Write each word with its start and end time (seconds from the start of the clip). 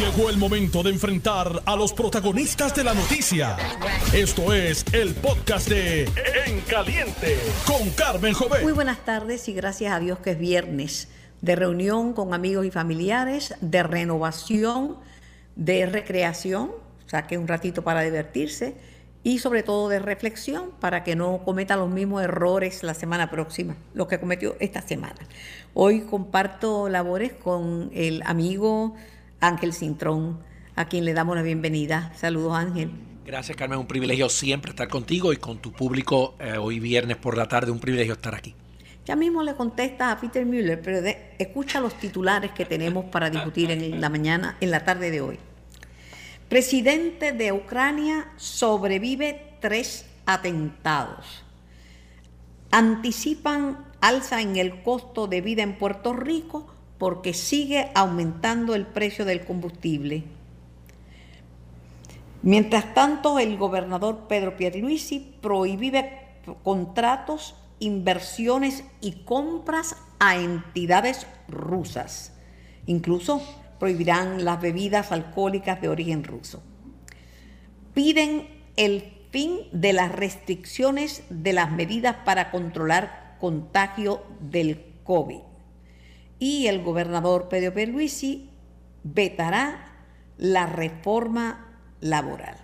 Llegó 0.00 0.30
el 0.30 0.38
momento 0.38 0.82
de 0.82 0.88
enfrentar 0.88 1.60
a 1.66 1.76
los 1.76 1.92
protagonistas 1.92 2.74
de 2.74 2.84
la 2.84 2.94
noticia. 2.94 3.58
Esto 4.14 4.54
es 4.54 4.82
el 4.94 5.14
podcast 5.14 5.68
de 5.68 6.04
En 6.46 6.62
Caliente 6.62 7.36
con 7.66 7.90
Carmen 7.90 8.32
Jovet. 8.32 8.62
Muy 8.62 8.72
buenas 8.72 9.04
tardes 9.04 9.46
y 9.50 9.52
gracias 9.52 9.92
a 9.92 10.00
Dios 10.00 10.18
que 10.20 10.30
es 10.30 10.38
viernes 10.38 11.08
de 11.42 11.54
reunión 11.54 12.14
con 12.14 12.32
amigos 12.32 12.64
y 12.64 12.70
familiares, 12.70 13.54
de 13.60 13.82
renovación, 13.82 14.96
de 15.54 15.84
recreación, 15.84 16.70
saque 17.04 17.36
un 17.36 17.46
ratito 17.46 17.84
para 17.84 18.00
divertirse 18.00 18.76
y 19.22 19.38
sobre 19.38 19.62
todo 19.62 19.90
de 19.90 19.98
reflexión 19.98 20.70
para 20.80 21.04
que 21.04 21.14
no 21.14 21.44
cometa 21.44 21.76
los 21.76 21.90
mismos 21.90 22.22
errores 22.22 22.82
la 22.82 22.94
semana 22.94 23.30
próxima, 23.30 23.76
los 23.92 24.08
que 24.08 24.18
cometió 24.18 24.56
esta 24.60 24.80
semana. 24.80 25.18
Hoy 25.74 26.00
comparto 26.00 26.88
labores 26.88 27.34
con 27.34 27.90
el 27.92 28.22
amigo 28.24 28.96
Ángel 29.40 29.72
Cintrón, 29.72 30.38
a 30.76 30.86
quien 30.86 31.04
le 31.04 31.14
damos 31.14 31.36
la 31.36 31.42
bienvenida. 31.42 32.12
Saludos 32.16 32.54
Ángel. 32.54 32.90
Gracias 33.24 33.56
Carmen, 33.56 33.78
un 33.78 33.86
privilegio 33.86 34.28
siempre 34.28 34.70
estar 34.70 34.88
contigo 34.88 35.32
y 35.32 35.36
con 35.36 35.58
tu 35.58 35.72
público 35.72 36.34
eh, 36.38 36.56
hoy 36.56 36.80
viernes 36.80 37.16
por 37.16 37.36
la 37.36 37.46
tarde, 37.46 37.70
un 37.70 37.78
privilegio 37.78 38.14
estar 38.14 38.34
aquí. 38.34 38.54
Ya 39.04 39.16
mismo 39.16 39.42
le 39.42 39.54
contesta 39.54 40.12
a 40.12 40.20
Peter 40.20 40.44
Müller, 40.44 40.80
pero 40.80 41.00
escucha 41.38 41.80
los 41.80 41.94
titulares 41.94 42.52
que 42.52 42.64
tenemos 42.64 43.06
para 43.06 43.30
discutir 43.30 43.70
en 43.70 44.00
la 44.00 44.08
mañana, 44.08 44.56
en 44.60 44.70
la 44.70 44.84
tarde 44.84 45.10
de 45.10 45.20
hoy. 45.20 45.38
Presidente 46.48 47.32
de 47.32 47.52
Ucrania 47.52 48.28
sobrevive 48.36 49.56
tres 49.60 50.06
atentados. 50.26 51.44
Anticipan 52.70 53.86
alza 54.00 54.40
en 54.40 54.56
el 54.56 54.82
costo 54.82 55.26
de 55.26 55.40
vida 55.40 55.62
en 55.62 55.78
Puerto 55.78 56.12
Rico 56.12 56.66
porque 57.00 57.32
sigue 57.32 57.90
aumentando 57.94 58.74
el 58.74 58.86
precio 58.86 59.24
del 59.24 59.46
combustible. 59.46 60.22
Mientras 62.42 62.92
tanto, 62.92 63.38
el 63.38 63.56
gobernador 63.56 64.26
Pedro 64.28 64.58
Pierluisi 64.58 65.34
prohíbe 65.40 66.18
contratos, 66.62 67.56
inversiones 67.78 68.84
y 69.00 69.12
compras 69.24 69.96
a 70.18 70.36
entidades 70.36 71.26
rusas. 71.48 72.34
Incluso 72.84 73.40
prohibirán 73.78 74.44
las 74.44 74.60
bebidas 74.60 75.10
alcohólicas 75.10 75.80
de 75.80 75.88
origen 75.88 76.22
ruso. 76.22 76.62
Piden 77.94 78.46
el 78.76 79.10
fin 79.30 79.60
de 79.72 79.94
las 79.94 80.12
restricciones 80.12 81.22
de 81.30 81.54
las 81.54 81.72
medidas 81.72 82.16
para 82.26 82.50
controlar 82.50 83.38
contagio 83.40 84.22
del 84.40 84.84
COVID. 85.04 85.49
Y 86.40 86.66
el 86.66 86.82
gobernador 86.82 87.48
Pedro 87.48 87.72
Pierluisi 87.72 88.50
vetará 89.04 89.92
la 90.36 90.66
reforma 90.66 91.68
laboral. 92.00 92.56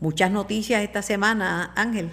Muchas 0.00 0.32
noticias 0.32 0.82
esta 0.82 1.02
semana, 1.02 1.72
Ángel. 1.76 2.10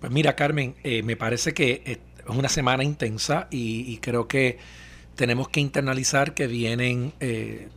Pues 0.00 0.12
mira, 0.12 0.36
Carmen, 0.36 0.74
eh, 0.84 1.02
me 1.02 1.16
parece 1.16 1.54
que 1.54 1.82
es 1.86 1.98
una 2.28 2.50
semana 2.50 2.84
intensa 2.84 3.48
y 3.50 3.96
creo 3.98 4.28
que 4.28 4.58
tenemos 5.16 5.48
que 5.48 5.60
internalizar 5.60 6.34
que 6.34 6.46
vienen 6.46 7.12
eh, 7.18 7.68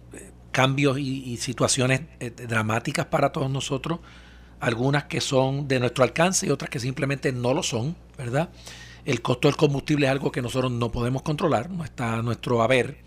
cambios 0.51 0.99
y, 0.99 1.37
situaciones 1.37 2.01
eh, 2.19 2.29
dramáticas 2.29 3.07
para 3.07 3.31
todos 3.31 3.49
nosotros, 3.49 3.99
algunas 4.59 5.05
que 5.05 5.21
son 5.21 5.67
de 5.67 5.79
nuestro 5.79 6.03
alcance 6.03 6.45
y 6.45 6.49
otras 6.49 6.69
que 6.69 6.79
simplemente 6.79 7.31
no 7.31 7.53
lo 7.53 7.63
son, 7.63 7.95
¿verdad? 8.17 8.49
El 9.05 9.21
costo 9.21 9.47
del 9.47 9.57
combustible 9.57 10.05
es 10.05 10.11
algo 10.11 10.31
que 10.31 10.41
nosotros 10.41 10.71
no 10.71 10.91
podemos 10.91 11.21
controlar, 11.21 11.69
no 11.69 11.83
está 11.83 12.15
a 12.15 12.21
nuestro 12.21 12.61
haber 12.61 12.97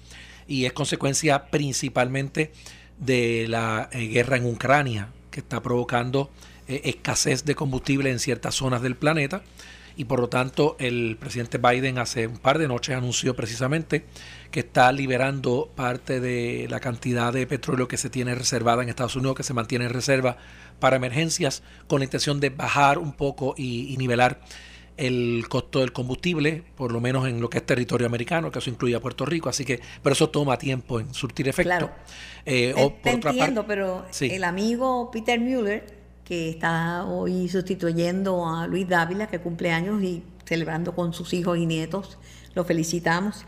y 0.46 0.64
es 0.64 0.72
consecuencia 0.72 1.46
principalmente 1.50 2.52
de 2.98 3.46
la 3.48 3.88
eh, 3.92 4.06
guerra 4.06 4.36
en 4.36 4.46
Ucrania, 4.46 5.08
que 5.30 5.40
está 5.40 5.62
provocando 5.62 6.30
escasez 6.68 7.44
de 7.44 7.54
combustible 7.54 8.10
en 8.10 8.18
ciertas 8.18 8.54
zonas 8.54 8.80
del 8.80 8.96
planeta 8.96 9.42
y 9.96 10.04
por 10.04 10.20
lo 10.20 10.28
tanto 10.28 10.76
el 10.78 11.16
presidente 11.18 11.58
Biden 11.58 11.98
hace 11.98 12.26
un 12.26 12.38
par 12.38 12.58
de 12.58 12.68
noches 12.68 12.96
anunció 12.96 13.34
precisamente 13.36 14.04
que 14.50 14.60
está 14.60 14.92
liberando 14.92 15.70
parte 15.74 16.20
de 16.20 16.66
la 16.68 16.80
cantidad 16.80 17.32
de 17.32 17.46
petróleo 17.46 17.88
que 17.88 17.96
se 17.96 18.10
tiene 18.10 18.34
reservada 18.34 18.82
en 18.82 18.88
Estados 18.88 19.16
Unidos, 19.16 19.36
que 19.36 19.42
se 19.42 19.54
mantiene 19.54 19.86
en 19.86 19.92
reserva 19.92 20.36
para 20.78 20.96
emergencias, 20.96 21.62
con 21.86 22.00
la 22.00 22.04
intención 22.04 22.40
de 22.40 22.50
bajar 22.50 22.98
un 22.98 23.12
poco 23.12 23.54
y, 23.56 23.96
nivelar 23.98 24.40
el 25.06 25.44
costo 25.48 25.80
del 25.80 25.92
combustible, 25.92 26.62
por 26.76 26.92
lo 26.92 27.00
menos 27.00 27.26
en 27.26 27.40
lo 27.40 27.50
que 27.50 27.58
es 27.58 27.66
territorio 27.66 28.06
americano, 28.06 28.50
que 28.50 28.58
eso 28.60 28.70
incluye 28.70 28.94
a 28.94 29.00
Puerto 29.00 29.26
Rico, 29.26 29.48
así 29.48 29.64
que, 29.64 29.80
pero 30.02 30.12
eso 30.12 30.30
toma 30.30 30.58
tiempo 30.58 31.00
en 31.00 31.12
surtir 31.12 31.48
efecto. 31.48 31.68
Claro. 31.68 31.90
Eh, 32.46 32.74
te, 33.02 33.10
entiendo, 33.10 33.66
pero 33.66 34.04
el 34.20 34.44
amigo 34.44 35.10
Peter 35.10 35.40
Mueller 35.40 36.02
que 36.24 36.50
está 36.50 37.04
hoy 37.04 37.48
sustituyendo 37.48 38.48
a 38.48 38.66
Luis 38.66 38.88
Dávila, 38.88 39.26
que 39.26 39.40
cumple 39.40 39.72
años 39.72 40.02
y 40.02 40.22
celebrando 40.44 40.94
con 40.94 41.12
sus 41.12 41.32
hijos 41.34 41.58
y 41.58 41.66
nietos. 41.66 42.18
Lo 42.54 42.64
felicitamos. 42.64 43.44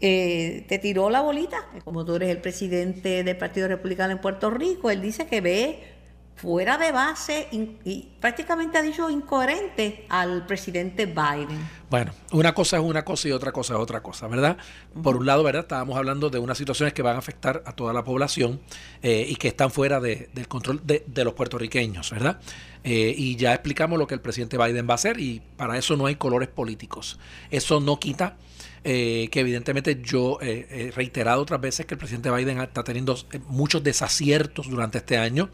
Eh, 0.00 0.64
te 0.68 0.78
tiró 0.78 1.10
la 1.10 1.20
bolita, 1.20 1.68
como 1.84 2.04
tú 2.04 2.16
eres 2.16 2.30
el 2.30 2.40
presidente 2.40 3.22
del 3.22 3.36
Partido 3.36 3.68
Republicano 3.68 4.12
en 4.12 4.20
Puerto 4.20 4.50
Rico, 4.50 4.90
él 4.90 5.00
dice 5.00 5.26
que 5.26 5.40
ve 5.40 5.95
fuera 6.36 6.76
de 6.76 6.92
base 6.92 7.48
y 7.50 8.08
prácticamente 8.20 8.76
ha 8.76 8.82
dicho 8.82 9.08
incoherente 9.08 10.04
al 10.10 10.46
presidente 10.46 11.06
Biden. 11.06 11.66
Bueno, 11.88 12.12
una 12.32 12.52
cosa 12.52 12.76
es 12.76 12.82
una 12.82 13.04
cosa 13.04 13.28
y 13.28 13.32
otra 13.32 13.52
cosa 13.52 13.74
es 13.74 13.80
otra 13.80 14.02
cosa, 14.02 14.26
¿verdad? 14.26 14.58
Por 15.02 15.16
un 15.16 15.24
lado, 15.24 15.42
¿verdad? 15.42 15.62
Estábamos 15.62 15.96
hablando 15.96 16.28
de 16.28 16.38
unas 16.38 16.58
situaciones 16.58 16.92
que 16.92 17.00
van 17.00 17.16
a 17.16 17.20
afectar 17.20 17.62
a 17.64 17.72
toda 17.72 17.94
la 17.94 18.04
población 18.04 18.60
eh, 19.02 19.24
y 19.28 19.36
que 19.36 19.48
están 19.48 19.70
fuera 19.70 19.98
del 19.98 20.48
control 20.48 20.82
de, 20.84 21.24
los 21.24 21.32
puertorriqueños, 21.32 22.10
¿verdad? 22.10 22.38
Eh, 22.84 23.14
y 23.16 23.36
ya 23.36 23.54
explicamos 23.54 23.98
lo 23.98 24.06
que 24.06 24.14
el 24.14 24.20
presidente 24.20 24.58
Biden 24.58 24.86
va 24.86 24.92
a 24.92 24.96
hacer 24.96 25.18
y 25.18 25.40
para 25.56 25.78
eso 25.78 25.96
no 25.96 26.06
hay 26.06 26.16
colores 26.16 26.48
políticos. 26.48 27.18
Eso 27.50 27.80
no 27.80 27.98
quita 27.98 28.36
eh, 28.84 29.28
que 29.32 29.40
evidentemente 29.40 30.00
yo 30.02 30.38
he 30.42 30.92
reiterado 30.94 31.42
otras 31.42 31.60
veces 31.60 31.86
que 31.86 31.94
el 31.94 31.98
presidente 31.98 32.30
Biden 32.30 32.60
está 32.60 32.84
teniendo 32.84 33.16
muchos 33.48 33.82
desaciertos 33.82 34.68
durante 34.68 34.98
este 34.98 35.16
año. 35.16 35.50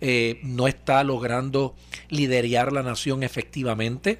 Eh, 0.00 0.40
no 0.42 0.66
está 0.66 1.04
logrando 1.04 1.74
liderar 2.08 2.72
la 2.72 2.82
nación 2.82 3.22
efectivamente. 3.22 4.18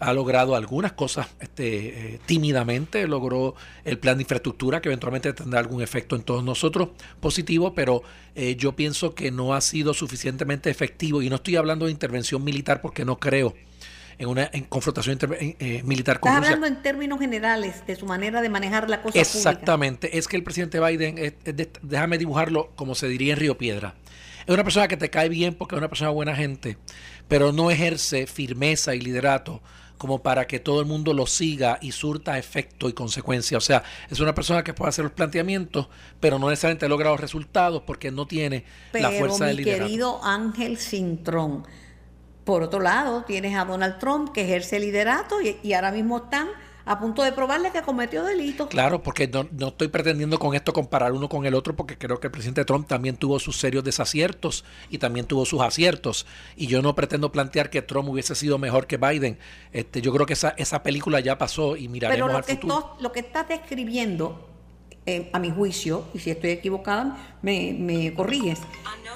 Ha 0.00 0.12
logrado 0.12 0.54
algunas 0.54 0.92
cosas 0.92 1.26
este, 1.40 2.14
eh, 2.14 2.20
tímidamente, 2.24 3.06
logró 3.08 3.56
el 3.84 3.98
plan 3.98 4.16
de 4.16 4.22
infraestructura 4.22 4.80
que 4.80 4.88
eventualmente 4.88 5.32
tendrá 5.32 5.58
algún 5.58 5.82
efecto 5.82 6.14
en 6.14 6.22
todos 6.22 6.44
nosotros 6.44 6.90
positivo, 7.20 7.74
pero 7.74 8.02
eh, 8.36 8.54
yo 8.56 8.76
pienso 8.76 9.14
que 9.14 9.32
no 9.32 9.54
ha 9.54 9.60
sido 9.60 9.94
suficientemente 9.94 10.70
efectivo 10.70 11.20
y 11.20 11.28
no 11.28 11.36
estoy 11.36 11.56
hablando 11.56 11.86
de 11.86 11.92
intervención 11.92 12.44
militar 12.44 12.80
porque 12.80 13.04
no 13.04 13.18
creo 13.18 13.54
en 14.18 14.28
una 14.28 14.50
confrontación 14.68 15.18
militar 15.84 16.20
con 16.20 16.32
Estás 16.32 16.44
hablando 16.46 16.66
en 16.66 16.82
términos 16.82 17.20
generales 17.20 17.84
de 17.86 17.94
su 17.94 18.06
manera 18.06 18.40
de 18.40 18.48
manejar 18.48 18.88
la 18.88 19.00
cosa 19.02 19.18
Exactamente. 19.18 20.18
Es 20.18 20.26
que 20.26 20.36
el 20.36 20.42
presidente 20.42 20.80
Biden, 20.80 21.34
déjame 21.82 22.18
dibujarlo 22.18 22.70
como 22.74 22.94
se 22.96 23.08
diría 23.08 23.34
en 23.34 23.38
Río 23.38 23.58
Piedra 23.58 23.94
es 24.48 24.54
una 24.54 24.64
persona 24.64 24.88
que 24.88 24.96
te 24.96 25.10
cae 25.10 25.28
bien 25.28 25.54
porque 25.54 25.74
es 25.74 25.78
una 25.78 25.88
persona 25.88 26.08
buena 26.08 26.34
gente, 26.34 26.78
pero 27.28 27.52
no 27.52 27.70
ejerce 27.70 28.26
firmeza 28.26 28.94
y 28.94 29.00
liderato 29.00 29.60
como 29.98 30.22
para 30.22 30.46
que 30.46 30.58
todo 30.58 30.80
el 30.80 30.86
mundo 30.86 31.12
lo 31.12 31.26
siga 31.26 31.78
y 31.82 31.92
surta 31.92 32.38
efecto 32.38 32.88
y 32.88 32.94
consecuencia. 32.94 33.58
O 33.58 33.60
sea, 33.60 33.82
es 34.08 34.20
una 34.20 34.34
persona 34.34 34.64
que 34.64 34.72
puede 34.72 34.88
hacer 34.88 35.04
los 35.04 35.12
planteamientos, 35.12 35.88
pero 36.18 36.38
no 36.38 36.48
necesariamente 36.48 36.88
logra 36.88 37.10
los 37.10 37.20
resultados 37.20 37.82
porque 37.86 38.10
no 38.10 38.26
tiene 38.26 38.64
la 38.94 39.10
fuerza 39.10 39.44
de 39.44 39.52
liderazgo. 39.52 39.84
querido 39.84 40.24
Ángel 40.24 40.78
Cintrón, 40.78 41.66
por 42.44 42.62
otro 42.62 42.80
lado, 42.80 43.24
tienes 43.24 43.54
a 43.54 43.66
Donald 43.66 43.98
Trump 43.98 44.32
que 44.32 44.44
ejerce 44.44 44.80
liderato 44.80 45.42
y, 45.42 45.58
y 45.62 45.74
ahora 45.74 45.92
mismo 45.92 46.16
están 46.16 46.48
a 46.88 46.98
punto 46.98 47.22
de 47.22 47.32
probarle 47.32 47.70
que 47.70 47.82
cometió 47.82 48.24
delito. 48.24 48.66
Claro, 48.66 49.02
porque 49.02 49.28
no, 49.28 49.46
no, 49.52 49.68
estoy 49.68 49.88
pretendiendo 49.88 50.38
con 50.38 50.54
esto 50.54 50.72
comparar 50.72 51.12
uno 51.12 51.28
con 51.28 51.44
el 51.44 51.54
otro, 51.54 51.76
porque 51.76 51.98
creo 51.98 52.18
que 52.18 52.28
el 52.28 52.30
presidente 52.30 52.64
Trump 52.64 52.88
también 52.88 53.18
tuvo 53.18 53.38
sus 53.38 53.58
serios 53.58 53.84
desaciertos 53.84 54.64
y 54.88 54.96
también 54.96 55.26
tuvo 55.26 55.44
sus 55.44 55.60
aciertos. 55.60 56.26
Y 56.56 56.66
yo 56.66 56.80
no 56.80 56.94
pretendo 56.94 57.30
plantear 57.30 57.68
que 57.68 57.82
Trump 57.82 58.08
hubiese 58.08 58.34
sido 58.34 58.56
mejor 58.56 58.86
que 58.86 58.96
Biden. 58.96 59.38
Este, 59.70 60.00
yo 60.00 60.14
creo 60.14 60.24
que 60.24 60.32
esa, 60.32 60.54
esa 60.56 60.82
película 60.82 61.20
ya 61.20 61.36
pasó 61.36 61.76
y 61.76 61.88
miraremos 61.88 62.16
Pero 62.16 62.32
lo 62.32 62.38
al 62.38 62.44
que 62.46 62.54
futuro. 62.54 62.96
lo 63.00 63.12
que 63.12 63.20
estás 63.20 63.46
describiendo, 63.48 64.48
eh, 65.04 65.28
a 65.34 65.38
mi 65.38 65.50
juicio, 65.50 66.06
y 66.14 66.20
si 66.20 66.30
estoy 66.30 66.50
equivocada, 66.50 67.36
me, 67.42 67.76
me 67.78 68.14
corriges, 68.14 68.60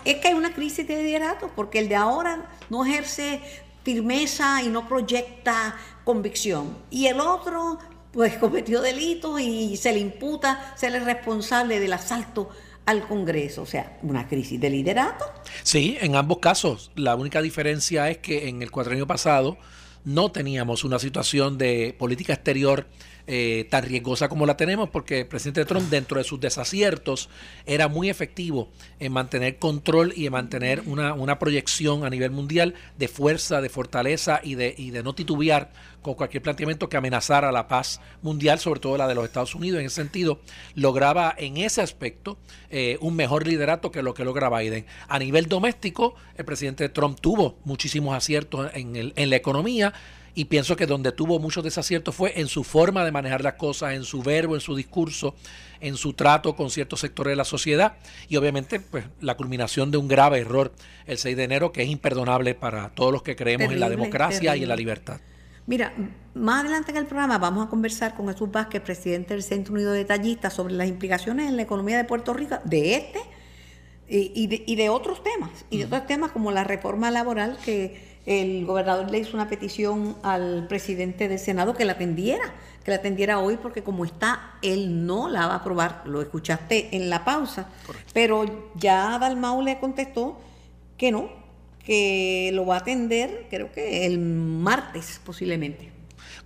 es 0.04 0.16
que 0.16 0.28
hay 0.28 0.34
una 0.34 0.52
crisis 0.52 0.86
de 0.86 1.02
liderato, 1.02 1.50
porque 1.56 1.78
el 1.78 1.88
de 1.88 1.96
ahora 1.96 2.50
no 2.68 2.84
ejerce 2.84 3.40
firmeza 3.82 4.62
y 4.62 4.68
no 4.68 4.88
proyecta 4.88 5.76
convicción. 6.04 6.76
Y 6.90 7.06
el 7.06 7.20
otro, 7.20 7.78
pues 8.12 8.36
cometió 8.38 8.80
delitos 8.80 9.40
y 9.40 9.76
se 9.76 9.92
le 9.92 9.98
imputa 9.98 10.74
ser 10.76 10.94
el 10.94 11.04
responsable 11.04 11.80
del 11.80 11.92
asalto 11.92 12.50
al 12.84 13.06
Congreso, 13.06 13.62
o 13.62 13.66
sea, 13.66 13.98
una 14.02 14.26
crisis 14.26 14.60
de 14.60 14.70
liderato. 14.70 15.24
Sí, 15.62 15.96
en 16.00 16.16
ambos 16.16 16.38
casos. 16.38 16.90
La 16.96 17.14
única 17.14 17.40
diferencia 17.40 18.10
es 18.10 18.18
que 18.18 18.48
en 18.48 18.60
el 18.60 18.70
cuatrienio 18.70 19.06
pasado 19.06 19.56
no 20.04 20.32
teníamos 20.32 20.82
una 20.82 20.98
situación 20.98 21.58
de 21.58 21.94
política 21.96 22.32
exterior 22.32 22.88
eh, 23.26 23.66
tan 23.70 23.84
riesgosa 23.84 24.28
como 24.28 24.46
la 24.46 24.56
tenemos, 24.56 24.90
porque 24.90 25.20
el 25.20 25.26
presidente 25.26 25.64
Trump, 25.64 25.88
dentro 25.90 26.18
de 26.18 26.24
sus 26.24 26.40
desaciertos, 26.40 27.28
era 27.66 27.88
muy 27.88 28.10
efectivo 28.10 28.68
en 28.98 29.12
mantener 29.12 29.58
control 29.58 30.12
y 30.16 30.26
en 30.26 30.32
mantener 30.32 30.82
una, 30.86 31.14
una 31.14 31.38
proyección 31.38 32.04
a 32.04 32.10
nivel 32.10 32.30
mundial 32.30 32.74
de 32.98 33.08
fuerza, 33.08 33.60
de 33.60 33.68
fortaleza 33.68 34.40
y 34.42 34.54
de, 34.56 34.74
y 34.76 34.90
de 34.90 35.02
no 35.02 35.14
titubear 35.14 35.72
con 36.02 36.14
cualquier 36.14 36.42
planteamiento 36.42 36.88
que 36.88 36.96
amenazara 36.96 37.52
la 37.52 37.68
paz 37.68 38.00
mundial, 38.22 38.58
sobre 38.58 38.80
todo 38.80 38.96
la 38.96 39.06
de 39.06 39.14
los 39.14 39.24
Estados 39.24 39.54
Unidos. 39.54 39.80
En 39.80 39.86
ese 39.86 39.96
sentido, 39.96 40.40
lograba 40.74 41.34
en 41.38 41.56
ese 41.56 41.80
aspecto 41.80 42.38
eh, 42.70 42.98
un 43.00 43.14
mejor 43.14 43.46
liderato 43.46 43.90
que 43.90 44.02
lo 44.02 44.12
que 44.12 44.24
logra 44.24 44.50
Biden. 44.50 44.84
A 45.08 45.18
nivel 45.18 45.46
doméstico, 45.46 46.14
el 46.36 46.44
presidente 46.44 46.88
Trump 46.88 47.20
tuvo 47.20 47.56
muchísimos 47.64 48.16
aciertos 48.16 48.70
en, 48.74 48.96
el, 48.96 49.12
en 49.16 49.30
la 49.30 49.36
economía 49.36 49.94
y 50.34 50.46
pienso 50.46 50.76
que 50.76 50.86
donde 50.86 51.12
tuvo 51.12 51.38
muchos 51.38 51.62
desaciertos 51.62 52.14
fue 52.14 52.40
en 52.40 52.48
su 52.48 52.64
forma 52.64 53.04
de 53.04 53.12
manejar 53.12 53.42
las 53.42 53.54
cosas, 53.54 53.94
en 53.94 54.04
su 54.04 54.22
verbo, 54.22 54.54
en 54.54 54.60
su 54.60 54.74
discurso, 54.74 55.34
en 55.80 55.96
su 55.96 56.14
trato 56.14 56.56
con 56.56 56.70
ciertos 56.70 57.00
sectores 57.00 57.32
de 57.32 57.36
la 57.36 57.44
sociedad. 57.44 57.94
Y 58.28 58.36
obviamente 58.36 58.80
pues 58.80 59.04
la 59.20 59.36
culminación 59.36 59.90
de 59.90 59.98
un 59.98 60.08
grave 60.08 60.38
error 60.38 60.72
el 61.06 61.18
6 61.18 61.36
de 61.36 61.44
enero 61.44 61.72
que 61.72 61.82
es 61.82 61.88
imperdonable 61.88 62.54
para 62.54 62.90
todos 62.90 63.12
los 63.12 63.22
que 63.22 63.36
creemos 63.36 63.72
en 63.72 63.80
la 63.80 63.90
democracia 63.90 64.56
y 64.56 64.62
en 64.62 64.68
la 64.68 64.76
libertad. 64.76 65.20
Mira, 65.66 65.92
más 66.34 66.64
adelante 66.64 66.90
en 66.90 66.96
el 66.96 67.06
programa 67.06 67.38
vamos 67.38 67.66
a 67.66 67.70
conversar 67.70 68.14
con 68.14 68.28
Jesús 68.28 68.50
Vázquez, 68.50 68.82
presidente 68.82 69.34
del 69.34 69.42
Centro 69.42 69.74
Unido 69.74 69.92
de 69.92 70.04
Tallistas, 70.04 70.54
sobre 70.54 70.74
las 70.74 70.88
implicaciones 70.88 71.48
en 71.48 71.56
la 71.56 71.62
economía 71.62 71.96
de 71.96 72.04
Puerto 72.04 72.32
Rico 72.32 72.56
de 72.64 72.96
este 72.96 73.20
y, 74.08 74.46
de, 74.48 74.62
y 74.66 74.76
de, 74.76 74.88
otros 74.88 75.22
temas, 75.22 75.64
y 75.70 75.78
de 75.78 75.84
otros 75.86 76.06
temas 76.06 76.32
como 76.32 76.50
la 76.50 76.64
reforma 76.64 77.10
laboral 77.10 77.56
que 77.64 78.11
el 78.26 78.64
gobernador 78.66 79.10
le 79.10 79.18
hizo 79.18 79.34
una 79.34 79.48
petición 79.48 80.16
al 80.22 80.66
presidente 80.68 81.28
del 81.28 81.38
Senado 81.38 81.74
que 81.74 81.84
la 81.84 81.92
atendiera, 81.92 82.54
que 82.84 82.90
la 82.90 82.98
atendiera 82.98 83.38
hoy, 83.40 83.56
porque 83.56 83.82
como 83.82 84.04
está, 84.04 84.54
él 84.62 85.06
no 85.06 85.28
la 85.28 85.46
va 85.46 85.54
a 85.54 85.56
aprobar. 85.56 86.02
Lo 86.06 86.22
escuchaste 86.22 86.96
en 86.96 87.10
la 87.10 87.24
pausa. 87.24 87.68
Pero 88.12 88.70
ya 88.76 89.18
Dalmau 89.18 89.62
le 89.62 89.78
contestó 89.78 90.38
que 90.96 91.10
no, 91.10 91.28
que 91.84 92.50
lo 92.54 92.64
va 92.66 92.76
a 92.76 92.78
atender, 92.78 93.46
creo 93.50 93.72
que 93.72 94.06
el 94.06 94.18
martes 94.18 95.20
posiblemente. 95.24 95.90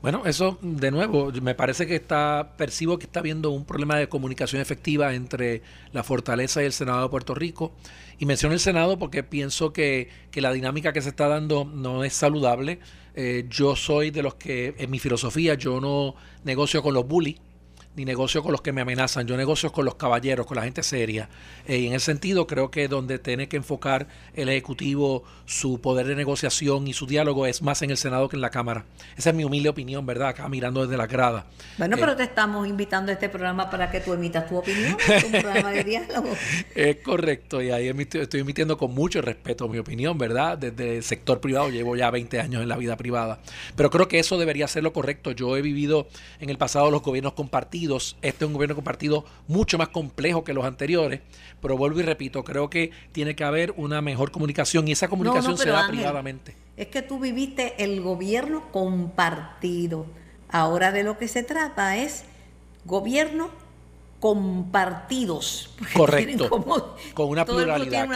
Bueno, 0.07 0.23
eso 0.25 0.57
de 0.63 0.93
nuevo, 0.93 1.33
me 1.43 1.57
parece 1.57 1.85
que 1.85 1.97
está, 1.97 2.55
percibo 2.57 2.97
que 2.97 3.07
está 3.07 3.19
habiendo 3.19 3.51
un 3.51 3.65
problema 3.65 3.97
de 3.97 4.09
comunicación 4.09 4.63
efectiva 4.63 5.13
entre 5.15 5.63
la 5.93 6.05
Fortaleza 6.05 6.63
y 6.63 6.67
el 6.67 6.73
Senado 6.73 7.03
de 7.03 7.09
Puerto 7.09 7.35
Rico. 7.35 7.73
Y 8.21 8.25
menciono 8.25 8.53
el 8.53 8.61
Senado 8.61 9.01
porque 9.01 9.25
pienso 9.25 9.73
que, 9.73 10.09
que 10.31 10.41
la 10.41 10.53
dinámica 10.53 10.93
que 10.93 11.03
se 11.03 11.09
está 11.09 11.27
dando 11.27 11.65
no 11.65 12.05
es 12.05 12.13
saludable. 12.13 12.79
Eh, 13.17 13.47
yo 13.51 13.75
soy 13.75 14.13
de 14.13 14.23
los 14.23 14.37
que, 14.37 14.77
en 14.79 14.93
mi 14.93 15.01
filosofía, 15.01 15.55
yo 15.55 15.81
no 15.81 16.15
negocio 16.45 16.85
con 16.85 16.95
los 16.95 17.09
bullies 17.09 17.41
ni 17.97 18.05
negocio 18.05 18.43
con 18.43 18.53
los 18.53 18.61
que 18.61 18.73
me 18.73 18.83
amenazan, 18.83 19.27
yo 19.27 19.37
negocio 19.37 19.73
con 19.73 19.87
los 19.87 19.95
caballeros, 19.95 20.47
con 20.47 20.57
la 20.57 20.65
gente 20.65 20.83
seria. 20.83 21.29
Eh, 21.67 21.79
y 21.79 21.87
en 21.87 21.95
ese 21.95 22.07
sentido 22.07 22.47
creo 22.47 22.71
que 22.71 22.89
donde 22.89 23.19
tiene 23.19 23.49
que 23.49 23.57
enfocar 23.57 24.07
el 24.35 24.51
Ejecutivo 24.51 25.25
su 25.47 25.81
poder 25.81 26.07
de 26.07 26.15
negociación 26.15 26.87
y 26.87 26.93
su 26.93 27.07
diálogo 27.07 27.47
es 27.47 27.63
más 27.63 27.81
en 27.83 27.91
el 27.91 27.97
Senado 27.97 28.29
que 28.29 28.37
en 28.37 28.43
la 28.43 28.51
Cámara. 28.51 28.85
Esa 29.17 29.31
es 29.31 29.37
mi 29.37 29.45
humilde 29.45 29.71
opinión, 29.71 30.05
¿verdad? 30.05 30.29
Acá 30.29 30.49
mirando 30.49 30.83
desde 30.83 30.99
la 30.99 31.07
grada. 31.07 31.47
Bueno, 31.79 31.97
pero 31.99 32.13
eh, 32.13 32.17
te 32.17 32.23
estamos 32.25 32.69
invitando 32.69 33.11
a 33.11 33.15
este 33.15 33.31
programa 33.31 33.71
para 33.71 33.91
que 33.91 34.01
tú 34.01 34.13
emitas 34.13 34.47
tu 34.47 34.59
opinión, 34.59 34.97
un 35.25 35.33
programa 35.33 35.71
de 35.71 35.85
diálogo. 35.85 36.29
Es 36.75 36.97
correcto, 36.97 37.63
y 37.63 37.71
ahí 37.71 37.89
estoy 37.89 38.41
emitiendo 38.41 38.77
con 38.77 38.93
mucho 38.93 39.23
respeto 39.23 39.69
mi 39.69 39.79
opinión, 39.79 40.19
¿verdad? 40.19 40.59
Desde 40.59 40.99
el 40.99 41.03
sector 41.03 41.41
privado, 41.41 41.71
llevo 41.71 41.97
ya 41.97 42.11
20 42.11 42.41
años 42.41 42.63
en 42.63 42.69
la 42.69 42.77
vida 42.77 42.97
privada. 42.97 43.41
Pero 43.75 43.91
creo 43.91 44.07
que 44.07 44.19
eso 44.19 44.37
debería 44.37 44.69
ser 44.69 44.83
lo 44.83 44.93
correcto. 44.93 45.31
Yo 45.31 45.57
he 45.57 45.63
vivido 45.63 46.09
en 46.41 46.51
el 46.51 46.59
pasado 46.59 46.91
los 46.91 47.03
gobiernos 47.03 47.33
compartidos 47.33 47.86
este 47.95 48.45
es 48.45 48.47
un 48.47 48.53
gobierno 48.53 48.75
compartido 48.75 49.25
mucho 49.49 49.79
más 49.79 49.89
complejo 49.89 50.45
que 50.45 50.53
los 50.53 50.65
anteriores, 50.65 51.21
pero 51.61 51.77
vuelvo 51.77 52.01
y 52.01 52.03
repito, 52.03 52.45
creo 52.45 52.71
que 52.71 52.91
tiene 53.13 53.37
que 53.37 53.45
haber 53.45 53.73
una 53.77 54.01
mejor 54.03 54.31
comunicación 54.31 54.89
y 54.89 54.93
esa 54.93 55.09
comunicación 55.09 55.57
se 55.57 55.71
da 55.71 55.89
privadamente. 55.89 56.57
Es 56.77 56.89
que 56.89 57.03
tú 57.03 57.19
viviste 57.19 57.83
el 57.83 58.01
gobierno 58.01 58.71
compartido. 58.71 60.07
Ahora 60.49 60.93
de 60.93 61.03
lo 61.03 61.19
que 61.19 61.29
se 61.29 61.43
trata 61.43 61.97
es 61.97 62.25
gobierno 62.85 63.51
compartidos. 64.21 65.71
Correcto. 65.95 66.49
con 67.15 67.29
una 67.29 67.45
pluralidad 67.45 68.09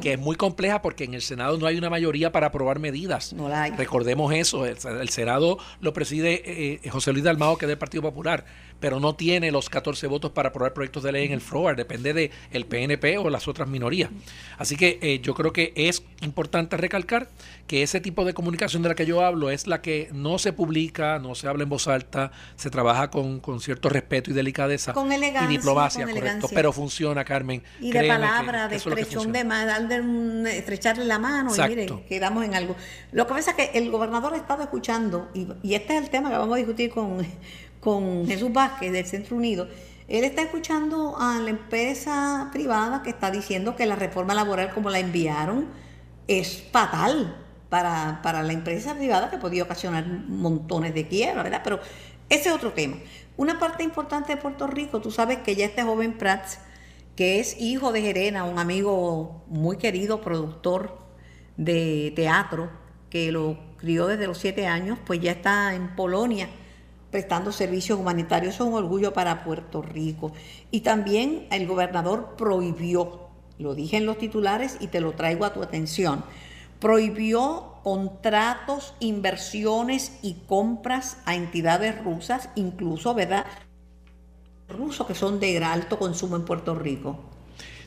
que, 0.00 0.12
es 0.12 0.18
muy 0.18 0.36
compleja 0.36 0.82
porque 0.82 1.04
en 1.04 1.14
el 1.14 1.22
Senado 1.22 1.58
no 1.58 1.66
hay 1.66 1.78
una 1.78 1.90
mayoría 1.90 2.32
para 2.32 2.48
aprobar 2.48 2.78
medidas. 2.78 3.32
No 3.32 3.48
la 3.48 3.64
hay. 3.64 3.70
Recordemos 3.72 4.32
eso. 4.32 4.66
El, 4.66 5.08
Senado 5.08 5.58
lo 5.80 5.92
preside 5.92 6.42
eh, 6.44 6.90
José 6.90 7.12
Luis 7.12 7.24
Dalmao, 7.24 7.56
que 7.56 7.66
es 7.66 7.68
del 7.68 7.78
Partido 7.78 8.02
Popular 8.02 8.44
pero 8.80 9.00
no 9.00 9.14
tiene 9.14 9.50
los 9.50 9.68
14 9.68 10.06
votos 10.06 10.32
para 10.32 10.50
aprobar 10.50 10.72
proyectos 10.72 11.02
de 11.02 11.12
ley 11.12 11.26
en 11.26 11.32
el 11.32 11.40
floor, 11.40 11.76
depende 11.76 12.12
del 12.12 12.30
el 12.50 12.66
PNP 12.66 13.18
o 13.18 13.30
las 13.30 13.48
otras 13.48 13.68
minorías. 13.68 14.10
Así 14.56 14.76
que 14.76 14.98
eh, 15.02 15.20
yo 15.20 15.34
creo 15.34 15.52
que 15.52 15.72
es 15.76 16.02
importante 16.22 16.76
recalcar 16.76 17.28
que 17.66 17.82
ese 17.82 18.00
tipo 18.00 18.24
de 18.24 18.34
comunicación 18.34 18.82
de 18.82 18.88
la 18.88 18.94
que 18.94 19.06
yo 19.06 19.24
hablo 19.24 19.50
es 19.50 19.66
la 19.66 19.82
que 19.82 20.08
no 20.12 20.38
se 20.38 20.52
publica, 20.52 21.18
no 21.18 21.34
se 21.34 21.48
habla 21.48 21.64
en 21.64 21.68
voz 21.68 21.86
alta, 21.86 22.32
se 22.56 22.70
trabaja 22.70 23.10
con, 23.10 23.40
cierto 23.60 23.88
respeto 23.88 24.30
y 24.30 24.34
delicadeza 24.34 24.92
con 24.92 25.12
elegancia, 25.12 25.50
y 25.50 25.56
diplomacia, 25.56 26.06
correcto, 26.06 26.48
pero 26.54 26.72
funciona, 26.72 27.24
Carmen. 27.24 27.62
Y 27.80 27.92
de 27.92 28.08
palabra, 28.08 28.68
de 28.68 28.76
estrechón 28.76 29.32
de 29.32 29.44
mano, 29.44 30.46
estrecharle 30.48 31.04
la 31.04 31.18
mano 31.18 31.54
y 31.54 31.68
mire, 31.68 31.86
quedamos 32.08 32.44
en 32.44 32.54
algo. 32.54 32.76
Lo 33.12 33.26
que 33.26 33.34
pasa 33.34 33.50
es 33.50 33.56
que 33.56 33.78
el 33.78 33.90
gobernador 33.90 34.34
ha 34.34 34.36
estado 34.36 34.62
escuchando, 34.62 35.28
y, 35.34 35.46
y 35.62 35.74
este 35.74 35.96
es 35.96 36.02
el 36.02 36.10
tema 36.10 36.30
que 36.30 36.36
vamos 36.36 36.54
a 36.54 36.58
discutir 36.58 36.90
con 36.90 37.26
con 37.80 38.26
Jesús 38.26 38.52
Vázquez 38.52 38.92
del 38.92 39.06
Centro 39.06 39.36
Unido, 39.36 39.68
él 40.08 40.24
está 40.24 40.42
escuchando 40.42 41.16
a 41.18 41.38
la 41.38 41.50
empresa 41.50 42.48
privada 42.50 43.02
que 43.02 43.10
está 43.10 43.30
diciendo 43.30 43.76
que 43.76 43.84
la 43.84 43.94
reforma 43.94 44.34
laboral 44.34 44.72
como 44.72 44.88
la 44.88 45.00
enviaron 45.00 45.66
es 46.26 46.62
fatal 46.72 47.44
para, 47.68 48.42
la 48.42 48.52
empresa 48.52 48.94
privada 48.94 49.30
que 49.30 49.36
podía 49.36 49.64
ocasionar 49.64 50.06
montones 50.06 50.94
de 50.94 51.06
quiebra, 51.06 51.42
¿verdad? 51.42 51.60
Pero 51.62 51.80
ese 52.30 52.48
es 52.48 52.54
otro 52.54 52.72
tema. 52.72 52.96
Una 53.36 53.58
parte 53.58 53.82
importante 53.82 54.34
de 54.34 54.40
Puerto 54.40 54.66
Rico, 54.66 55.00
tú 55.00 55.10
sabes 55.10 55.38
que 55.38 55.54
ya 55.54 55.66
este 55.66 55.82
joven 55.82 56.16
Prats, 56.16 56.58
que 57.14 57.38
es 57.38 57.60
hijo 57.60 57.92
de 57.92 58.00
Gerena, 58.00 58.44
un 58.44 58.58
amigo 58.58 59.44
muy 59.48 59.76
querido, 59.76 60.22
productor 60.22 60.98
de 61.58 62.14
teatro, 62.16 62.70
que 63.10 63.30
lo 63.30 63.58
crió 63.76 64.06
desde 64.06 64.26
los 64.26 64.38
siete 64.38 64.66
años, 64.66 64.98
pues 65.04 65.20
ya 65.20 65.32
está 65.32 65.74
en 65.74 65.94
Polonia 65.94 66.48
prestando 67.10 67.52
servicios 67.52 67.98
humanitarios. 67.98 68.54
Eso 68.54 68.64
es 68.64 68.70
un 68.70 68.76
orgullo 68.76 69.12
para 69.12 69.44
Puerto 69.44 69.82
Rico. 69.82 70.32
Y 70.70 70.80
también 70.80 71.46
el 71.50 71.66
gobernador 71.66 72.34
prohibió, 72.36 73.28
lo 73.58 73.74
dije 73.74 73.96
en 73.96 74.06
los 74.06 74.18
titulares 74.18 74.76
y 74.80 74.88
te 74.88 75.00
lo 75.00 75.12
traigo 75.12 75.44
a 75.44 75.52
tu 75.52 75.62
atención, 75.62 76.24
prohibió 76.80 77.74
contratos, 77.82 78.94
inversiones 79.00 80.18
y 80.22 80.34
compras 80.46 81.18
a 81.24 81.34
entidades 81.34 82.02
rusas, 82.02 82.50
incluso, 82.54 83.14
¿verdad? 83.14 83.46
Rusos 84.68 85.06
que 85.06 85.14
son 85.14 85.40
de 85.40 85.56
alto 85.64 85.98
consumo 85.98 86.36
en 86.36 86.44
Puerto 86.44 86.74
Rico. 86.74 87.18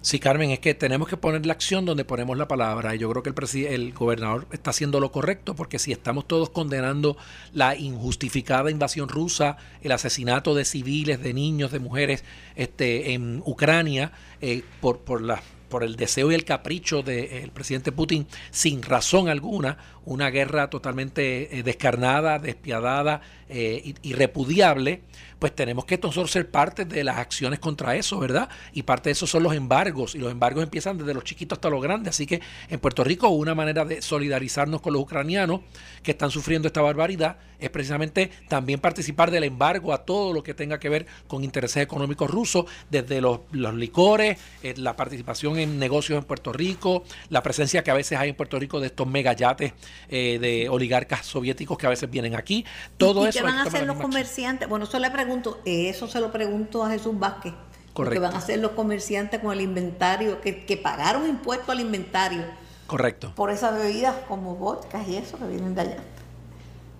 Sí, 0.03 0.17
Carmen, 0.17 0.50
es 0.50 0.60
que 0.60 0.74
tenemos 0.74 1.08
que 1.08 1.15
poner 1.15 1.46
la 1.46 1.53
acción 1.53 1.86
donde 1.86 2.05
ponemos 2.05 2.36
la 2.36 2.48
palabra. 2.48 2.96
Y 2.96 2.98
yo 2.98 3.10
creo 3.12 3.22
que 3.22 3.29
el, 3.29 3.65
el 3.67 3.93
gobernador 3.93 4.48
está 4.51 4.72
haciendo 4.72 5.00
lo 5.00 5.12
correcto, 5.12 5.55
porque 5.55 5.77
si 5.77 5.91
estamos 5.91 6.27
todos 6.27 6.50
condenando 6.50 7.17
la 7.53 7.75
injustificada 7.75 8.72
invasión 8.72 9.10
rusa, 9.10 9.58
el 9.84 9.91
asesinato 9.91 10.55
de 10.55 10.65
civiles, 10.65 11.22
de 11.22 11.36
niños, 11.36 11.72
de 11.72 11.79
mujeres 11.79 12.24
este, 12.55 13.13
en 13.13 13.43
Ucrania, 13.46 14.12
eh, 14.41 14.63
por, 14.81 15.01
por 15.01 15.22
la 15.22 15.41
por 15.72 15.84
el 15.84 15.96
deseo 15.96 16.31
y 16.31 16.36
el 16.36 16.43
capricho 16.43 17.01
del 17.01 17.50
presidente 17.50 17.91
Putin 17.93 18.27
sin 18.51 18.84
razón 18.84 19.29
alguna, 19.29 19.77
una 20.03 20.29
guerra 20.29 20.70
totalmente 20.70 21.58
eh, 21.58 21.63
descarnada, 21.63 22.38
despiadada 22.38 23.22
eh, 23.53 23.96
y, 24.01 24.13
repudiable, 24.13 25.01
pues 25.38 25.53
tenemos 25.53 25.84
que 25.84 25.98
nosotros 25.98 26.31
ser 26.31 26.50
parte 26.50 26.86
de 26.86 27.03
las 27.03 27.17
acciones 27.17 27.60
contra 27.60 27.98
eso, 27.98 28.17
¿verdad? 28.17 28.48
Y 28.72 28.84
parte 28.84 29.10
de 29.10 29.12
eso 29.12 29.27
son 29.27 29.43
los 29.43 29.53
embargos, 29.53 30.15
y 30.15 30.20
los 30.20 30.31
embargos 30.31 30.63
empiezan 30.63 30.98
desde 30.98 31.13
los 31.13 31.25
chiquitos 31.25 31.58
hasta 31.58 31.70
los 31.70 31.81
grandes. 31.81 32.15
Así 32.15 32.25
que 32.25 32.39
en 32.70 32.79
Puerto 32.79 33.03
Rico 33.03 33.27
una 33.27 33.53
manera 33.53 33.84
de 33.84 34.01
solidarizarnos 34.01 34.79
con 34.79 34.93
los 34.93 35.01
ucranianos 35.01 35.62
que 36.01 36.12
están 36.12 36.31
sufriendo 36.31 36.67
esta 36.67 36.81
barbaridad 36.81 37.39
es 37.60 37.70
precisamente 37.70 38.31
también 38.48 38.79
participar 38.79 39.31
del 39.31 39.43
embargo 39.43 39.93
a 39.93 40.03
todo 40.05 40.34
lo 40.34 40.43
que 40.43 40.53
tenga 40.53 40.79
que 40.79 40.89
ver 40.89 41.05
con 41.27 41.43
intereses 41.43 41.84
económicos 41.84 42.29
rusos, 42.29 42.65
desde 42.89 43.22
los, 43.22 43.41
licores, 43.51 44.39
eh, 44.63 44.74
la 44.77 44.96
participación 44.96 45.60
en 45.60 45.77
negocios 45.77 46.17
en 46.17 46.25
Puerto 46.25 46.53
Rico, 46.53 47.03
la 47.29 47.43
presencia 47.43 47.84
que 47.84 47.91
a 47.91 47.96
veces 47.96 48.17
hay 48.17 48.29
en 48.29 48.36
Puerto 48.36 48.58
Rico 48.58 48.79
de 48.79 48.88
estos 48.88 49.08
megayates 49.08 49.74
eh, 50.10 50.39
de 50.39 50.70
oligarcas 50.70 51.25
soviéticos 51.25 51.77
que 51.77 51.86
a 51.86 51.89
veces 51.89 52.10
vienen 52.10 52.36
aquí. 52.36 52.65
Todo 52.98 53.27
eso. 53.27 53.41
¿Qué 53.42 53.48
van 53.48 53.58
a 53.60 53.64
hacer 53.64 53.86
los 53.86 53.98
comerciantes? 53.98 54.70
Bueno, 54.70 54.86
eso 54.86 55.00
le 55.00 55.12
pregunto, 55.12 55.60
eso 55.66 56.08
se 56.08 56.20
lo 56.20 56.32
pregunto 56.32 56.84
a 56.84 56.90
Jesús 56.90 57.18
Vázquez. 57.18 57.54
Correcto. 57.94 58.14
¿Qué 58.14 58.20
van 58.20 58.34
a 58.34 58.38
hacer 58.38 58.60
los 58.60 58.72
comerciantes 58.72 59.42
con 59.42 59.52
el 59.52 59.62
inventario? 59.62 60.40
Que, 60.42 60.66
que 60.66 60.78
pagaron 60.78 61.28
impuesto 61.28 61.72
al 61.72 61.80
inventario. 61.82 62.44
Correcto. 62.88 63.34
Por 63.36 63.52
esas 63.52 63.74
bebidas 63.78 64.16
como 64.28 64.56
vodka 64.56 65.02
y 65.08 65.18
eso 65.18 65.38
que 65.38 65.46
vienen 65.48 65.76
de 65.76 65.82
allá. 65.82 65.98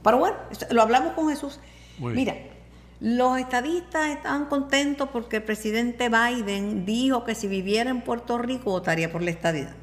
Pero 0.04 0.18
bueno, 0.18 0.38
lo 0.70 0.82
hablamos 0.82 1.14
con 1.14 1.30
Jesús. 1.30 1.60
Mira, 2.00 2.36
Los 3.00 3.40
estadistas 3.40 4.10
estaban 4.10 4.46
contentos 4.46 5.10
porque 5.12 5.38
el 5.38 5.44
presidente 5.44 6.10
Biden 6.10 6.86
dijo 6.86 7.24
que 7.24 7.34
si 7.36 7.48
viviera 7.48 7.90
en 7.90 8.02
Puerto 8.02 8.38
Rico 8.38 8.72
votaría 8.72 9.12
por 9.12 9.22
la 9.22 9.32
estadidad. 9.32 9.76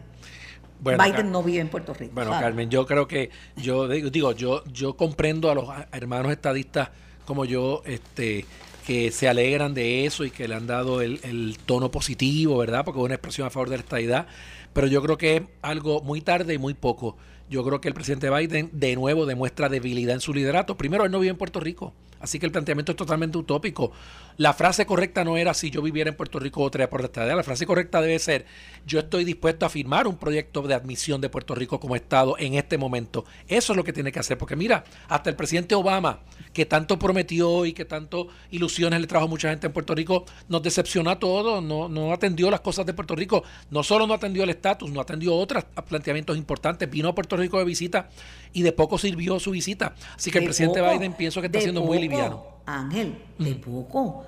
Biden 0.81 1.33
no 1.33 1.43
vive 1.43 1.61
en 1.61 1.69
Puerto 1.69 1.95
Rico. 1.95 2.13
Bueno, 2.15 2.31
Carmen, 2.31 2.71
yo 2.71 2.87
creo 2.87 3.09
que 3.09 3.31
yo 3.57 3.89
digo, 3.89 4.33
yo 4.33 4.65
yo 4.67 4.97
comprendo 4.97 5.51
a 5.51 5.55
los 5.55 5.69
hermanos 5.93 6.33
estadistas 6.33 6.91
como 7.25 7.45
yo, 7.45 7.83
este 7.85 8.47
que 8.87 9.11
se 9.13 9.29
alegran 9.29 9.75
de 9.75 10.07
eso 10.07 10.25
y 10.25 10.31
que 10.31 10.49
le 10.49 10.55
han 10.55 10.67
dado 10.67 11.03
el, 11.03 11.21
el 11.23 11.59
tono 11.67 11.91
positivo, 11.91 12.57
¿verdad? 12.57 12.87
Porque 12.87 13.01
es 13.01 13.05
una 13.05 13.15
expresión 13.17 13.47
a 13.47 13.51
favor 13.51 13.69
de 13.69 13.77
la 13.77 13.83
estadidad. 13.83 14.27
Pero 14.73 14.87
yo 14.87 15.03
creo 15.03 15.19
que 15.19 15.37
es 15.37 15.43
algo 15.61 16.01
muy 16.01 16.23
tarde 16.23 16.55
y 16.55 16.59
muy 16.59 16.73
poco. 16.73 17.15
Yo 17.51 17.65
creo 17.65 17.83
que 17.83 17.89
el 17.89 17.95
presidente 17.95 18.31
Biden 18.31 18.71
de 18.73 18.95
nuevo 18.97 19.27
demuestra 19.27 19.69
debilidad 19.69 20.15
en 20.15 20.21
su 20.21 20.33
liderato. 20.33 20.79
Primero, 20.79 21.05
él 21.05 21.11
no 21.11 21.19
vive 21.19 21.31
en 21.31 21.37
Puerto 21.37 21.61
Rico. 21.61 21.93
Así 22.21 22.39
que 22.39 22.47
el 22.47 22.53
planteamiento 22.53 22.93
es 22.93 22.97
totalmente 22.97 23.39
utópico. 23.39 23.93
La 24.39 24.53
frase 24.53 24.87
correcta 24.87 25.25
no 25.25 25.37
era 25.37 25.53
si 25.53 25.69
yo 25.69 25.83
viviera 25.83 26.11
en 26.11 26.17
Puerto 26.17 26.39
Rico 26.39 26.61
votaría 26.61 26.89
por 26.89 27.01
la 27.01 27.07
estadía. 27.07 27.35
La 27.35 27.43
frase 27.43 27.67
correcta 27.67 28.01
debe 28.01 28.21
ser 28.21 28.47
yo 28.87 29.01
estoy 29.01 29.25
dispuesto 29.25 29.67
a 29.67 29.69
firmar 29.69 30.07
un 30.07 30.17
proyecto 30.17 30.63
de 30.63 30.75
admisión 30.75 31.21
de 31.21 31.29
Puerto 31.29 31.57
Rico 31.57 31.81
como 31.81 31.97
Estado 31.97 32.37
en 32.39 32.55
este 32.55 32.79
momento. 32.79 33.25
Eso 33.49 33.73
es 33.73 33.77
lo 33.77 33.83
que 33.83 33.93
tiene 33.93 34.13
que 34.13 34.21
hacer. 34.21 34.39
Porque 34.39 34.55
mira, 34.55 34.85
hasta 35.09 35.29
el 35.29 35.35
presidente 35.35 35.75
Obama, 35.75 36.21
que 36.53 36.67
tanto 36.67 37.01
prometió 37.01 37.67
y 37.67 37.73
que 37.73 37.85
tanto 37.85 38.29
ilusiones 38.53 39.01
le 39.01 39.09
trajo 39.09 39.25
a 39.25 39.29
mucha 39.29 39.51
gente 39.51 39.67
en 39.67 39.73
Puerto 39.73 39.93
Rico, 39.93 40.25
nos 40.49 40.63
decepcionó 40.63 41.11
a 41.11 41.19
todos, 41.19 41.61
no, 41.61 41.89
no 41.89 42.13
atendió 42.13 42.49
las 42.49 42.61
cosas 42.61 42.87
de 42.87 42.95
Puerto 42.95 43.17
Rico. 43.17 43.43
No 43.73 43.83
solo 43.83 44.07
no 44.07 44.15
atendió 44.15 44.45
el 44.45 44.51
estatus, 44.51 44.89
no 44.93 45.01
atendió 45.01 45.35
otros 45.35 45.65
planteamientos 45.89 46.37
importantes. 46.39 46.89
Vino 46.89 47.09
a 47.09 47.15
Puerto 47.17 47.37
Rico 47.37 47.59
de 47.59 47.65
visita 47.65 48.09
y 48.53 48.63
de 48.63 48.71
poco 48.71 48.99
sirvió 48.99 49.41
su 49.41 49.51
visita. 49.51 49.97
Así 50.15 50.31
que 50.31 50.39
el 50.39 50.45
presidente 50.45 50.81
Biden 50.81 51.15
pienso 51.15 51.41
que 51.41 51.49
está 51.49 51.61
siendo 51.61 51.83
muy 51.83 51.99
liviano. 51.99 52.58
Ángel, 52.77 53.19
de 53.39 53.55
mm. 53.55 53.61
poco. 53.61 54.25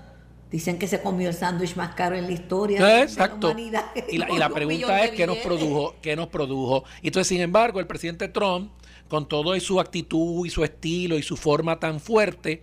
Dicen 0.51 0.79
que 0.79 0.89
se 0.89 1.01
comió 1.01 1.29
el 1.29 1.35
sándwich 1.35 1.77
más 1.77 1.95
caro 1.95 2.17
en 2.17 2.27
la 2.27 2.33
historia 2.33 3.03
Exacto. 3.03 3.49
de 3.49 3.55
la 3.55 3.61
humanidad. 3.61 3.85
Y 4.11 4.19
la, 4.19 4.31
y 4.31 4.37
la 4.39 4.49
pregunta 4.49 5.05
es 5.05 5.13
qué 5.13 5.27
nos 5.27 5.39
produjo, 5.39 5.95
qué 6.03 6.17
nos 6.17 6.27
produjo. 6.27 6.85
Entonces, 7.03 7.29
sin 7.29 7.41
embargo, 7.41 7.79
el 7.79 7.87
presidente 7.87 8.29
Trump, 8.29 8.73
con 9.09 9.29
todo 9.29 9.55
y 9.55 9.61
su 9.61 9.79
actitud 9.79 10.45
y 10.45 10.51
su 10.51 10.65
estilo 10.65 11.19
y 11.19 11.23
su 11.23 11.37
forma 11.37 11.79
tan 11.79 12.01
fuerte, 12.01 12.63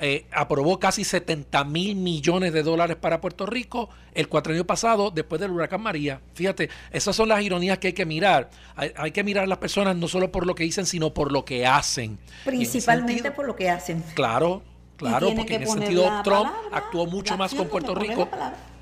eh, 0.00 0.26
aprobó 0.32 0.78
casi 0.80 1.04
70 1.04 1.64
mil 1.64 1.94
millones 1.94 2.52
de 2.52 2.62
dólares 2.62 2.96
para 2.96 3.20
Puerto 3.20 3.46
Rico 3.46 3.88
el 4.12 4.28
cuatrenio 4.28 4.66
pasado 4.66 5.10
después 5.10 5.40
del 5.40 5.50
huracán 5.50 5.80
María. 5.80 6.20
Fíjate, 6.34 6.68
esas 6.90 7.14
son 7.14 7.28
las 7.28 7.42
ironías 7.42 7.78
que 7.78 7.88
hay 7.88 7.92
que 7.92 8.04
mirar. 8.04 8.50
Hay, 8.76 9.12
que 9.12 9.22
mirar 9.24 9.44
a 9.44 9.46
las 9.46 9.58
personas 9.58 9.96
no 9.96 10.08
solo 10.08 10.32
por 10.32 10.46
lo 10.46 10.54
que 10.54 10.64
dicen, 10.64 10.86
sino 10.86 11.14
por 11.14 11.32
lo 11.32 11.44
que 11.44 11.66
hacen. 11.66 12.18
Principalmente 12.44 13.30
por 13.30 13.46
lo 13.46 13.54
que 13.54 13.70
hacen. 13.70 14.02
Claro, 14.14 14.62
claro, 14.96 15.32
porque 15.34 15.56
en 15.56 15.62
ese 15.62 15.72
sentido 15.72 16.10
Trump 16.22 16.50
actuó 16.72 17.06
mucho 17.06 17.36
más 17.36 17.54
con 17.54 17.68
Puerto 17.68 17.94
Rico. 17.94 18.28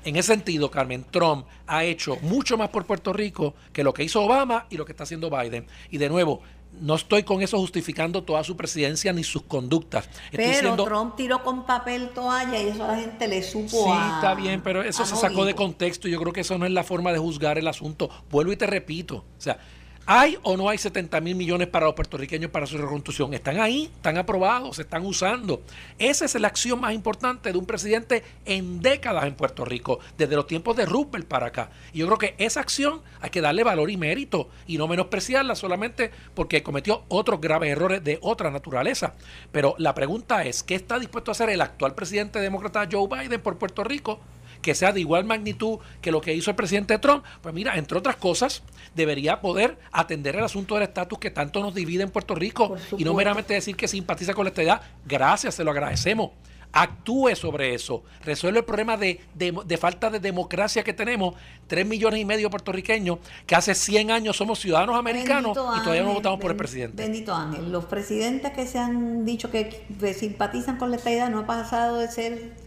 En 0.05 0.17
ese 0.17 0.33
sentido, 0.33 0.69
Carmen, 0.69 1.05
Trump 1.09 1.45
ha 1.65 1.85
hecho 1.85 2.17
mucho 2.21 2.57
más 2.57 2.69
por 2.69 2.85
Puerto 2.85 3.13
Rico 3.13 3.53
que 3.71 3.83
lo 3.83 3.93
que 3.93 4.03
hizo 4.03 4.21
Obama 4.21 4.65
y 4.69 4.75
lo 4.75 4.85
que 4.85 4.91
está 4.91 5.03
haciendo 5.03 5.29
Biden. 5.29 5.65
Y 5.91 5.97
de 5.97 6.09
nuevo, 6.09 6.41
no 6.81 6.95
estoy 6.95 7.23
con 7.23 7.41
eso 7.41 7.57
justificando 7.57 8.23
toda 8.23 8.43
su 8.43 8.57
presidencia 8.57 9.13
ni 9.13 9.23
sus 9.23 9.43
conductas. 9.43 10.09
pero 10.31 10.75
Trump 10.83 11.15
tiró 11.15 11.43
con 11.43 11.65
papel 11.65 12.09
toalla 12.09 12.61
y 12.61 12.69
eso 12.69 12.83
a 12.83 12.87
la 12.87 12.95
gente 12.97 13.27
le 13.27 13.43
supo 13.43 13.69
Sí, 13.69 13.91
está 14.15 14.33
bien, 14.35 14.61
pero 14.61 14.83
eso 14.83 15.05
se 15.05 15.15
sacó 15.15 15.45
de 15.45 15.55
contexto. 15.55 16.07
Yo 16.07 16.19
creo 16.19 16.33
que 16.33 16.41
eso 16.41 16.57
no 16.57 16.65
es 16.65 16.71
la 16.71 16.83
forma 16.83 17.11
de 17.11 17.19
juzgar 17.19 17.57
el 17.57 17.67
asunto. 17.67 18.09
Vuelvo 18.29 18.51
y 18.51 18.57
te 18.57 18.67
repito. 18.67 19.17
O 19.17 19.41
sea, 19.41 19.57
¿Hay 20.05 20.37
o 20.43 20.57
no 20.57 20.67
hay 20.67 20.77
70 20.77 21.21
mil 21.21 21.33
millones 21.33 21.69
para 21.69 21.85
los 21.85 21.95
puertorriqueños 21.95 22.51
para 22.51 22.67
su 22.67 22.77
reconstrucción? 22.77 23.33
Están 23.33 23.61
ahí, 23.61 23.89
están 23.95 24.17
aprobados, 24.17 24.75
se 24.75 24.81
están 24.81 25.05
usando. 25.05 25.61
Esa 25.97 26.25
es 26.25 26.35
la 26.35 26.49
acción 26.49 26.81
más 26.81 26.93
importante 26.93 27.53
de 27.53 27.57
un 27.57 27.65
presidente 27.65 28.21
en 28.43 28.81
décadas 28.81 29.23
en 29.23 29.35
Puerto 29.35 29.63
Rico, 29.63 29.99
desde 30.17 30.35
los 30.35 30.45
tiempos 30.45 30.75
de 30.75 30.85
Rupert 30.85 31.25
para 31.25 31.47
acá. 31.47 31.69
Y 31.93 31.99
yo 31.99 32.07
creo 32.07 32.17
que 32.17 32.35
esa 32.37 32.59
acción 32.59 33.01
hay 33.21 33.29
que 33.29 33.39
darle 33.39 33.63
valor 33.63 33.89
y 33.89 33.95
mérito 33.95 34.49
y 34.67 34.77
no 34.77 34.89
menospreciarla 34.89 35.55
solamente 35.55 36.11
porque 36.35 36.63
cometió 36.63 37.03
otros 37.07 37.39
graves 37.39 37.71
errores 37.71 38.03
de 38.03 38.19
otra 38.21 38.51
naturaleza. 38.51 39.13
Pero 39.53 39.73
la 39.77 39.95
pregunta 39.95 40.43
es, 40.43 40.63
¿qué 40.63 40.75
está 40.75 40.99
dispuesto 40.99 41.31
a 41.31 41.33
hacer 41.33 41.49
el 41.49 41.61
actual 41.61 41.95
presidente 41.95 42.39
demócrata 42.39 42.89
Joe 42.91 43.07
Biden 43.07 43.39
por 43.39 43.57
Puerto 43.57 43.85
Rico? 43.85 44.19
Que 44.63 44.73
sea 44.73 44.91
de 44.91 45.01
igual 45.01 45.25
magnitud 45.25 45.77
que 46.01 46.11
lo 46.11 46.21
que 46.21 46.33
hizo 46.33 46.49
el 46.49 46.55
presidente 46.55 46.97
Trump, 46.97 47.23
pues 47.41 47.53
mira, 47.53 47.75
entre 47.75 47.99
otras 47.99 48.15
cosas, 48.15 48.63
debería 48.95 49.41
poder 49.41 49.77
atender 49.91 50.35
el 50.35 50.43
asunto 50.43 50.73
del 50.73 50.83
estatus 50.85 51.19
que 51.19 51.29
tanto 51.29 51.61
nos 51.61 51.75
divide 51.75 52.01
en 52.01 52.09
Puerto 52.09 52.33
Rico 52.33 52.75
y 52.97 53.03
no 53.03 53.13
meramente 53.13 53.53
decir 53.53 53.75
que 53.75 53.87
simpatiza 53.87 54.33
con 54.33 54.45
la 54.45 54.49
estadidad. 54.49 54.81
Gracias, 55.05 55.53
se 55.53 55.63
lo 55.63 55.69
agradecemos 55.69 56.31
actúe 56.75 57.35
sobre 57.35 57.75
eso, 57.75 58.03
resuelve 58.25 58.59
el 58.59 58.65
problema 58.65 58.97
de, 58.97 59.19
falta 59.79 60.09
de 60.09 60.19
democracia 60.19 60.83
que 60.83 60.91
tenemos, 60.91 61.35
tres 61.67 61.85
millones 61.85 62.19
y 62.19 62.25
medio 62.25 62.49
puertorriqueños, 62.49 63.19
que 63.45 63.55
hace 63.55 63.75
100 63.75 64.09
años 64.09 64.35
somos 64.35 64.59
ciudadanos 64.59 64.97
americanos 64.97 65.51
y 65.51 65.83
todavía 65.83 66.01
no 66.01 66.15
votamos 66.15 66.39
por 66.39 66.49
el 66.49 66.57
presidente. 66.57 67.03
Bendito 67.03 67.33
Ángel, 67.33 67.71
los 67.71 67.85
presidentes 67.85 68.53
que 68.53 68.65
se 68.65 68.79
han 68.79 69.23
dicho 69.23 69.51
que 69.51 69.85
simpatizan 70.17 70.77
con 70.77 70.89
la 70.89 70.97
estadidad 70.97 71.29
no 71.29 71.41
ha 71.41 71.45
pasado 71.45 71.99
de 71.99 72.07
ser 72.07 72.62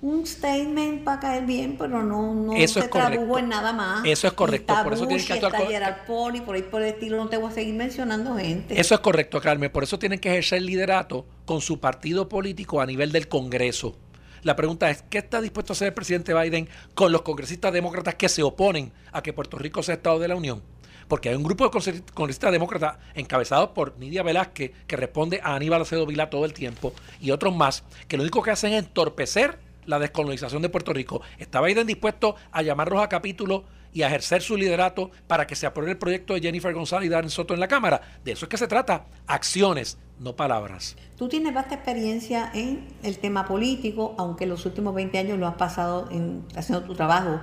un 0.00 0.24
statement 0.26 1.02
para 1.02 1.18
caer 1.18 1.44
bien, 1.44 1.76
pero 1.76 2.02
no, 2.02 2.32
no 2.32 2.54
eso 2.54 2.80
se 2.80 2.88
tradujo 2.88 3.38
en 3.38 3.48
nada 3.48 3.72
más. 3.72 4.04
Eso 4.04 4.28
es 4.28 4.32
correcto. 4.32 4.74
por 4.84 4.92
eso 4.92 5.06
tienen 5.06 5.26
que 5.26 5.32
actuar 5.32 6.04
con... 6.06 6.36
y 6.36 6.40
por 6.40 6.54
ahí 6.54 6.62
por 6.62 6.82
el 6.82 6.88
estilo, 6.88 7.16
no 7.16 7.28
te 7.28 7.36
voy 7.36 7.50
a 7.50 7.54
seguir 7.54 7.74
mencionando 7.74 8.36
gente. 8.36 8.80
Eso 8.80 8.94
es 8.94 9.00
correcto, 9.00 9.40
Carmen. 9.40 9.72
Por 9.72 9.82
eso 9.82 9.98
tienen 9.98 10.20
que 10.20 10.30
ejercer 10.30 10.62
liderato 10.62 11.26
con 11.44 11.60
su 11.60 11.80
partido 11.80 12.28
político 12.28 12.80
a 12.80 12.86
nivel 12.86 13.10
del 13.10 13.28
Congreso. 13.28 13.96
La 14.42 14.54
pregunta 14.54 14.88
es, 14.88 15.02
¿qué 15.02 15.18
está 15.18 15.40
dispuesto 15.40 15.72
a 15.72 15.74
hacer 15.74 15.88
el 15.88 15.94
presidente 15.94 16.32
Biden 16.32 16.68
con 16.94 17.10
los 17.10 17.22
congresistas 17.22 17.72
demócratas 17.72 18.14
que 18.14 18.28
se 18.28 18.44
oponen 18.44 18.92
a 19.10 19.20
que 19.20 19.32
Puerto 19.32 19.58
Rico 19.58 19.82
sea 19.82 19.96
Estado 19.96 20.20
de 20.20 20.28
la 20.28 20.36
Unión? 20.36 20.62
Porque 21.08 21.30
hay 21.30 21.34
un 21.34 21.42
grupo 21.42 21.64
de 21.64 22.02
congresistas 22.14 22.52
demócratas 22.52 22.98
encabezados 23.14 23.70
por 23.70 23.98
Nidia 23.98 24.22
Velázquez, 24.22 24.72
que 24.86 24.96
responde 24.96 25.40
a 25.42 25.56
Aníbal 25.56 25.82
Acedo 25.82 26.06
Vila 26.06 26.30
todo 26.30 26.44
el 26.44 26.52
tiempo, 26.52 26.92
y 27.20 27.32
otros 27.32 27.56
más, 27.56 27.82
que 28.06 28.16
lo 28.16 28.22
único 28.22 28.42
que 28.42 28.50
hacen 28.50 28.74
es 28.74 28.84
entorpecer 28.84 29.58
la 29.88 29.98
descolonización 29.98 30.62
de 30.62 30.68
Puerto 30.68 30.92
Rico. 30.92 31.22
¿Está 31.38 31.60
Biden 31.60 31.86
dispuesto 31.86 32.36
a 32.52 32.62
llamarlos 32.62 33.02
a 33.02 33.08
capítulo 33.08 33.64
y 33.92 34.02
a 34.02 34.08
ejercer 34.08 34.42
su 34.42 34.56
liderato 34.56 35.10
para 35.26 35.46
que 35.46 35.56
se 35.56 35.66
apruebe 35.66 35.92
el 35.92 35.98
proyecto 35.98 36.34
de 36.34 36.40
Jennifer 36.40 36.72
González 36.74 37.06
y 37.06 37.10
Darren 37.10 37.30
Soto 37.30 37.54
en 37.54 37.60
la 37.60 37.68
Cámara? 37.68 38.00
De 38.22 38.32
eso 38.32 38.44
es 38.44 38.50
que 38.50 38.58
se 38.58 38.68
trata. 38.68 39.06
Acciones, 39.26 39.96
no 40.20 40.36
palabras. 40.36 40.94
Tú 41.16 41.28
tienes 41.28 41.54
vasta 41.54 41.76
experiencia 41.76 42.50
en 42.52 42.86
el 43.02 43.18
tema 43.18 43.46
político, 43.46 44.14
aunque 44.18 44.46
los 44.46 44.66
últimos 44.66 44.94
20 44.94 45.18
años 45.18 45.38
lo 45.38 45.46
has 45.46 45.56
pasado 45.56 46.08
en, 46.10 46.44
haciendo 46.54 46.84
tu 46.84 46.94
trabajo 46.94 47.40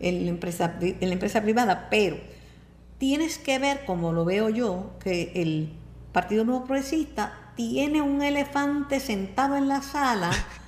en 0.00 0.24
la 0.24 0.30
empresa, 0.30 0.78
en 0.80 1.08
la 1.08 1.12
empresa 1.12 1.42
privada, 1.42 1.88
pero 1.90 2.16
tienes 2.96 3.36
que 3.36 3.58
ver, 3.58 3.84
como 3.84 4.12
lo 4.12 4.24
veo 4.24 4.48
yo, 4.48 4.92
que 4.98 5.32
el 5.34 5.74
Partido 6.12 6.44
Nuevo 6.44 6.64
Progresista 6.64 7.52
tiene 7.54 8.00
un 8.00 8.22
elefante 8.22 8.98
sentado 8.98 9.56
en 9.56 9.68
la 9.68 9.82
sala 9.82 10.30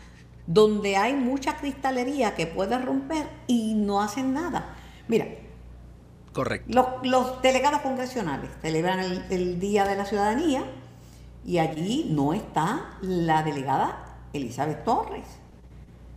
donde 0.46 0.96
hay 0.96 1.14
mucha 1.14 1.56
cristalería 1.56 2.34
que 2.34 2.46
puede 2.46 2.78
romper 2.78 3.26
y 3.46 3.74
no 3.74 4.02
hacen 4.02 4.34
nada. 4.34 4.76
Mira, 5.08 5.26
Correcto. 6.34 7.00
Los, 7.04 7.40
delegados 7.42 7.80
congresionales 7.80 8.50
celebran 8.60 8.98
el, 9.30 9.60
Día 9.60 9.84
de 9.84 9.94
la 9.94 10.04
Ciudadanía 10.04 10.64
y 11.46 11.58
allí 11.58 12.08
no 12.10 12.34
está 12.34 12.96
la 13.02 13.44
delegada 13.44 14.16
Elizabeth 14.32 14.82
Torres. 14.82 15.24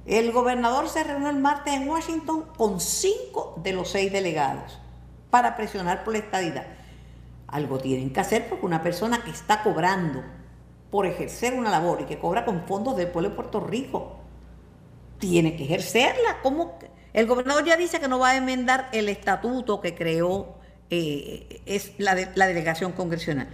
El 0.08 0.32
gobernador 0.32 0.90
se 0.90 1.04
reunió 1.04 1.30
el 1.30 1.38
martes 1.38 1.76
en 1.76 1.88
Washington 1.88 2.46
con 2.58 2.80
cinco 2.82 3.60
de 3.62 3.74
los 3.74 3.90
seis 3.90 4.12
delegados 4.12 4.80
para 5.30 5.56
presionar 5.56 6.04
por 6.04 6.14
la 6.14 6.20
estadidad. 6.20 6.66
Algo 7.48 7.78
tienen 7.78 8.12
que 8.12 8.20
hacer 8.20 8.50
porque 8.50 8.66
una 8.66 8.82
persona 8.82 9.24
que 9.24 9.30
está 9.30 9.62
cobrando 9.62 10.24
por 10.90 11.06
ejercer 11.06 11.54
una 11.54 11.70
labor 11.70 12.02
y 12.02 12.06
que 12.06 12.18
cobra 12.18 12.46
con 12.46 12.66
fondos 12.66 12.96
del 12.96 13.08
pueblo 13.10 13.30
de 13.30 13.36
Puerto 13.36 13.60
Rico, 13.60 14.18
tiene 15.20 15.56
que 15.56 15.64
ejercerla. 15.64 16.40
¿Cómo? 16.44 16.78
El 17.14 17.26
gobernador 17.28 17.66
ya 17.66 17.78
dice 17.78 18.00
que 18.00 18.08
no 18.08 18.20
va 18.20 18.32
a 18.32 18.38
enmendar 18.38 18.90
el 18.94 19.10
estatuto 19.10 19.82
que 19.82 19.96
creó 19.96 20.56
eh, 20.90 21.62
es 21.66 21.94
la, 21.98 22.16
la 22.36 22.48
delegación 22.48 22.92
congresional. 22.92 23.50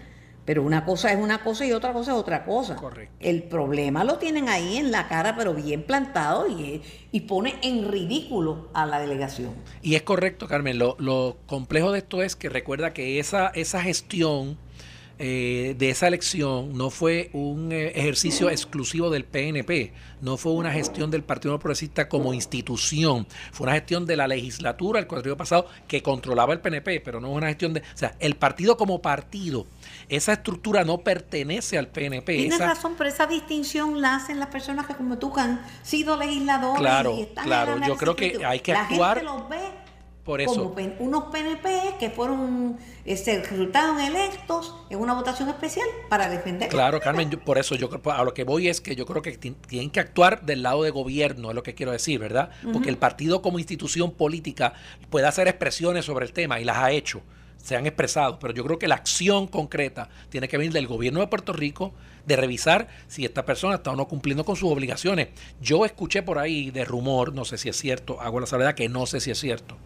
Pero 0.45 0.61
una 0.61 0.83
cosa 0.83 1.11
es 1.11 1.17
una 1.17 1.41
cosa 1.41 1.65
y 1.65 1.71
otra 1.71 1.93
cosa 1.93 2.11
es 2.11 2.17
otra 2.17 2.43
cosa. 2.43 2.75
Correcto. 2.75 3.15
El 3.21 3.43
problema 3.43 4.03
lo 4.03 4.17
tienen 4.17 4.49
ahí 4.49 4.75
en 4.75 4.91
la 4.91 5.07
cara, 5.07 5.37
pero 5.37 5.53
bien 5.53 5.83
plantado 5.83 6.49
y, 6.49 6.81
y 7.13 7.21
pone 7.21 7.55
en 7.61 7.89
ridículo 7.89 8.67
a 8.73 8.85
la 8.85 8.99
delegación. 8.99 9.53
Y 9.81 9.95
es 9.95 10.01
correcto, 10.01 10.47
Carmen. 10.47 10.77
Lo, 10.77 10.97
lo 10.99 11.37
complejo 11.45 11.93
de 11.93 11.99
esto 11.99 12.21
es 12.21 12.35
que 12.35 12.49
recuerda 12.49 12.91
que 12.91 13.19
esa, 13.19 13.47
esa 13.55 13.81
gestión 13.81 14.57
eh, 15.19 15.75
de 15.77 15.89
esa 15.91 16.07
elección 16.07 16.75
no 16.75 16.89
fue 16.89 17.29
un 17.33 17.71
eh, 17.71 17.91
ejercicio 17.95 18.49
exclusivo 18.49 19.11
del 19.11 19.25
PNP, 19.25 19.93
no 20.21 20.37
fue 20.37 20.53
una 20.53 20.71
gestión 20.71 21.11
del 21.11 21.23
Partido 21.23 21.59
Progresista 21.59 22.09
como 22.09 22.33
institución, 22.33 23.27
fue 23.51 23.65
una 23.65 23.73
gestión 23.73 24.05
de 24.05 24.17
la 24.17 24.27
legislatura 24.27 24.99
el 24.99 25.05
cuadrillo 25.05 25.37
pasado 25.37 25.67
que 25.87 26.01
controlaba 26.01 26.53
el 26.53 26.61
PNP, 26.61 26.99
pero 27.01 27.21
no 27.21 27.29
una 27.29 27.47
gestión 27.47 27.73
de... 27.73 27.81
O 27.81 27.97
sea, 27.97 28.15
el 28.19 28.35
partido 28.35 28.75
como 28.75 29.01
partido, 29.01 29.67
esa 30.09 30.33
estructura 30.33 30.83
no 30.83 30.99
pertenece 30.99 31.77
al 31.77 31.89
PNP. 31.89 32.35
Tienes 32.35 32.59
razón, 32.59 32.95
pero 32.97 33.09
esa 33.09 33.27
distinción 33.27 34.01
la 34.01 34.15
hacen 34.15 34.39
las 34.39 34.49
personas 34.49 34.87
que 34.87 34.95
como 34.95 35.19
tú 35.19 35.31
han 35.37 35.61
sido 35.83 36.17
legisladores 36.17 36.79
claro, 36.79 37.15
y 37.17 37.21
están 37.21 37.45
Claro, 37.45 37.79
yo 37.85 37.97
creo 37.97 38.15
que 38.15 38.43
hay 38.45 38.61
que 38.61 38.73
actuar... 38.73 39.19
Gente 39.19 39.31
los 39.31 39.47
ve 39.47 39.82
por 40.23 40.39
eso. 40.39 40.73
Como 40.73 40.93
unos 40.99 41.23
PNP 41.25 41.95
que 41.99 42.09
fueron, 42.09 42.77
eh, 43.05 43.17
se 43.17 43.41
resultaron 43.41 43.99
electos 43.99 44.73
en 44.89 44.99
una 44.99 45.13
votación 45.13 45.49
especial 45.49 45.87
para 46.09 46.29
defender. 46.29 46.69
Claro, 46.69 46.99
Carmen, 47.01 47.29
por 47.43 47.57
eso 47.57 47.75
yo 47.75 47.89
a 48.11 48.23
lo 48.23 48.33
que 48.33 48.43
voy 48.43 48.69
es 48.69 48.79
que 48.79 48.95
yo 48.95 49.05
creo 49.05 49.21
que 49.21 49.31
tienen 49.33 49.89
que 49.89 49.99
actuar 49.99 50.45
del 50.45 50.63
lado 50.63 50.83
de 50.83 50.91
gobierno, 50.91 51.49
es 51.49 51.55
lo 51.55 51.63
que 51.63 51.75
quiero 51.75 51.91
decir, 51.91 52.19
¿verdad? 52.19 52.49
Porque 52.71 52.89
el 52.89 52.97
partido 52.97 53.41
como 53.41 53.59
institución 53.59 54.11
política 54.11 54.73
puede 55.09 55.27
hacer 55.27 55.47
expresiones 55.47 56.05
sobre 56.05 56.25
el 56.25 56.33
tema 56.33 56.59
y 56.59 56.63
las 56.63 56.77
ha 56.77 56.91
hecho, 56.91 57.21
se 57.57 57.75
han 57.75 57.85
expresado, 57.85 58.39
pero 58.39 58.53
yo 58.53 58.63
creo 58.63 58.79
que 58.79 58.87
la 58.87 58.95
acción 58.95 59.47
concreta 59.47 60.09
tiene 60.29 60.47
que 60.47 60.57
venir 60.57 60.73
del 60.73 60.87
gobierno 60.87 61.19
de 61.19 61.27
Puerto 61.27 61.53
Rico, 61.53 61.93
de 62.25 62.35
revisar 62.37 62.87
si 63.07 63.25
esta 63.25 63.45
persona 63.45 63.75
está 63.75 63.91
o 63.91 63.95
no 63.95 64.07
cumpliendo 64.07 64.45
con 64.45 64.55
sus 64.55 64.71
obligaciones. 64.71 65.29
Yo 65.61 65.85
escuché 65.85 66.23
por 66.23 66.39
ahí 66.39 66.71
de 66.71 66.85
rumor, 66.85 67.33
no 67.33 67.43
sé 67.43 67.57
si 67.57 67.69
es 67.69 67.77
cierto, 67.77 68.21
hago 68.21 68.39
la 68.39 68.47
salvedad 68.47 68.75
que 68.75 68.87
no 68.87 69.05
sé 69.05 69.19
si 69.19 69.31
es 69.31 69.39
cierto, 69.39 69.77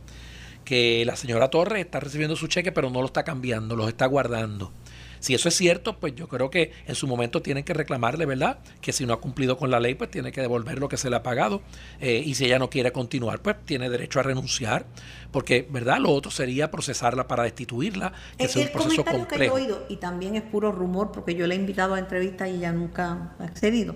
que 0.67 1.05
la 1.05 1.15
señora 1.15 1.49
Torres 1.49 1.85
está 1.85 2.01
recibiendo 2.01 2.35
su 2.35 2.47
cheque, 2.47 2.73
pero 2.73 2.89
no 2.89 2.99
lo 2.99 3.05
está 3.05 3.23
cambiando, 3.23 3.77
lo 3.77 3.87
está 3.87 4.05
guardando. 4.05 4.73
Si 5.21 5.33
eso 5.33 5.47
es 5.47 5.55
cierto, 5.55 5.97
pues 5.97 6.13
yo 6.13 6.27
creo 6.27 6.49
que 6.49 6.73
en 6.85 6.93
su 6.93 7.07
momento 7.07 7.41
tienen 7.41 7.63
que 7.63 7.73
reclamarle, 7.73 8.25
¿verdad? 8.25 8.59
Que 8.81 8.91
si 8.91 9.05
no 9.05 9.13
ha 9.13 9.21
cumplido 9.21 9.57
con 9.57 9.71
la 9.71 9.79
ley, 9.79 9.95
pues 9.95 10.11
tiene 10.11 10.33
que 10.33 10.41
devolver 10.41 10.77
lo 10.77 10.89
que 10.89 10.97
se 10.97 11.09
le 11.09 11.15
ha 11.15 11.23
pagado. 11.23 11.61
Eh, 12.01 12.21
y 12.23 12.35
si 12.35 12.43
ella 12.43 12.59
no 12.59 12.69
quiere 12.69 12.91
continuar, 12.91 13.41
pues 13.41 13.55
tiene 13.63 13.89
derecho 13.89 14.19
a 14.19 14.23
renunciar. 14.23 14.85
Porque, 15.31 15.65
¿verdad? 15.69 15.99
Lo 15.99 16.11
otro 16.11 16.31
sería 16.31 16.69
procesarla 16.69 17.29
para 17.29 17.43
destituirla, 17.43 18.11
que 18.37 18.43
es 18.43 18.55
un 18.57 18.67
proceso 18.67 19.05
complejo. 19.05 19.55
Que 19.55 19.61
he 19.61 19.63
oído, 19.63 19.85
y 19.87 19.95
también 19.95 20.35
es 20.35 20.43
puro 20.43 20.73
rumor, 20.73 21.13
porque 21.13 21.33
yo 21.33 21.47
le 21.47 21.55
he 21.55 21.57
invitado 21.57 21.93
a 21.93 21.99
entrevistas 21.99 22.49
y 22.49 22.55
ella 22.55 22.73
nunca 22.73 23.35
ha 23.39 23.43
accedido. 23.45 23.95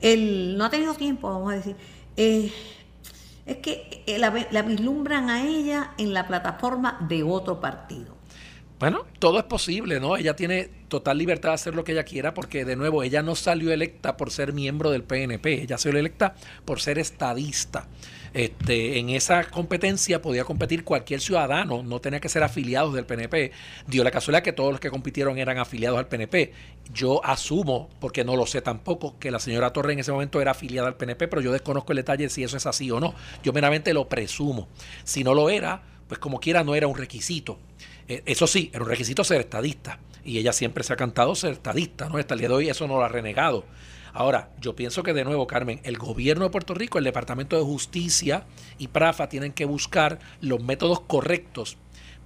Él 0.00 0.56
no 0.58 0.64
ha 0.64 0.70
tenido 0.70 0.94
tiempo, 0.94 1.28
vamos 1.28 1.52
a 1.52 1.56
decir. 1.56 1.76
Eh, 2.16 2.50
es 3.48 3.56
que 3.58 4.04
eh, 4.06 4.18
la, 4.18 4.46
la 4.50 4.62
vislumbran 4.62 5.30
a 5.30 5.42
ella 5.42 5.92
en 5.98 6.12
la 6.12 6.28
plataforma 6.28 6.98
de 7.08 7.22
otro 7.22 7.60
partido. 7.60 8.16
Bueno, 8.78 9.06
todo 9.18 9.38
es 9.38 9.44
posible, 9.44 9.98
¿no? 9.98 10.16
Ella 10.16 10.36
tiene 10.36 10.70
total 10.86 11.18
libertad 11.18 11.48
de 11.50 11.54
hacer 11.54 11.74
lo 11.74 11.82
que 11.82 11.92
ella 11.92 12.04
quiera 12.04 12.32
porque, 12.32 12.64
de 12.64 12.76
nuevo, 12.76 13.02
ella 13.02 13.22
no 13.22 13.34
salió 13.34 13.72
electa 13.72 14.16
por 14.16 14.30
ser 14.30 14.52
miembro 14.52 14.90
del 14.90 15.02
PNP, 15.02 15.62
ella 15.62 15.78
salió 15.78 15.98
electa 15.98 16.34
por 16.64 16.80
ser 16.80 16.98
estadista. 16.98 17.88
Este, 18.34 18.98
en 18.98 19.10
esa 19.10 19.44
competencia 19.44 20.20
podía 20.22 20.44
competir 20.44 20.84
cualquier 20.84 21.20
ciudadano, 21.20 21.82
no 21.82 22.00
tenía 22.00 22.20
que 22.20 22.28
ser 22.28 22.42
afiliados 22.42 22.94
del 22.94 23.06
PNP. 23.06 23.52
Dio 23.86 24.04
la 24.04 24.10
casualidad 24.10 24.42
que 24.42 24.52
todos 24.52 24.70
los 24.70 24.80
que 24.80 24.90
compitieron 24.90 25.38
eran 25.38 25.58
afiliados 25.58 25.98
al 25.98 26.08
PNP. 26.08 26.52
Yo 26.92 27.24
asumo, 27.24 27.88
porque 28.00 28.24
no 28.24 28.36
lo 28.36 28.46
sé 28.46 28.62
tampoco, 28.62 29.18
que 29.18 29.30
la 29.30 29.38
señora 29.38 29.72
Torre 29.72 29.92
en 29.92 30.00
ese 30.00 30.12
momento 30.12 30.40
era 30.40 30.52
afiliada 30.52 30.88
al 30.88 30.96
PNP, 30.96 31.28
pero 31.28 31.42
yo 31.42 31.52
desconozco 31.52 31.92
el 31.92 31.96
detalle 31.96 32.28
si 32.28 32.42
eso 32.42 32.56
es 32.56 32.66
así 32.66 32.90
o 32.90 33.00
no. 33.00 33.14
Yo 33.42 33.52
meramente 33.52 33.92
lo 33.94 34.08
presumo. 34.08 34.68
Si 35.04 35.24
no 35.24 35.34
lo 35.34 35.50
era, 35.50 35.82
pues 36.06 36.18
como 36.18 36.40
quiera 36.40 36.64
no 36.64 36.74
era 36.74 36.86
un 36.86 36.96
requisito. 36.96 37.58
Eh, 38.08 38.22
eso 38.26 38.46
sí, 38.46 38.70
era 38.72 38.82
un 38.82 38.90
requisito 38.90 39.22
ser 39.24 39.40
estadista. 39.40 39.98
Y 40.24 40.38
ella 40.38 40.52
siempre 40.52 40.84
se 40.84 40.92
ha 40.92 40.96
cantado 40.96 41.34
ser 41.34 41.52
estadista, 41.52 42.08
¿no? 42.08 42.18
Hasta 42.18 42.34
el 42.34 42.40
día 42.40 42.48
de 42.48 42.54
hoy 42.54 42.68
eso 42.68 42.86
no 42.86 42.96
lo 42.96 43.04
ha 43.04 43.08
renegado. 43.08 43.64
Ahora, 44.12 44.50
yo 44.60 44.74
pienso 44.74 45.02
que 45.02 45.12
de 45.12 45.24
nuevo, 45.24 45.46
Carmen, 45.46 45.80
el 45.84 45.98
gobierno 45.98 46.44
de 46.44 46.50
Puerto 46.50 46.74
Rico, 46.74 46.98
el 46.98 47.04
Departamento 47.04 47.56
de 47.56 47.62
Justicia 47.62 48.44
y 48.78 48.88
PRAFA 48.88 49.28
tienen 49.28 49.52
que 49.52 49.64
buscar 49.64 50.18
los 50.40 50.62
métodos 50.62 51.00
correctos 51.00 51.76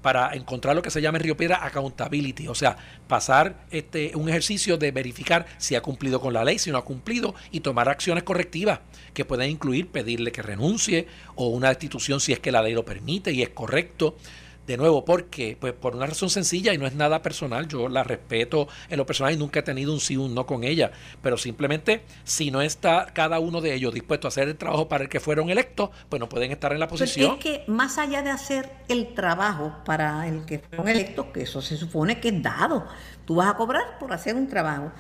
para 0.03 0.35
encontrar 0.35 0.75
lo 0.75 0.83
que 0.83 0.91
se 0.91 1.01
llama 1.01 1.19
en 1.19 1.25
Río 1.25 1.37
Piedra 1.37 1.65
accountability, 1.65 2.49
o 2.49 2.55
sea, 2.55 2.77
pasar 3.07 3.65
este, 3.71 4.13
un 4.17 4.29
ejercicio 4.29 4.77
de 4.77 4.91
verificar 4.91 5.47
si 5.59 5.77
ha 5.77 5.81
cumplido 5.81 6.21
con 6.21 6.35
la 6.35 6.45
ley, 6.45 6.59
si 6.59 6.71
no 6.71 6.79
ha 6.79 6.85
cumplido 6.85 7.35
y 7.53 7.61
tomar 7.61 7.89
acciones 7.89 8.25
correctivas 8.25 8.81
que 9.15 9.25
pueden 9.25 9.49
incluir 9.49 9.89
pedirle 9.89 10.33
que 10.33 10.43
renuncie 10.43 11.07
o 11.37 11.49
una 11.49 11.69
destitución 11.69 12.21
si 12.21 12.33
es 12.33 12.41
que 12.41 12.53
la 12.53 12.63
ley 12.63 12.75
lo 12.75 12.85
permite 12.85 13.33
y 13.33 13.43
es 13.43 13.51
correcto. 13.51 14.17
De 14.67 14.77
nuevo, 14.77 15.05
¿por 15.05 15.25
qué? 15.25 15.57
Pues 15.59 15.73
por 15.73 15.97
una 15.97 16.07
razón 16.07 16.31
sencilla 16.31 16.73
y 16.73 16.79
no 16.79 16.87
es 16.87 16.95
nada 16.95 17.21
personal. 17.21 17.67
Yo 17.67 17.89
la 17.89 18.05
respeto 18.05 18.69
en 18.89 18.97
lo 18.97 19.05
personal 19.05 19.35
y 19.35 19.37
nunca 19.37 19.61
he 19.61 19.63
tenido 19.63 19.93
un 19.93 19.99
sí 19.99 20.17
o 20.17 20.23
un 20.23 20.35
no 20.35 20.47
con 20.47 20.63
ella. 20.63 20.93
Pero 21.21 21.37
simplemente, 21.37 22.05
si 22.23 22.53
no 22.53 22.63
está 22.63 23.07
cada 23.13 23.41
uno 23.41 23.61
de 23.61 23.75
ellos 23.75 23.93
dispuesto 23.93 24.27
a 24.27 24.31
hacer 24.31 24.49
el 24.49 24.57
trabajo 24.57 24.89
para 24.89 25.03
el 25.03 25.11
que 25.11 25.19
fueron 25.19 25.51
electos, 25.51 25.91
pues 26.09 26.21
no 26.21 26.29
pueden 26.29 26.53
estar 26.53 26.73
en 26.73 26.79
la 26.79 26.87
posición. 26.87 27.33
es 27.33 27.39
que 27.39 27.65
más 27.67 27.99
allá 27.99 28.23
de 28.23 28.31
hacer 28.31 28.71
el 28.89 29.15
trabajo 29.15 29.75
para 29.85 30.29
el 30.29 30.45
que 30.45 30.61
fueron 30.61 30.89
electos, 30.89 31.27
que 31.35 31.43
eso 31.43 31.61
se 31.61 31.77
supone 31.77 32.21
que 32.21 32.29
es 32.29 32.43
dado, 32.43 32.87
tú 33.25 33.37
vas 33.37 33.49
a 33.49 33.57
cobrar 33.57 33.99
por 33.99 34.13
hacer 34.13 34.37
un 34.37 34.47
trabajo. 34.47 34.93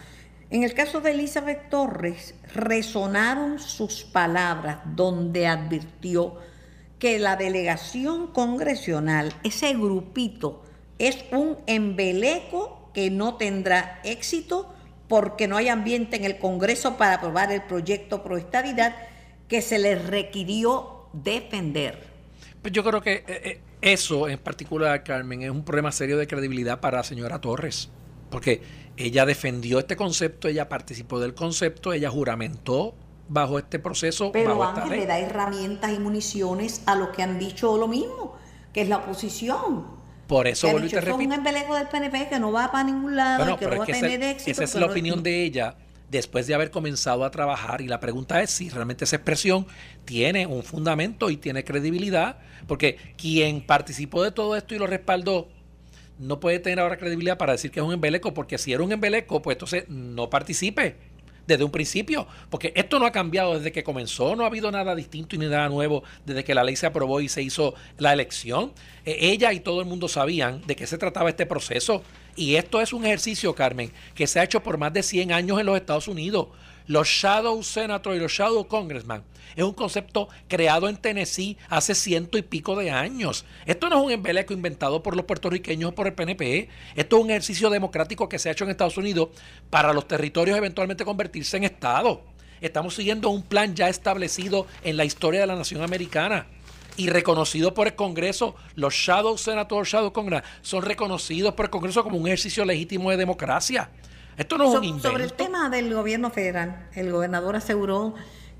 En 0.50 0.64
el 0.64 0.74
caso 0.74 1.00
de 1.00 1.12
Elizabeth 1.12 1.70
Torres, 1.70 2.34
resonaron 2.52 3.58
sus 3.58 4.02
palabras 4.02 4.80
donde 4.84 5.46
advirtió 5.46 6.36
que 7.02 7.18
la 7.18 7.34
delegación 7.34 8.28
congresional, 8.28 9.34
ese 9.42 9.74
grupito, 9.74 10.62
es 11.00 11.24
un 11.32 11.58
embeleco 11.66 12.92
que 12.94 13.10
no 13.10 13.34
tendrá 13.34 14.00
éxito 14.04 14.72
porque 15.08 15.48
no 15.48 15.56
hay 15.56 15.66
ambiente 15.68 16.14
en 16.14 16.24
el 16.24 16.38
Congreso 16.38 16.96
para 16.98 17.14
aprobar 17.14 17.50
el 17.50 17.62
proyecto 17.62 18.22
pro 18.22 18.36
estabilidad 18.36 18.94
que 19.48 19.62
se 19.62 19.80
les 19.80 20.06
requirió 20.06 21.08
defender. 21.12 22.06
Pues 22.62 22.72
yo 22.72 22.84
creo 22.84 23.00
que 23.00 23.14
eh, 23.14 23.24
eh, 23.26 23.60
eso 23.80 24.28
en 24.28 24.38
particular, 24.38 25.02
Carmen, 25.02 25.42
es 25.42 25.50
un 25.50 25.64
problema 25.64 25.90
serio 25.90 26.16
de 26.18 26.28
credibilidad 26.28 26.78
para 26.78 26.98
la 26.98 27.02
señora 27.02 27.40
Torres, 27.40 27.90
porque 28.30 28.62
ella 28.96 29.26
defendió 29.26 29.80
este 29.80 29.96
concepto, 29.96 30.46
ella 30.46 30.68
participó 30.68 31.18
del 31.18 31.34
concepto, 31.34 31.92
ella 31.92 32.10
juramentó 32.10 32.94
bajo 33.32 33.58
este 33.58 33.78
proceso. 33.78 34.30
Pero 34.32 34.62
Ángel 34.62 34.90
le 34.90 35.06
da 35.06 35.18
herramientas 35.18 35.92
y 35.92 35.98
municiones 35.98 36.82
a 36.86 36.94
los 36.94 37.08
que 37.08 37.22
han 37.22 37.38
dicho 37.38 37.76
lo 37.78 37.88
mismo, 37.88 38.36
que 38.72 38.82
es 38.82 38.88
la 38.88 38.98
oposición. 38.98 39.86
Por 40.26 40.46
eso 40.46 40.70
vuelvo 40.70 40.86
y 40.86 40.90
te 40.90 41.00
repito. 41.00 41.16
un 41.16 41.32
embeleco 41.32 41.74
del 41.74 41.88
PNP 41.88 42.28
que 42.28 42.38
no 42.38 42.52
va 42.52 42.70
para 42.70 42.84
ningún 42.84 43.16
lado, 43.16 43.56
que 43.56 43.66
no 43.66 43.76
va 43.76 43.84
a 43.84 43.86
tener 43.86 44.22
éxito. 44.22 44.50
Esa 44.50 44.64
es 44.64 44.74
la 44.74 44.86
opinión 44.86 45.22
de 45.22 45.44
ella 45.44 45.76
después 46.10 46.46
de 46.46 46.54
haber 46.54 46.70
comenzado 46.70 47.24
a 47.24 47.30
trabajar 47.30 47.80
y 47.80 47.88
la 47.88 47.98
pregunta 47.98 48.42
es 48.42 48.50
si 48.50 48.68
realmente 48.68 49.04
esa 49.04 49.16
expresión 49.16 49.66
tiene 50.04 50.46
un 50.46 50.62
fundamento 50.62 51.30
y 51.30 51.38
tiene 51.38 51.64
credibilidad, 51.64 52.36
porque 52.66 52.98
quien 53.16 53.66
participó 53.66 54.22
de 54.22 54.30
todo 54.30 54.54
esto 54.56 54.74
y 54.74 54.78
lo 54.78 54.86
respaldó 54.86 55.48
no 56.18 56.38
puede 56.38 56.58
tener 56.58 56.80
ahora 56.80 56.98
credibilidad 56.98 57.38
para 57.38 57.52
decir 57.52 57.70
que 57.70 57.80
es 57.80 57.86
un 57.86 57.94
embeleco, 57.94 58.34
porque 58.34 58.58
si 58.58 58.72
era 58.72 58.82
un 58.82 58.92
embeleco, 58.92 59.40
pues 59.40 59.56
entonces 59.56 59.88
no 59.88 60.28
participe 60.28 61.11
desde 61.46 61.64
un 61.64 61.70
principio, 61.70 62.26
porque 62.50 62.72
esto 62.76 62.98
no 62.98 63.06
ha 63.06 63.12
cambiado 63.12 63.54
desde 63.54 63.72
que 63.72 63.82
comenzó, 63.82 64.36
no 64.36 64.44
ha 64.44 64.46
habido 64.46 64.70
nada 64.70 64.94
distinto 64.94 65.36
y 65.36 65.38
ni 65.38 65.46
nada 65.46 65.68
nuevo 65.68 66.02
desde 66.24 66.44
que 66.44 66.54
la 66.54 66.64
ley 66.64 66.76
se 66.76 66.86
aprobó 66.86 67.20
y 67.20 67.28
se 67.28 67.42
hizo 67.42 67.74
la 67.98 68.12
elección. 68.12 68.72
Eh, 69.04 69.16
ella 69.20 69.52
y 69.52 69.60
todo 69.60 69.80
el 69.80 69.86
mundo 69.86 70.08
sabían 70.08 70.62
de 70.66 70.76
qué 70.76 70.86
se 70.86 70.98
trataba 70.98 71.28
este 71.28 71.46
proceso 71.46 72.02
y 72.34 72.54
esto 72.54 72.80
es 72.80 72.92
un 72.92 73.04
ejercicio, 73.04 73.54
Carmen, 73.54 73.92
que 74.14 74.26
se 74.26 74.40
ha 74.40 74.44
hecho 74.44 74.62
por 74.62 74.78
más 74.78 74.92
de 74.92 75.02
100 75.02 75.32
años 75.32 75.60
en 75.60 75.66
los 75.66 75.76
Estados 75.76 76.08
Unidos. 76.08 76.48
Los 76.86 77.08
Shadow 77.08 77.62
Senators 77.62 78.16
y 78.16 78.20
los 78.20 78.32
Shadow 78.32 78.66
Congressman 78.66 79.22
es 79.56 79.64
un 79.64 79.72
concepto 79.72 80.28
creado 80.48 80.88
en 80.88 80.96
Tennessee 80.96 81.56
hace 81.68 81.94
ciento 81.94 82.38
y 82.38 82.42
pico 82.42 82.76
de 82.76 82.90
años. 82.90 83.44
Esto 83.66 83.88
no 83.88 83.98
es 83.98 84.04
un 84.04 84.10
embeleco 84.12 84.52
inventado 84.52 85.02
por 85.02 85.16
los 85.16 85.26
puertorriqueños 85.26 85.90
o 85.90 85.94
por 85.94 86.06
el 86.06 86.14
PNP. 86.14 86.68
Esto 86.96 87.16
es 87.16 87.24
un 87.24 87.30
ejercicio 87.30 87.70
democrático 87.70 88.28
que 88.28 88.38
se 88.38 88.48
ha 88.48 88.52
hecho 88.52 88.64
en 88.64 88.70
Estados 88.70 88.96
Unidos 88.96 89.28
para 89.70 89.92
los 89.92 90.08
territorios 90.08 90.56
eventualmente 90.56 91.04
convertirse 91.04 91.56
en 91.56 91.64
Estado. 91.64 92.22
Estamos 92.60 92.94
siguiendo 92.94 93.28
un 93.30 93.42
plan 93.42 93.74
ya 93.74 93.88
establecido 93.88 94.66
en 94.84 94.96
la 94.96 95.04
historia 95.04 95.40
de 95.40 95.46
la 95.46 95.56
nación 95.56 95.82
americana 95.82 96.46
y 96.96 97.08
reconocido 97.08 97.74
por 97.74 97.88
el 97.88 97.94
Congreso. 97.94 98.54
Los 98.76 98.94
Shadow 98.94 99.36
Senators, 99.36 99.88
Shadow 99.88 100.12
Congress 100.12 100.42
son 100.62 100.82
reconocidos 100.82 101.54
por 101.54 101.66
el 101.66 101.70
Congreso 101.70 102.04
como 102.04 102.18
un 102.18 102.26
ejercicio 102.26 102.64
legítimo 102.64 103.10
de 103.10 103.16
democracia. 103.16 103.90
Esto 104.36 104.58
no 104.58 104.64
es 104.64 104.78
un 104.78 104.84
invento. 104.84 105.08
Sobre 105.08 105.24
el 105.24 105.32
tema 105.32 105.68
del 105.68 105.92
gobierno 105.92 106.30
federal, 106.30 106.88
el 106.94 107.12
gobernador 107.12 107.56
aseguró 107.56 108.14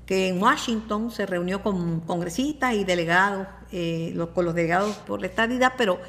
que 0.05 0.27
en 0.27 0.41
Washington 0.41 1.11
se 1.11 1.25
reunió 1.25 1.63
con 1.63 2.01
congresistas 2.01 2.73
y 2.73 2.83
delegados, 2.83 3.47
eh, 3.71 4.17
con 4.33 4.45
los 4.45 4.53
delegados 4.53 4.95
por 4.97 5.21
la 5.21 5.27
estadidad, 5.27 5.73
pero 5.77 5.99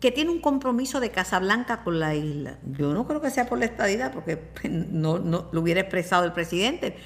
que 0.00 0.10
tiene 0.10 0.30
un 0.30 0.40
compromiso 0.40 1.00
de 1.00 1.10
Casablanca 1.10 1.82
con 1.82 1.98
la 1.98 2.14
isla. 2.14 2.58
Yo 2.76 2.92
no 2.92 3.06
creo 3.06 3.20
que 3.20 3.30
sea 3.30 3.48
por 3.48 3.58
la 3.58 3.64
estadidad, 3.64 4.12
porque 4.12 4.50
no, 4.68 5.18
no 5.18 5.48
lo 5.50 5.60
hubiera 5.60 5.80
expresado 5.80 6.24
el 6.24 6.32
presidente, 6.32 6.96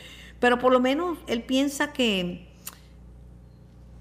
pero 0.40 0.58
por 0.58 0.72
lo 0.72 0.80
menos 0.80 1.18
él 1.26 1.42
piensa 1.42 1.92
que, 1.92 2.48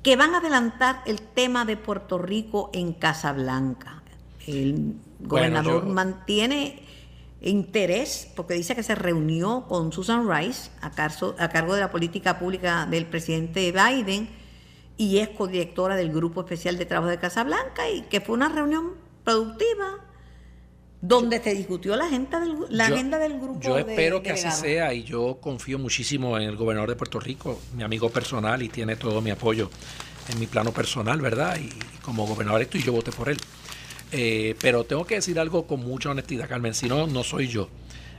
que 0.02 0.16
van 0.16 0.34
a 0.34 0.38
adelantar 0.38 1.02
el 1.06 1.22
tema 1.22 1.66
de 1.66 1.78
Puerto 1.78 2.18
Rico 2.18 2.72
en 2.74 2.94
Casablanca. 2.94 4.02
El 4.48 4.96
gobernador 5.20 5.86
mantiene 5.86 6.87
interés 7.42 8.32
porque 8.36 8.54
dice 8.56 8.76
que 8.76 8.84
se 8.84 8.96
reunió 8.96 9.66
con 9.68 9.92
Susan 9.92 10.28
Rice 10.30 10.72
a, 10.82 10.88
a 10.88 11.50
cargo 11.50 11.76
de 11.76 11.80
la 11.80 11.92
política 11.92 12.40
pública 12.40 12.86
del 12.86 13.06
presidente 13.06 13.72
Biden 13.72 14.30
y 14.98 15.20
es 15.20 15.30
codirectora 15.30 15.96
del 15.96 16.12
Grupo 16.12 16.42
Especial 16.42 16.78
de 16.78 16.86
Trabajo 16.86 17.10
de 17.10 17.20
Casablanca 17.20 17.90
y 17.90 18.02
que 18.04 18.22
fue 18.22 18.36
una 18.36 18.50
reunión 18.50 18.94
productiva 19.24 20.04
donde 21.00 21.40
se 21.42 21.54
discutió 21.54 21.96
la 21.96 22.06
agenda 22.06 22.40
del, 22.40 22.56
la 22.70 22.88
agenda 22.88 23.20
del 23.20 23.40
grupo. 23.40 23.60
Yo 23.60 23.78
espero 23.78 24.24
que 24.24 24.32
así 24.32 24.50
sea 24.52 24.94
y 24.94 25.04
yo 25.04 25.38
confío 25.40 25.78
muchísimo 25.78 26.38
en 26.38 26.50
el 26.50 26.56
gobernador 26.56 26.90
de 26.90 26.96
Puerto 26.96 27.20
Rico, 27.20 27.60
mi 27.76 27.84
amigo 27.84 28.10
personal 28.10 28.64
y 28.64 28.70
tiene 28.70 28.96
todo 28.96 29.22
mi 29.22 29.30
apoyo 29.30 29.70
en 30.30 30.40
mi 30.40 30.48
plano 30.48 30.72
personal, 30.72 31.22
¿verdad? 31.22 31.58
Y 31.60 31.70
como 32.02 32.26
gobernador 32.26 32.64
esto 32.64 32.78
y 32.80 32.84
yo 32.84 32.94
voté 32.94 33.12
por 33.12 33.30
él. 33.30 33.38
Eh, 34.12 34.56
pero 34.62 34.84
tengo 34.84 35.06
que 35.06 35.16
decir 35.16 35.40
algo 35.40 35.68
con 35.68 35.82
mucha 35.82 36.10
honestidad, 36.10 36.48
Carmen, 36.48 36.74
si 36.74 36.88
no, 36.88 37.08
no 37.08 37.24
soy 37.24 37.48
yo. 37.48 37.70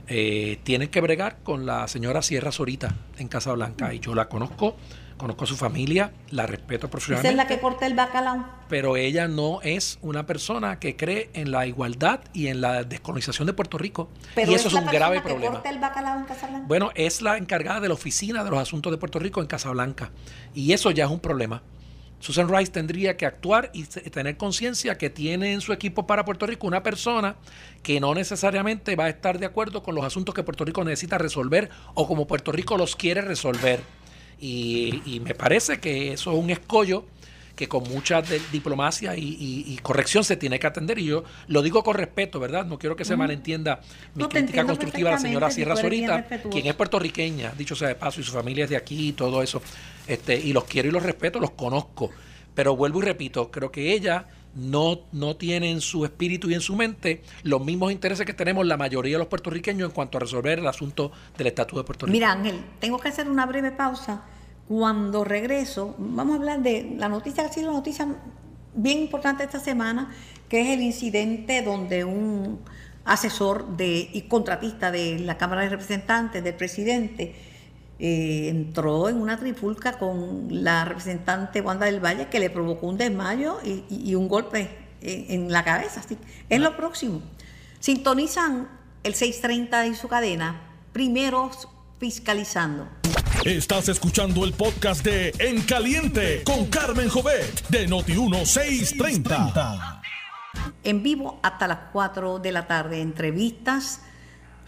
Eh, 0.07 0.59
tienen 0.63 0.89
que 0.89 1.01
bregar 1.01 1.37
con 1.43 1.65
la 1.65 1.87
señora 1.87 2.21
Sierra 2.21 2.51
Sorita 2.51 2.95
en 3.17 3.27
Casablanca 3.27 3.93
y 3.93 3.99
yo 3.99 4.15
la 4.15 4.27
conozco 4.27 4.75
conozco 5.19 5.43
a 5.43 5.47
su 5.47 5.55
familia, 5.55 6.11
la 6.31 6.47
respeto 6.47 6.89
profesionalmente. 6.89 7.35
Esa 7.35 7.43
es 7.43 7.49
la 7.49 7.55
que 7.55 7.61
corta 7.61 7.85
el 7.85 7.93
bacalao. 7.93 8.43
Pero 8.69 8.97
ella 8.97 9.27
no 9.27 9.61
es 9.61 9.99
una 10.01 10.25
persona 10.25 10.79
que 10.79 10.95
cree 10.95 11.29
en 11.33 11.51
la 11.51 11.67
igualdad 11.67 12.21
y 12.33 12.47
en 12.47 12.61
la 12.61 12.83
descolonización 12.83 13.45
de 13.45 13.53
Puerto 13.53 13.77
Rico. 13.77 14.09
y 14.35 14.53
eso 14.53 14.69
es, 14.69 14.73
un 14.73 14.85
grave 14.85 15.17
que 15.17 15.27
problema. 15.27 15.55
Corta 15.55 15.69
el 15.69 15.79
bacalao 15.79 16.19
en 16.19 16.25
Casablanca? 16.25 16.65
Bueno, 16.67 16.89
es 16.95 17.21
la 17.21 17.37
encargada 17.37 17.81
de 17.81 17.89
la 17.89 17.93
oficina 17.93 18.43
de 18.43 18.49
los 18.49 18.59
asuntos 18.59 18.91
de 18.91 18.97
Puerto 18.97 19.19
Rico 19.19 19.41
en 19.41 19.47
Casablanca. 19.47 20.09
Y 20.55 20.71
eso 20.71 20.89
ya 20.89 21.05
es 21.05 21.11
un 21.11 21.19
problema. 21.19 21.61
Susan 22.19 22.49
Rice 22.49 22.71
tendría 22.71 23.15
que 23.15 23.25
actuar 23.25 23.71
y 23.73 23.83
tener 23.83 24.37
conciencia 24.37 24.97
que 24.97 25.09
tiene 25.09 25.53
en 25.53 25.61
su 25.61 25.71
equipo 25.71 26.05
para 26.05 26.25
Puerto 26.25 26.45
Rico 26.45 26.67
una 26.67 26.83
persona 26.83 27.35
que 27.81 27.99
no 27.99 28.13
necesariamente 28.13 28.95
va 28.95 29.05
a 29.05 29.09
estar 29.09 29.39
de 29.39 29.45
acuerdo 29.45 29.83
con 29.83 29.95
los 29.95 30.03
asuntos 30.03 30.35
que 30.35 30.43
Puerto 30.43 30.65
Rico 30.65 30.83
necesita 30.83 31.17
resolver 31.17 31.69
o 31.93 32.07
como 32.07 32.27
Puerto 32.27 32.51
Rico 32.51 32.77
los 32.77 32.95
quiere 32.95 33.21
resolver. 33.21 33.81
Y, 34.41 35.21
me 35.23 35.33
parece 35.33 35.79
que 35.79 36.13
eso 36.13 36.31
es 36.31 36.37
un 36.37 36.49
escollo 36.49 37.05
que 37.55 37.67
con 37.67 37.83
mucha 37.83 38.21
diplomacia 38.53 39.15
y, 39.17 39.77
corrección 39.83 40.23
se 40.23 40.37
tiene 40.37 40.59
que 40.59 40.67
atender. 40.67 40.97
Y 40.99 41.05
yo 41.05 41.23
lo 41.47 41.61
digo 41.61 41.83
con 41.83 41.95
respeto, 41.95 42.39
¿verdad? 42.39 42.65
No 42.65 42.79
quiero 42.79 42.95
que 42.95 43.03
se 43.03 43.17
malentienda 43.17 43.81
mi 44.15 44.25
crítica 44.25 44.65
constructiva 44.65 45.09
a 45.09 45.13
la 45.13 45.19
señora 45.19 45.51
Sierra 45.51 45.75
Zorita, 45.75 46.25
quien 46.49 46.67
es 46.67 46.73
puertorriqueña, 46.73 47.53
dicho 47.57 47.75
sea 47.75 47.89
de 47.89 47.95
paso, 47.95 48.21
y 48.21 48.23
su 48.23 48.31
familia 48.31 48.63
es 48.63 48.69
de 48.69 48.77
aquí 48.77 49.09
y 49.09 49.11
todo 49.13 49.41
eso. 49.41 49.61
Este, 50.09 50.35
y 50.35 50.53
los 50.53 50.63
quiero 50.63 50.89
y 50.89 50.91
los 50.91 51.03
respeto, 51.03 51.39
los 51.39 51.51
conozco. 51.51 52.09
Pero 52.55 52.75
vuelvo 52.75 52.99
y 52.99 53.05
repito, 53.05 53.51
creo 53.51 53.71
que 53.71 53.93
ella 53.93 54.25
no, 54.55 55.01
no 55.11 55.35
tiene 55.35 55.69
en 55.69 55.81
su 55.81 56.03
espíritu 56.03 56.49
y 56.49 56.55
en 56.55 56.61
su 56.61 56.75
mente 56.75 57.21
los 57.43 57.63
mismos 57.63 57.91
intereses 57.91 58.25
que 58.25 58.33
tenemos 58.33 58.65
la 58.65 58.75
mayoría 58.75 59.13
de 59.13 59.19
los 59.19 59.27
puertorriqueños 59.27 59.87
en 59.87 59.93
cuanto 59.93 60.17
a 60.17 60.21
resolver 60.21 60.57
el 60.57 60.67
asunto 60.67 61.11
del 61.37 61.47
estatus 61.47 61.77
de 61.77 61.83
Puerto 61.83 62.07
Rico. 62.07 62.11
Mira, 62.11 62.31
Ángel, 62.31 62.59
tengo 62.79 62.97
que 62.97 63.07
hacer 63.07 63.29
una 63.29 63.45
breve 63.45 63.71
pausa. 63.71 64.23
Cuando 64.67 65.23
regreso, 65.23 65.95
vamos 65.99 66.33
a 66.33 66.39
hablar 66.39 66.61
de 66.63 66.95
la 66.97 67.07
noticia 67.07 67.43
que 67.43 67.49
ha 67.49 67.53
sido 67.53 67.69
una 67.69 67.77
noticia 67.77 68.07
bien 68.73 68.99
importante 68.99 69.43
esta 69.43 69.59
semana, 69.59 70.11
que 70.49 70.61
es 70.61 70.69
el 70.69 70.81
incidente 70.81 71.61
donde 71.61 72.03
un 72.03 72.59
asesor 73.05 73.77
de, 73.77 74.09
y 74.11 74.23
contratista 74.23 74.91
de 74.91 75.19
la 75.19 75.37
Cámara 75.37 75.61
de 75.61 75.69
Representantes 75.69 76.43
del 76.43 76.55
presidente 76.55 77.35
eh, 77.99 78.47
entró 78.47 79.09
en 79.09 79.17
una 79.17 79.37
trifulca 79.37 79.97
con 79.97 80.47
la 80.49 80.85
representante 80.85 81.59
Wanda 81.59 81.85
del 81.85 81.99
Valle 81.99 82.29
que 82.29 82.39
le 82.39 82.49
provocó 82.49 82.87
un 82.87 82.97
desmayo 82.97 83.59
y, 83.63 84.15
un 84.15 84.29
golpe 84.29 84.69
en, 85.01 85.51
la 85.51 85.65
cabeza. 85.65 85.99
Así. 85.99 86.17
Es 86.47 86.61
lo 86.61 86.77
próximo. 86.77 87.21
Sintonizan 87.79 88.69
el 89.03 89.15
630 89.15 89.87
y 89.87 89.95
su 89.95 90.07
cadena, 90.07 90.61
primeros 90.93 91.67
fiscalizando. 91.99 92.87
Estás 93.43 93.89
escuchando 93.89 94.45
el 94.45 94.53
podcast 94.53 95.03
de 95.03 95.33
En 95.39 95.61
Caliente 95.63 96.43
con 96.43 96.67
Carmen 96.67 97.09
Jovet 97.09 97.67
de 97.67 97.89
Noti1630. 97.89 100.01
En 100.83 101.03
vivo 101.03 101.39
hasta 101.43 101.67
las 101.67 101.79
4 101.91 102.39
de 102.39 102.51
la 102.51 102.67
tarde, 102.67 103.01
entrevistas 103.01 104.01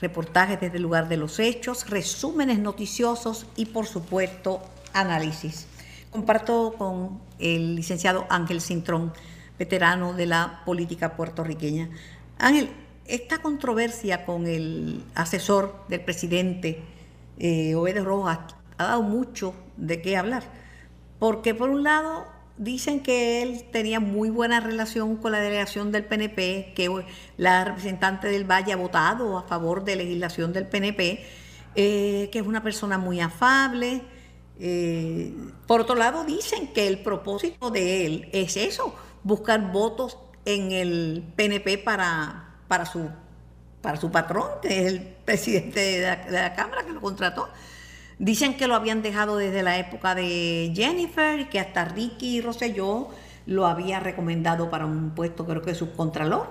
reportajes 0.02 0.60
desde 0.60 0.78
el 0.78 0.84
lugar 0.84 1.08
de 1.08 1.18
los 1.18 1.40
hechos, 1.40 1.90
resúmenes 1.90 2.60
noticiosos 2.60 3.46
y 3.56 3.68
por 3.68 3.86
supuesto 3.86 4.62
análisis. 4.94 5.68
Comparto 6.10 6.74
con 6.78 7.22
el 7.40 7.76
licenciado 7.76 8.26
Ángel 8.30 8.60
Cintrón, 8.60 9.14
veterano 9.58 10.14
de 10.14 10.26
la 10.26 10.62
política 10.66 11.16
puertorriqueña. 11.16 11.90
Ángel, 12.40 12.70
esta 13.06 13.38
controversia 13.38 14.26
con 14.26 14.48
el 14.48 15.04
asesor 15.16 15.86
del 15.88 16.02
presidente 16.02 16.82
eh, 17.38 17.74
Rojas 18.04 18.40
ha 18.78 18.84
dado 18.86 19.04
mucho 19.04 19.54
de 19.78 20.02
qué 20.02 20.18
hablar, 20.18 20.44
porque 21.20 21.54
por 21.54 21.70
un 21.70 21.84
lado 21.84 22.26
dicen 22.58 23.02
que 23.02 23.42
él 23.42 23.66
tenía 23.72 24.00
muy 24.00 24.30
buena 24.30 24.60
relación 24.60 25.18
con 25.18 25.32
la 25.32 25.40
delegación 25.40 25.92
del 25.92 26.06
PNP, 26.06 26.74
que 26.76 27.06
la 27.38 27.64
representante 27.66 28.28
del 28.28 28.50
Valle 28.50 28.74
ha 28.74 28.78
votado 28.78 29.38
a 29.38 29.44
favor 29.44 29.84
de 29.84 29.96
legislación 29.96 30.54
del 30.54 30.68
PNP, 30.68 31.26
eh, 31.76 32.30
que 32.32 32.40
es 32.40 32.46
una 32.46 32.64
persona 32.64 32.98
muy 32.98 33.20
afable. 33.20 34.02
Eh, 34.60 35.34
por 35.68 35.82
otro 35.82 35.96
lado, 35.96 36.24
dicen 36.24 36.68
que 36.74 36.88
el 36.88 37.00
propósito 37.00 37.72
de 37.72 38.06
él 38.06 38.30
es 38.32 38.58
eso, 38.58 38.96
buscar 39.24 39.72
votos 39.72 40.18
en 40.46 40.72
el 40.72 41.24
PNP 41.36 41.78
para, 41.80 42.56
para, 42.68 42.86
su, 42.86 43.10
para 43.82 44.00
su 44.00 44.12
patrón, 44.12 44.48
que 44.62 44.82
es 44.82 44.88
el 44.88 45.02
presidente 45.02 45.80
de 45.80 46.02
la, 46.02 46.16
de 46.18 46.32
la 46.32 46.54
Cámara 46.54 46.84
que 46.84 46.92
lo 46.92 47.02
contrató. 47.02 47.50
Dicen 48.22 48.56
que 48.56 48.68
lo 48.68 48.76
habían 48.76 49.02
dejado 49.02 49.38
desde 49.38 49.64
la 49.64 49.80
época 49.80 50.14
de 50.14 50.72
Jennifer 50.76 51.40
y 51.40 51.46
que 51.46 51.60
hasta 51.60 51.86
Ricky 51.86 52.40
Rosselló 52.40 53.10
lo 53.48 53.66
había 53.66 54.00
recomendado 54.00 54.70
para 54.70 54.86
un 54.86 55.16
puesto, 55.16 55.44
creo 55.48 55.64
que 55.64 55.74
subcontralor. 55.74 56.48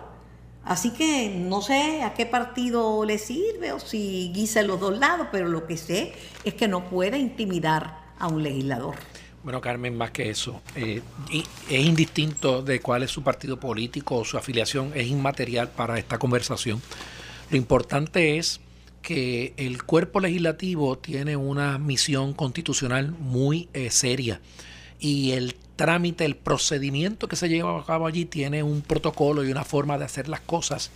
Así 0.65 0.91
que 0.91 1.33
no 1.33 1.63
sé 1.63 2.03
a 2.03 2.13
qué 2.15 2.27
partido 2.27 3.05
le 3.05 3.19
sirve 3.19 3.71
o 3.71 3.79
si 3.79 4.33
guisa 4.35 4.65
los 4.65 4.81
dos 4.81 4.99
lados, 4.99 5.29
pero 5.31 5.47
lo 5.47 5.69
que 5.69 5.77
sé 5.77 6.13
es 6.43 6.55
que 6.55 6.67
no 6.67 6.91
puede 6.91 7.19
intimidar 7.19 8.01
a 8.19 8.27
un 8.27 8.43
legislador. 8.43 8.97
Bueno, 9.45 9.61
Carmen, 9.61 9.97
más 9.97 10.11
que 10.11 10.29
eso, 10.29 10.61
eh, 10.75 11.01
es 11.33 11.87
indistinto 11.87 12.63
de 12.63 12.81
cuál 12.81 13.05
es 13.05 13.13
su 13.13 13.23
partido 13.23 13.61
político 13.61 14.17
o 14.17 14.25
su 14.25 14.37
afiliación, 14.37 14.91
es 14.97 15.07
inmaterial 15.07 15.69
para 15.69 16.01
esta 16.01 16.19
conversación. 16.19 16.83
Lo 17.49 17.57
importante 17.57 18.39
es 18.39 18.61
que 19.03 19.55
el 19.57 19.83
cuerpo 19.83 20.21
legislativo 20.21 20.99
tiene 20.99 21.37
una 21.37 21.79
misión 21.79 22.35
constitucional 22.35 23.13
muy 23.13 23.69
eh, 23.73 23.91
seria. 23.91 24.41
Y 24.99 25.33
el 25.33 25.55
trámite, 25.77 26.25
el 26.25 26.37
procedimiento 26.37 27.27
que 27.27 27.37
se 27.37 27.49
lleva 27.49 27.81
a 27.81 27.85
cabo 27.85 28.07
allí 28.07 28.27
tiene 28.27 28.63
un 28.63 28.83
protocolo 28.83 29.45
y 29.45 29.51
una 29.51 29.65
forma 29.65 29.97
de 29.97 30.05
hacer 30.05 30.29
las 30.29 30.41
cosas 30.41 30.91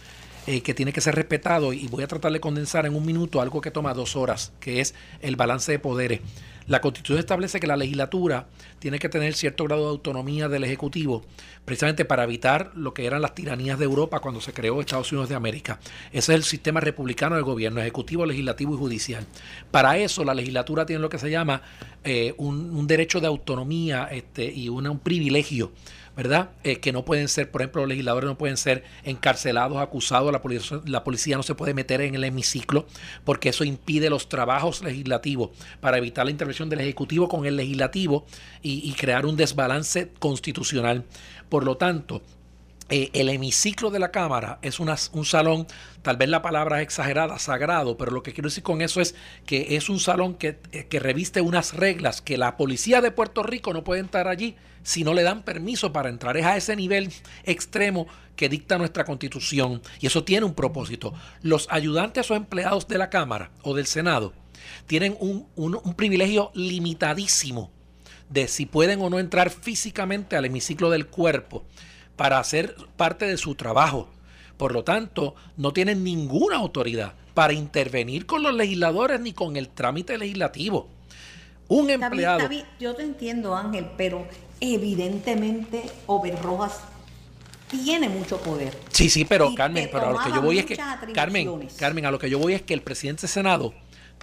eh, 0.46 0.60
que 0.60 0.74
tiene 0.74 0.92
que 0.92 1.00
ser 1.00 1.14
respetado 1.14 1.72
y 1.72 1.88
voy 1.88 2.04
a 2.04 2.08
tratar 2.08 2.32
de 2.32 2.40
condensar 2.40 2.86
en 2.86 2.94
un 2.94 3.06
minuto 3.06 3.40
algo 3.40 3.60
que 3.60 3.70
toma 3.70 3.94
dos 3.94 4.14
horas, 4.16 4.52
que 4.60 4.80
es 4.80 4.94
el 5.22 5.36
balance 5.36 5.72
de 5.72 5.78
poderes. 5.78 6.20
La 6.66 6.80
Constitución 6.80 7.18
establece 7.18 7.60
que 7.60 7.66
la 7.66 7.76
legislatura 7.76 8.46
tiene 8.78 8.98
que 8.98 9.10
tener 9.10 9.34
cierto 9.34 9.64
grado 9.64 9.82
de 9.82 9.90
autonomía 9.90 10.48
del 10.48 10.64
Ejecutivo, 10.64 11.22
precisamente 11.66 12.06
para 12.06 12.24
evitar 12.24 12.72
lo 12.74 12.94
que 12.94 13.04
eran 13.04 13.20
las 13.20 13.34
tiranías 13.34 13.78
de 13.78 13.84
Europa 13.84 14.20
cuando 14.20 14.40
se 14.40 14.54
creó 14.54 14.80
Estados 14.80 15.12
Unidos 15.12 15.28
de 15.28 15.34
América. 15.34 15.78
Ese 16.10 16.32
es 16.32 16.36
el 16.36 16.42
sistema 16.42 16.80
republicano 16.80 17.34
del 17.34 17.44
gobierno, 17.44 17.82
ejecutivo, 17.82 18.24
legislativo 18.24 18.74
y 18.74 18.78
judicial. 18.78 19.26
Para 19.70 19.98
eso 19.98 20.24
la 20.24 20.32
legislatura 20.32 20.86
tiene 20.86 21.02
lo 21.02 21.10
que 21.10 21.18
se 21.18 21.30
llama 21.30 21.60
eh, 22.02 22.34
un, 22.38 22.86
derecho 22.86 23.20
de 23.20 23.26
autonomía 23.26 24.08
este, 24.10 24.44
y 24.44 24.70
un 24.70 24.98
privilegio 24.98 25.72
¿verdad? 26.16 26.50
Eh, 26.62 26.78
que 26.80 26.92
no 26.92 27.04
pueden 27.04 27.28
ser, 27.28 27.50
por 27.50 27.62
ejemplo, 27.62 27.82
los 27.82 27.88
legisladores 27.88 28.28
no 28.28 28.38
pueden 28.38 28.56
ser 28.56 28.84
encarcelados, 29.02 29.78
acusados, 29.78 30.32
la 30.32 30.40
policía, 30.40 30.80
la 30.86 31.02
policía 31.02 31.36
no 31.36 31.42
se 31.42 31.54
puede 31.54 31.74
meter 31.74 32.00
en 32.00 32.14
el 32.14 32.24
hemiciclo 32.24 32.86
porque 33.24 33.48
eso 33.48 33.64
impide 33.64 34.10
los 34.10 34.28
trabajos 34.28 34.82
legislativos 34.82 35.50
para 35.80 35.98
evitar 35.98 36.24
la 36.24 36.30
intervención 36.30 36.68
del 36.68 36.80
Ejecutivo 36.80 37.28
con 37.28 37.46
el 37.46 37.56
legislativo 37.56 38.26
y, 38.62 38.92
crear 38.94 39.26
un 39.26 39.36
desbalance 39.36 40.10
constitucional. 40.18 41.04
Por 41.48 41.64
lo 41.64 41.76
tanto, 41.76 42.22
eh, 42.90 43.10
el 43.14 43.30
hemiciclo 43.30 43.90
de 43.90 43.98
la 43.98 44.10
Cámara 44.10 44.58
es 44.60 44.78
un 44.78 45.24
salón, 45.24 45.66
tal 46.02 46.18
vez 46.18 46.28
la 46.28 46.42
palabra 46.42 46.80
es 46.80 46.84
exagerada, 46.84 47.38
sagrado, 47.38 47.96
pero 47.96 48.10
lo 48.10 48.22
que 48.22 48.34
quiero 48.34 48.50
decir 48.50 48.62
con 48.62 48.82
eso 48.82 49.00
es 49.00 49.14
que 49.46 49.76
es 49.76 49.88
un 49.88 49.98
salón 49.98 50.34
que, 50.34 50.60
eh, 50.72 50.86
que 50.88 51.00
reviste 51.00 51.40
unas 51.40 51.72
reglas 51.72 52.20
que 52.20 52.36
la 52.36 52.58
policía 52.58 53.00
de 53.00 53.10
Puerto 53.10 53.42
Rico 53.42 53.72
no 53.72 53.84
puede 53.84 54.00
entrar 54.00 54.28
allí 54.28 54.56
si 54.82 55.02
no 55.02 55.14
le 55.14 55.22
dan 55.22 55.44
permiso 55.44 55.92
para 55.92 56.10
entrar. 56.10 56.36
Es 56.36 56.44
a 56.44 56.58
ese 56.58 56.76
nivel 56.76 57.10
extremo 57.44 58.06
que 58.36 58.50
dicta 58.50 58.76
nuestra 58.76 59.04
constitución 59.04 59.80
y 59.98 60.06
eso 60.06 60.24
tiene 60.24 60.44
un 60.44 60.54
propósito. 60.54 61.14
Los 61.40 61.66
ayudantes 61.70 62.30
o 62.30 62.34
empleados 62.34 62.86
de 62.86 62.98
la 62.98 63.08
Cámara 63.08 63.50
o 63.62 63.74
del 63.74 63.86
Senado 63.86 64.34
tienen 64.86 65.16
un 65.18 65.94
privilegio 65.96 66.50
limitadísimo 66.54 67.70
de 68.28 68.48
si 68.48 68.66
pueden 68.66 69.00
o 69.00 69.08
no 69.08 69.18
entrar 69.18 69.50
físicamente 69.50 70.36
al 70.36 70.44
hemiciclo 70.44 70.90
del 70.90 71.06
cuerpo 71.06 71.64
para 72.16 72.38
hacer 72.38 72.76
parte 72.96 73.26
de 73.26 73.36
su 73.36 73.54
trabajo. 73.54 74.08
Por 74.56 74.72
lo 74.72 74.84
tanto, 74.84 75.34
no 75.56 75.72
tienen 75.72 76.04
ninguna 76.04 76.56
autoridad 76.56 77.14
para 77.34 77.52
intervenir 77.52 78.26
con 78.26 78.42
los 78.42 78.54
legisladores 78.54 79.20
ni 79.20 79.32
con 79.32 79.56
el 79.56 79.68
trámite 79.68 80.16
legislativo. 80.16 80.88
Un 81.68 81.90
empleado. 81.90 82.48
yo 82.78 82.94
te 82.94 83.02
entiendo, 83.02 83.56
Ángel, 83.56 83.88
pero 83.96 84.26
evidentemente 84.60 85.82
Over 86.06 86.40
Rojas 86.40 86.80
tiene 87.68 88.08
mucho 88.08 88.38
poder. 88.38 88.76
Sí, 88.90 89.08
sí, 89.08 89.24
pero 89.24 89.54
Carmen, 89.54 89.88
pero 89.90 90.08
a 90.08 90.12
lo 90.12 90.18
que 90.18 90.30
yo 90.30 90.42
voy 90.42 90.58
es 90.58 90.66
que 90.66 90.76
Carmen, 91.12 91.68
Carmen, 91.76 92.06
a 92.06 92.10
lo 92.10 92.18
que 92.18 92.30
yo 92.30 92.38
voy 92.38 92.54
es 92.54 92.62
que 92.62 92.74
el 92.74 92.82
presidente 92.82 93.22
del 93.22 93.30
Senado 93.30 93.74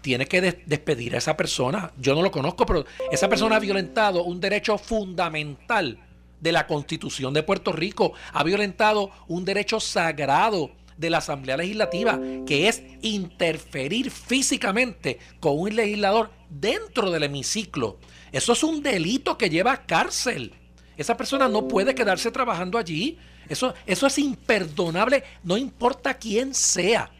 tiene 0.01 0.27
que 0.27 0.41
despedir 0.65 1.15
a 1.15 1.17
esa 1.17 1.35
persona. 1.35 1.91
Yo 1.99 2.15
no 2.15 2.21
lo 2.21 2.31
conozco, 2.31 2.65
pero 2.65 2.85
esa 3.11 3.27
persona 3.27 3.57
ha 3.57 3.59
violentado 3.59 4.23
un 4.23 4.39
derecho 4.39 4.77
fundamental 4.77 5.99
de 6.41 6.51
la 6.51 6.67
Constitución 6.67 7.33
de 7.33 7.43
Puerto 7.43 7.71
Rico, 7.71 8.13
ha 8.33 8.43
violentado 8.43 9.11
un 9.27 9.45
derecho 9.45 9.79
sagrado 9.79 10.71
de 10.97 11.09
la 11.09 11.19
Asamblea 11.19 11.57
Legislativa, 11.57 12.19
que 12.45 12.67
es 12.67 12.83
interferir 13.01 14.11
físicamente 14.11 15.19
con 15.39 15.57
un 15.57 15.75
legislador 15.75 16.31
dentro 16.49 17.09
del 17.09 17.23
hemiciclo. 17.23 17.97
Eso 18.31 18.53
es 18.53 18.63
un 18.63 18.83
delito 18.83 19.37
que 19.37 19.49
lleva 19.49 19.71
a 19.71 19.85
cárcel. 19.85 20.53
Esa 20.97 21.17
persona 21.17 21.47
no 21.47 21.67
puede 21.67 21.95
quedarse 21.95 22.29
trabajando 22.31 22.77
allí. 22.77 23.17
Eso, 23.49 23.73
eso 23.85 24.07
es 24.07 24.17
imperdonable, 24.19 25.23
no 25.43 25.57
importa 25.57 26.13
quién 26.13 26.53
sea. 26.53 27.11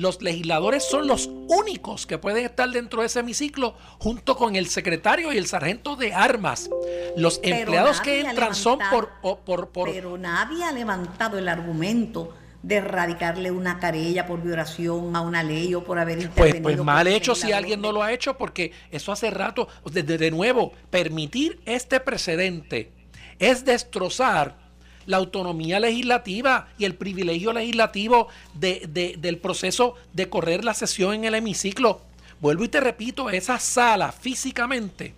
Los 0.00 0.22
legisladores 0.22 0.82
son 0.82 1.06
los 1.06 1.26
únicos 1.26 2.06
que 2.06 2.16
pueden 2.16 2.46
estar 2.46 2.70
dentro 2.70 3.02
de 3.02 3.08
ese 3.08 3.20
hemiciclo 3.20 3.74
junto 3.98 4.34
con 4.34 4.56
el 4.56 4.66
secretario 4.66 5.30
y 5.30 5.36
el 5.36 5.46
sargento 5.46 5.94
de 5.94 6.14
armas. 6.14 6.70
Los 7.18 7.38
empleados 7.42 8.00
que 8.00 8.20
entran 8.20 8.54
son 8.54 8.78
por, 8.90 9.10
por, 9.20 9.68
por, 9.68 9.92
Pero 9.92 10.16
nadie 10.16 10.64
ha 10.64 10.72
levantado 10.72 11.36
el 11.36 11.46
argumento 11.50 12.34
de 12.62 12.76
erradicarle 12.76 13.50
una 13.50 13.78
carella 13.78 14.26
por 14.26 14.42
violación 14.42 15.14
a 15.14 15.20
una 15.20 15.42
ley 15.42 15.74
o 15.74 15.84
por 15.84 15.98
haber 15.98 16.16
pues, 16.16 16.28
intervenido. 16.28 16.62
Pues, 16.62 16.76
pues 16.76 16.84
mal 16.86 17.06
hecho 17.06 17.34
si 17.34 17.52
alguien 17.52 17.82
no 17.82 17.92
lo 17.92 18.02
ha 18.02 18.10
hecho, 18.10 18.38
porque 18.38 18.72
eso 18.90 19.12
hace 19.12 19.30
rato, 19.30 19.68
de, 19.84 20.02
de 20.02 20.30
nuevo, 20.30 20.72
permitir 20.88 21.60
este 21.66 22.00
precedente 22.00 22.90
es 23.38 23.66
destrozar 23.66 24.69
la 25.06 25.16
autonomía 25.16 25.80
legislativa 25.80 26.68
y 26.78 26.84
el 26.84 26.94
privilegio 26.94 27.52
legislativo 27.52 28.28
de, 28.54 29.16
del 29.18 29.38
proceso 29.38 29.94
de 30.12 30.28
correr 30.28 30.64
la 30.64 30.74
sesión 30.74 31.14
en 31.14 31.24
el 31.24 31.34
hemiciclo. 31.34 32.00
Vuelvo 32.40 32.64
y 32.64 32.68
te 32.68 32.80
repito, 32.80 33.28
esa 33.28 33.58
sala 33.58 34.12
físicamente 34.12 35.14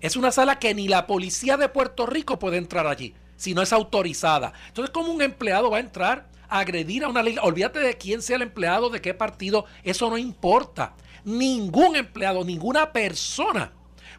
es 0.00 0.16
una 0.16 0.32
sala 0.32 0.58
que 0.58 0.74
ni 0.74 0.88
la 0.88 1.06
policía 1.06 1.56
de 1.56 1.68
Puerto 1.68 2.06
Rico 2.06 2.38
puede 2.38 2.56
entrar 2.56 2.86
allí, 2.86 3.14
si 3.36 3.54
no 3.54 3.60
es 3.60 3.72
autorizada. 3.72 4.52
Entonces, 4.68 4.90
¿cómo 4.90 5.12
un 5.12 5.20
empleado 5.20 5.70
va 5.70 5.76
a 5.76 5.80
entrar 5.80 6.26
a 6.48 6.60
agredir 6.60 7.04
a 7.04 7.08
una 7.08 7.22
ley? 7.22 7.36
Olvídate 7.42 7.80
de 7.80 7.98
quién 7.98 8.22
sea 8.22 8.36
el 8.36 8.42
empleado, 8.42 8.88
de 8.88 9.02
qué 9.02 9.12
partido, 9.12 9.66
eso 9.84 10.08
no 10.08 10.16
importa. 10.16 10.94
Ningún 11.24 11.96
empleado, 11.96 12.44
ninguna 12.44 12.92
persona 12.92 13.72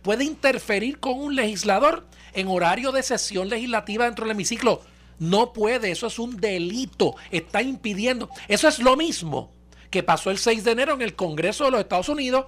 puede 0.03 0.23
interferir 0.23 0.99
con 0.99 1.19
un 1.19 1.35
legislador 1.35 2.05
en 2.33 2.47
horario 2.47 2.91
de 2.91 3.01
sesión 3.01 3.49
legislativa 3.49 4.05
dentro 4.05 4.25
del 4.25 4.31
hemiciclo. 4.31 4.81
No 5.21 5.53
puede, 5.53 5.91
eso 5.91 6.07
es 6.07 6.17
un 6.17 6.37
delito, 6.37 7.13
está 7.29 7.61
impidiendo. 7.61 8.27
Eso 8.47 8.67
es 8.67 8.79
lo 8.79 8.97
mismo 8.97 9.51
que 9.91 10.01
pasó 10.01 10.31
el 10.31 10.39
6 10.39 10.63
de 10.63 10.71
enero 10.71 10.95
en 10.95 11.03
el 11.03 11.15
Congreso 11.15 11.65
de 11.65 11.69
los 11.69 11.79
Estados 11.79 12.09
Unidos. 12.09 12.47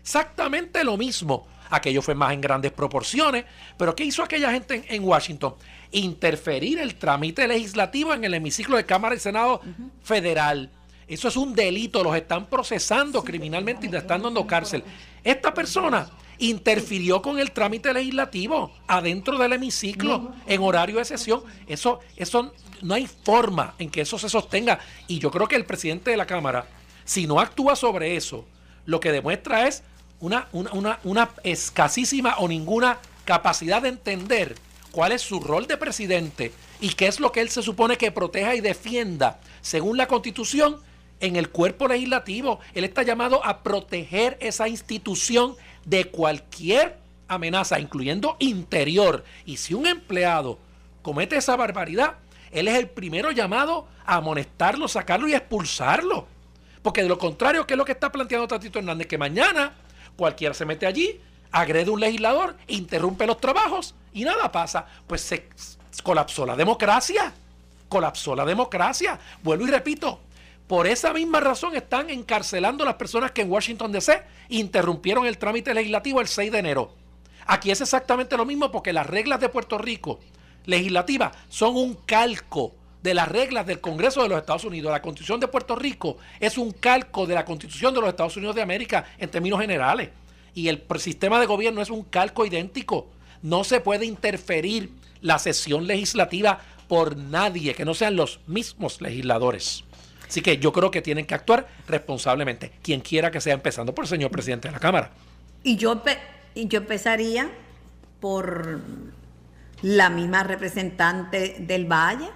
Exactamente 0.00 0.84
lo 0.84 0.96
mismo. 0.96 1.48
Aquello 1.68 2.00
fue 2.00 2.14
más 2.14 2.32
en 2.32 2.40
grandes 2.40 2.70
proporciones. 2.70 3.44
Pero 3.76 3.96
¿qué 3.96 4.04
hizo 4.04 4.22
aquella 4.22 4.52
gente 4.52 4.84
en, 4.88 5.02
Washington? 5.02 5.56
Interferir 5.90 6.78
el 6.78 6.94
trámite 6.94 7.48
legislativo 7.48 8.14
en 8.14 8.22
el 8.22 8.34
hemiciclo 8.34 8.76
de 8.76 8.86
Cámara 8.86 9.16
y 9.16 9.18
Senado 9.18 9.60
federal. 10.04 10.70
Eso 11.08 11.26
es 11.26 11.36
un 11.36 11.56
delito, 11.56 12.04
los 12.04 12.14
están 12.14 12.46
procesando 12.46 13.24
criminalmente 13.24 13.88
y 13.88 13.90
le 13.90 13.98
están 13.98 14.22
dando 14.22 14.46
cárcel. 14.46 14.84
Esta 15.24 15.52
persona 15.52 16.08
interfirió 16.42 17.22
con 17.22 17.38
el 17.38 17.52
trámite 17.52 17.92
legislativo 17.94 18.72
adentro 18.88 19.38
del 19.38 19.52
hemiciclo 19.52 20.32
en 20.46 20.60
horario 20.60 20.98
de 20.98 21.04
sesión. 21.04 21.44
Eso, 21.68 22.00
eso 22.16 22.52
no 22.80 22.94
hay 22.94 23.06
forma 23.06 23.74
en 23.78 23.90
que 23.90 24.00
eso 24.00 24.18
se 24.18 24.28
sostenga. 24.28 24.80
Y 25.06 25.20
yo 25.20 25.30
creo 25.30 25.46
que 25.46 25.54
el 25.54 25.64
presidente 25.64 26.10
de 26.10 26.16
la 26.16 26.26
Cámara, 26.26 26.66
si 27.04 27.28
no 27.28 27.38
actúa 27.38 27.76
sobre 27.76 28.16
eso, 28.16 28.44
lo 28.86 28.98
que 28.98 29.12
demuestra 29.12 29.68
es 29.68 29.84
una, 30.18 30.48
una, 30.52 30.98
una 31.04 31.30
escasísima 31.44 32.34
o 32.38 32.48
ninguna 32.48 32.98
capacidad 33.24 33.80
de 33.80 33.90
entender 33.90 34.56
cuál 34.90 35.12
es 35.12 35.22
su 35.22 35.38
rol 35.38 35.68
de 35.68 35.76
presidente 35.76 36.52
y 36.80 36.90
qué 36.94 37.06
es 37.06 37.20
lo 37.20 37.30
que 37.30 37.40
él 37.40 37.50
se 37.50 37.62
supone 37.62 37.96
que 37.96 38.10
proteja 38.10 38.56
y 38.56 38.60
defienda 38.60 39.38
según 39.60 39.96
la 39.96 40.08
constitución 40.08 40.80
en 41.20 41.36
el 41.36 41.50
cuerpo 41.50 41.86
legislativo. 41.86 42.58
Él 42.74 42.82
está 42.82 43.04
llamado 43.04 43.46
a 43.46 43.62
proteger 43.62 44.36
esa 44.40 44.68
institución 44.68 45.54
de 45.84 46.04
cualquier 46.06 46.98
amenaza, 47.28 47.80
incluyendo 47.80 48.36
interior. 48.38 49.24
Y 49.44 49.56
si 49.56 49.74
un 49.74 49.86
empleado 49.86 50.58
comete 51.02 51.36
esa 51.36 51.56
barbaridad, 51.56 52.16
él 52.50 52.68
es 52.68 52.74
el 52.78 52.88
primero 52.88 53.30
llamado 53.30 53.86
a 54.04 54.16
amonestarlo, 54.16 54.88
sacarlo 54.88 55.28
y 55.28 55.34
expulsarlo. 55.34 56.26
Porque 56.82 57.02
de 57.02 57.08
lo 57.08 57.18
contrario, 57.18 57.66
¿qué 57.66 57.74
es 57.74 57.78
lo 57.78 57.84
que 57.84 57.92
está 57.92 58.10
planteando 58.10 58.48
Tatito 58.48 58.78
Hernández? 58.78 59.06
Que 59.06 59.18
mañana 59.18 59.72
cualquiera 60.16 60.52
se 60.52 60.66
mete 60.66 60.86
allí, 60.86 61.20
agrede 61.50 61.90
a 61.90 61.94
un 61.94 62.00
legislador, 62.00 62.56
interrumpe 62.66 63.26
los 63.26 63.40
trabajos 63.40 63.94
y 64.12 64.24
nada 64.24 64.50
pasa. 64.50 64.86
Pues 65.06 65.22
se 65.22 65.48
colapsó 66.02 66.44
la 66.44 66.56
democracia. 66.56 67.32
Colapsó 67.88 68.34
la 68.34 68.44
democracia. 68.44 69.18
Vuelvo 69.42 69.66
y 69.66 69.70
repito, 69.70 70.20
por 70.72 70.86
esa 70.86 71.12
misma 71.12 71.38
razón 71.38 71.76
están 71.76 72.08
encarcelando 72.08 72.82
a 72.82 72.86
las 72.86 72.94
personas 72.94 73.32
que 73.32 73.42
en 73.42 73.52
Washington 73.52 73.92
DC 73.92 74.22
interrumpieron 74.48 75.26
el 75.26 75.36
trámite 75.36 75.74
legislativo 75.74 76.18
el 76.18 76.28
6 76.28 76.50
de 76.50 76.58
enero. 76.60 76.94
Aquí 77.44 77.70
es 77.70 77.82
exactamente 77.82 78.38
lo 78.38 78.46
mismo 78.46 78.72
porque 78.72 78.94
las 78.94 79.06
reglas 79.06 79.38
de 79.38 79.50
Puerto 79.50 79.76
Rico 79.76 80.18
legislativas 80.64 81.36
son 81.50 81.76
un 81.76 81.92
calco 81.92 82.72
de 83.02 83.12
las 83.12 83.28
reglas 83.28 83.66
del 83.66 83.82
Congreso 83.82 84.22
de 84.22 84.30
los 84.30 84.38
Estados 84.38 84.64
Unidos. 84.64 84.90
La 84.90 85.02
Constitución 85.02 85.40
de 85.40 85.48
Puerto 85.48 85.76
Rico 85.76 86.16
es 86.40 86.56
un 86.56 86.70
calco 86.70 87.26
de 87.26 87.34
la 87.34 87.44
Constitución 87.44 87.92
de 87.92 88.00
los 88.00 88.08
Estados 88.08 88.38
Unidos 88.38 88.56
de 88.56 88.62
América 88.62 89.04
en 89.18 89.30
términos 89.30 89.60
generales. 89.60 90.08
Y 90.54 90.68
el 90.68 90.82
sistema 90.96 91.38
de 91.38 91.44
gobierno 91.44 91.82
es 91.82 91.90
un 91.90 92.02
calco 92.02 92.46
idéntico. 92.46 93.08
No 93.42 93.64
se 93.64 93.80
puede 93.80 94.06
interferir 94.06 94.90
la 95.20 95.38
sesión 95.38 95.86
legislativa 95.86 96.60
por 96.88 97.18
nadie 97.18 97.74
que 97.74 97.84
no 97.84 97.92
sean 97.92 98.16
los 98.16 98.40
mismos 98.46 99.02
legisladores. 99.02 99.84
Así 100.32 100.40
que 100.40 100.56
yo 100.56 100.72
creo 100.72 100.90
que 100.90 101.02
tienen 101.02 101.26
que 101.26 101.34
actuar 101.34 101.68
responsablemente, 101.86 102.72
quien 102.80 103.02
quiera 103.02 103.30
que 103.30 103.38
sea, 103.38 103.52
empezando 103.52 103.94
por 103.94 104.06
el 104.06 104.08
señor 104.08 104.30
presidente 104.30 104.66
de 104.66 104.72
la 104.72 104.80
Cámara. 104.80 105.10
Y 105.62 105.76
yo, 105.76 106.02
yo 106.54 106.78
empezaría 106.78 107.50
por 108.18 108.80
la 109.82 110.08
misma 110.08 110.42
representante 110.42 111.56
del 111.58 111.84
Valle. 111.84 112.30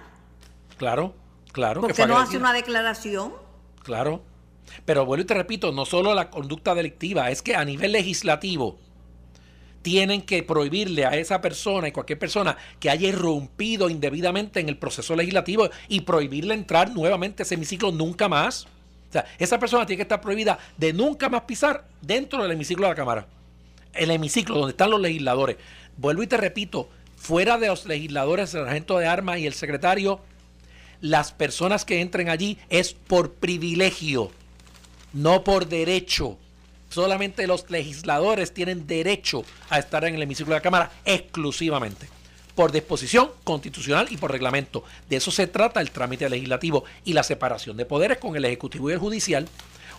Claro, 0.77 1.15
claro. 1.51 1.81
¿Por 1.81 1.95
qué 1.95 2.05
no 2.05 2.19
hace 2.19 2.37
una 2.37 2.53
declaración? 2.53 3.33
Claro. 3.81 4.21
Pero 4.85 5.03
vuelvo 5.07 5.23
y 5.23 5.25
te 5.25 5.33
repito, 5.33 5.71
no 5.71 5.83
solo 5.87 6.13
la 6.13 6.29
conducta 6.29 6.75
delictiva, 6.75 7.31
es 7.31 7.41
que 7.41 7.55
a 7.55 7.65
nivel 7.65 7.93
legislativo, 7.93 8.77
tienen 9.81 10.21
que 10.21 10.43
prohibirle 10.43 11.05
a 11.05 11.15
esa 11.15 11.41
persona 11.41 11.87
y 11.87 11.91
cualquier 11.91 12.19
persona 12.19 12.57
que 12.79 12.89
haya 12.89 13.07
irrumpido 13.07 13.89
indebidamente 13.89 14.59
en 14.59 14.69
el 14.69 14.77
proceso 14.77 15.15
legislativo 15.15 15.69
y 15.87 16.01
prohibirle 16.01 16.53
entrar 16.53 16.91
nuevamente 16.91 17.41
a 17.41 17.45
ese 17.45 17.55
hemiciclo 17.55 17.91
nunca 17.91 18.27
más. 18.27 18.65
O 19.09 19.13
sea, 19.13 19.25
esa 19.37 19.59
persona 19.59 19.85
tiene 19.85 19.97
que 19.97 20.03
estar 20.03 20.21
prohibida 20.21 20.59
de 20.77 20.93
nunca 20.93 21.29
más 21.29 21.43
pisar 21.43 21.85
dentro 22.01 22.43
del 22.43 22.51
hemiciclo 22.51 22.85
de 22.85 22.91
la 22.91 22.95
Cámara. 22.95 23.27
El 23.93 24.11
hemiciclo 24.11 24.55
donde 24.55 24.71
están 24.71 24.91
los 24.91 24.99
legisladores. 24.99 25.57
Vuelvo 25.95 26.23
y 26.23 26.27
te 26.27 26.37
repito, 26.37 26.89
fuera 27.15 27.57
de 27.57 27.67
los 27.67 27.85
legisladores, 27.85 28.53
el 28.53 28.67
agente 28.67 28.93
de 28.93 29.07
armas 29.07 29.39
y 29.39 29.47
el 29.47 29.53
secretario, 29.53 30.19
las 31.01 31.31
personas 31.31 31.85
que 31.85 32.01
entren 32.01 32.29
allí 32.29 32.57
es 32.69 32.93
por 32.93 33.33
privilegio, 33.33 34.31
no 35.13 35.43
por 35.43 35.67
derecho. 35.67 36.37
Solamente 36.89 37.47
los 37.47 37.69
legisladores 37.69 38.53
tienen 38.53 38.87
derecho 38.87 39.43
a 39.69 39.79
estar 39.79 40.05
en 40.05 40.15
el 40.15 40.23
hemiciclo 40.23 40.53
de 40.53 40.59
la 40.59 40.63
Cámara 40.63 40.91
exclusivamente 41.05 42.07
por 42.55 42.71
disposición 42.71 43.29
constitucional 43.43 44.07
y 44.09 44.17
por 44.17 44.31
reglamento. 44.31 44.83
De 45.07 45.17
eso 45.17 45.29
se 45.29 45.45
trata 45.45 45.79
el 45.79 45.91
trámite 45.91 46.27
legislativo 46.27 46.85
y 47.05 47.13
la 47.13 47.21
separación 47.21 47.77
de 47.77 47.85
poderes 47.85 48.17
con 48.17 48.35
el 48.35 48.45
Ejecutivo 48.45 48.89
y 48.89 48.93
el 48.93 48.99
Judicial. 48.99 49.47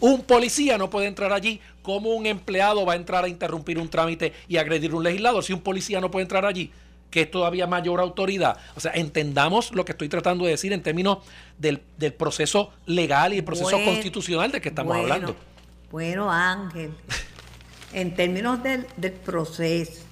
Un 0.00 0.22
policía 0.22 0.76
no 0.76 0.90
puede 0.90 1.06
entrar 1.06 1.32
allí 1.32 1.60
como 1.82 2.10
un 2.10 2.26
empleado 2.26 2.84
va 2.84 2.94
a 2.94 2.96
entrar 2.96 3.24
a 3.24 3.28
interrumpir 3.28 3.78
un 3.78 3.88
trámite 3.88 4.32
y 4.48 4.56
agredir 4.56 4.90
a 4.90 4.96
un 4.96 5.04
legislador. 5.04 5.44
Si 5.44 5.52
un 5.52 5.60
policía 5.60 6.00
no 6.00 6.10
puede 6.10 6.24
entrar 6.24 6.44
allí, 6.44 6.72
que 7.10 7.22
es 7.22 7.30
todavía 7.30 7.66
mayor 7.66 8.00
autoridad. 8.00 8.58
O 8.76 8.80
sea, 8.80 8.92
entendamos 8.92 9.72
lo 9.72 9.84
que 9.84 9.92
estoy 9.92 10.08
tratando 10.08 10.44
de 10.44 10.50
decir 10.50 10.72
en 10.72 10.82
términos 10.82 11.18
del, 11.58 11.80
proceso 12.12 12.72
legal 12.86 13.34
y 13.34 13.38
el 13.38 13.44
proceso 13.44 13.78
constitucional 13.84 14.52
de 14.52 14.60
que 14.60 14.68
estamos 14.68 14.96
hablando. 14.96 15.36
Bueno, 15.90 16.30
Ángel, 16.30 16.92
en 17.94 18.14
términos 18.14 18.62
del, 18.62 18.84
proceso, 19.24 20.02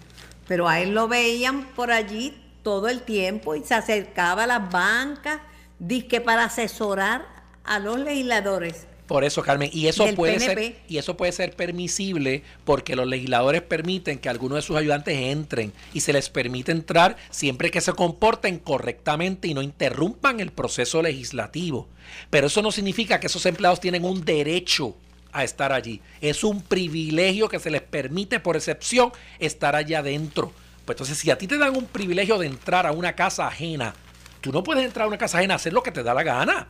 pero 0.48 0.68
a 0.68 0.80
él 0.80 0.94
lo 0.94 1.06
veían 1.06 1.66
por 1.74 1.90
allí 1.90 2.34
todo 2.62 2.88
el 2.88 3.02
tiempo 3.02 3.54
y 3.54 3.62
se 3.62 3.74
acercaba 3.74 4.44
a 4.44 4.46
las 4.46 4.70
bancas, 4.70 5.40
disque 5.78 6.22
para 6.22 6.44
asesorar 6.44 7.26
a 7.62 7.78
los 7.78 7.98
legisladores. 8.00 8.86
Por 9.06 9.22
eso, 9.22 9.42
Carmen, 9.42 9.70
y 9.72 9.86
eso 9.86 10.04
puede 10.16 10.40
ser 10.40 10.76
y 10.88 10.96
eso 10.96 11.16
puede 11.16 11.30
ser 11.30 11.54
permisible 11.54 12.42
porque 12.64 12.96
los 12.96 13.06
legisladores 13.06 13.62
permiten 13.62 14.18
que 14.18 14.28
algunos 14.28 14.56
de 14.56 14.62
sus 14.62 14.76
ayudantes 14.76 15.16
entren 15.16 15.72
y 15.92 16.00
se 16.00 16.12
les 16.12 16.28
permite 16.28 16.72
entrar 16.72 17.16
siempre 17.30 17.70
que 17.70 17.80
se 17.80 17.92
comporten 17.92 18.58
correctamente 18.58 19.46
y 19.46 19.54
no 19.54 19.62
interrumpan 19.62 20.40
el 20.40 20.50
proceso 20.50 21.02
legislativo. 21.02 21.86
Pero 22.30 22.48
eso 22.48 22.62
no 22.62 22.72
significa 22.72 23.20
que 23.20 23.28
esos 23.28 23.46
empleados 23.46 23.78
tienen 23.78 24.04
un 24.04 24.24
derecho 24.24 24.96
a 25.37 25.44
estar 25.44 25.70
allí. 25.70 26.01
Es 26.22 26.42
un 26.44 26.62
privilegio 26.62 27.49
que 27.49 27.61
se 27.61 27.70
les 27.70 27.83
permite 27.83 28.40
por 28.40 28.57
excepción 28.57 29.12
estar 29.38 29.77
allá 29.77 29.99
adentro. 29.99 30.51
Pues 30.87 30.96
entonces, 30.96 31.18
si 31.18 31.31
a 31.31 31.37
ti 31.37 31.46
te 31.46 31.59
dan 31.59 31.77
un 31.77 31.85
privilegio 31.85 32.38
de 32.38 32.46
entrar 32.46 32.87
a 32.87 32.92
una 32.92 33.14
casa 33.14 33.46
ajena, 33.46 33.94
tú 34.40 34.51
no 34.51 34.62
puedes 34.62 34.85
entrar 34.85 35.05
a 35.05 35.09
una 35.09 35.18
casa 35.18 35.37
ajena 35.37 35.55
a 35.55 35.57
hacer 35.57 35.75
lo 35.75 35.83
que 35.83 35.92
te 35.92 36.03
da 36.03 36.14
la 36.14 36.22
gana. 36.22 36.68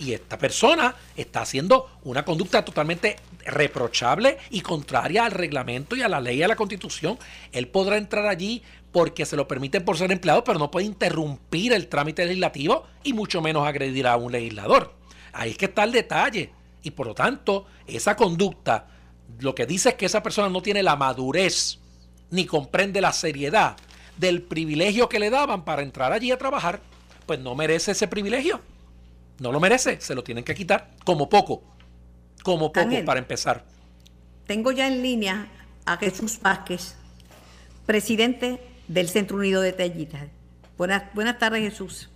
Y 0.00 0.12
esta 0.12 0.38
persona 0.38 0.96
está 1.14 1.42
haciendo 1.42 1.88
una 2.02 2.24
conducta 2.24 2.64
totalmente 2.64 3.16
reprochable 3.44 4.38
y 4.50 4.60
contraria 4.62 5.24
al 5.26 5.32
reglamento 5.32 5.94
y 5.94 6.02
a 6.02 6.08
la 6.08 6.20
ley 6.20 6.38
y 6.38 6.42
a 6.42 6.48
la 6.48 6.56
constitución. 6.56 7.16
Él 7.52 7.68
podrá 7.68 7.96
entrar 7.96 8.26
allí 8.26 8.62
porque 8.90 9.24
se 9.24 9.36
lo 9.36 9.46
permiten 9.46 9.84
por 9.84 9.96
ser 9.96 10.10
empleado, 10.10 10.42
pero 10.42 10.58
no 10.58 10.70
puede 10.70 10.86
interrumpir 10.86 11.74
el 11.74 11.86
trámite 11.86 12.24
legislativo 12.24 12.86
y 13.04 13.12
mucho 13.12 13.40
menos 13.40 13.68
agredir 13.68 14.08
a 14.08 14.16
un 14.16 14.32
legislador. 14.32 14.94
Ahí 15.32 15.50
es 15.50 15.58
que 15.58 15.66
está 15.66 15.84
el 15.84 15.92
detalle. 15.92 16.50
Y 16.82 16.92
por 16.92 17.06
lo 17.06 17.14
tanto, 17.14 17.66
esa 17.86 18.16
conducta 18.16 18.86
lo 19.38 19.54
que 19.54 19.66
dice 19.66 19.90
es 19.90 19.94
que 19.94 20.06
esa 20.06 20.22
persona 20.22 20.48
no 20.48 20.62
tiene 20.62 20.82
la 20.82 20.96
madurez 20.96 21.78
ni 22.30 22.46
comprende 22.46 23.00
la 23.00 23.12
seriedad 23.12 23.76
del 24.16 24.42
privilegio 24.42 25.08
que 25.08 25.18
le 25.18 25.30
daban 25.30 25.64
para 25.64 25.82
entrar 25.82 26.12
allí 26.12 26.30
a 26.30 26.38
trabajar, 26.38 26.80
pues 27.26 27.40
no 27.40 27.54
merece 27.54 27.92
ese 27.92 28.06
privilegio. 28.08 28.60
No 29.38 29.52
lo 29.52 29.60
merece, 29.60 30.00
se 30.00 30.14
lo 30.14 30.22
tienen 30.22 30.44
que 30.44 30.54
quitar 30.54 30.90
como 31.04 31.28
poco, 31.28 31.62
como 32.42 32.72
poco 32.72 33.04
para 33.04 33.18
empezar. 33.18 33.64
Tengo 34.46 34.70
ya 34.72 34.86
en 34.86 35.02
línea 35.02 35.48
a 35.86 35.96
Jesús 35.96 36.38
Vázquez, 36.40 36.96
presidente 37.86 38.60
del 38.88 39.08
Centro 39.08 39.38
Unido 39.38 39.62
de 39.62 39.72
Tallitas. 39.72 40.28
Buenas, 40.76 41.04
buenas 41.14 41.38
tardes, 41.38 41.62
Jesús. 41.62 42.10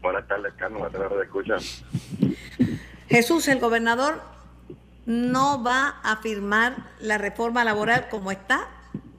Buenas 0.00 0.26
tardes, 0.26 0.52
Carlos. 0.56 0.80
Buenas 0.80 1.10
tardes, 1.10 1.24
escuchan. 1.24 1.58
Jesús, 3.10 3.48
el 3.48 3.58
gobernador 3.58 4.20
no 5.04 5.64
va 5.64 6.00
a 6.04 6.18
firmar 6.18 6.76
la 7.00 7.18
reforma 7.18 7.64
laboral 7.64 8.06
como 8.08 8.30
está. 8.30 8.68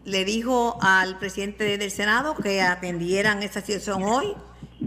Le 0.05 0.23
dijo 0.23 0.79
al 0.81 1.19
presidente 1.19 1.77
del 1.77 1.91
Senado 1.91 2.35
que 2.35 2.61
atendieran 2.61 3.43
esa 3.43 3.59
situación 3.59 4.03
hoy 4.03 4.33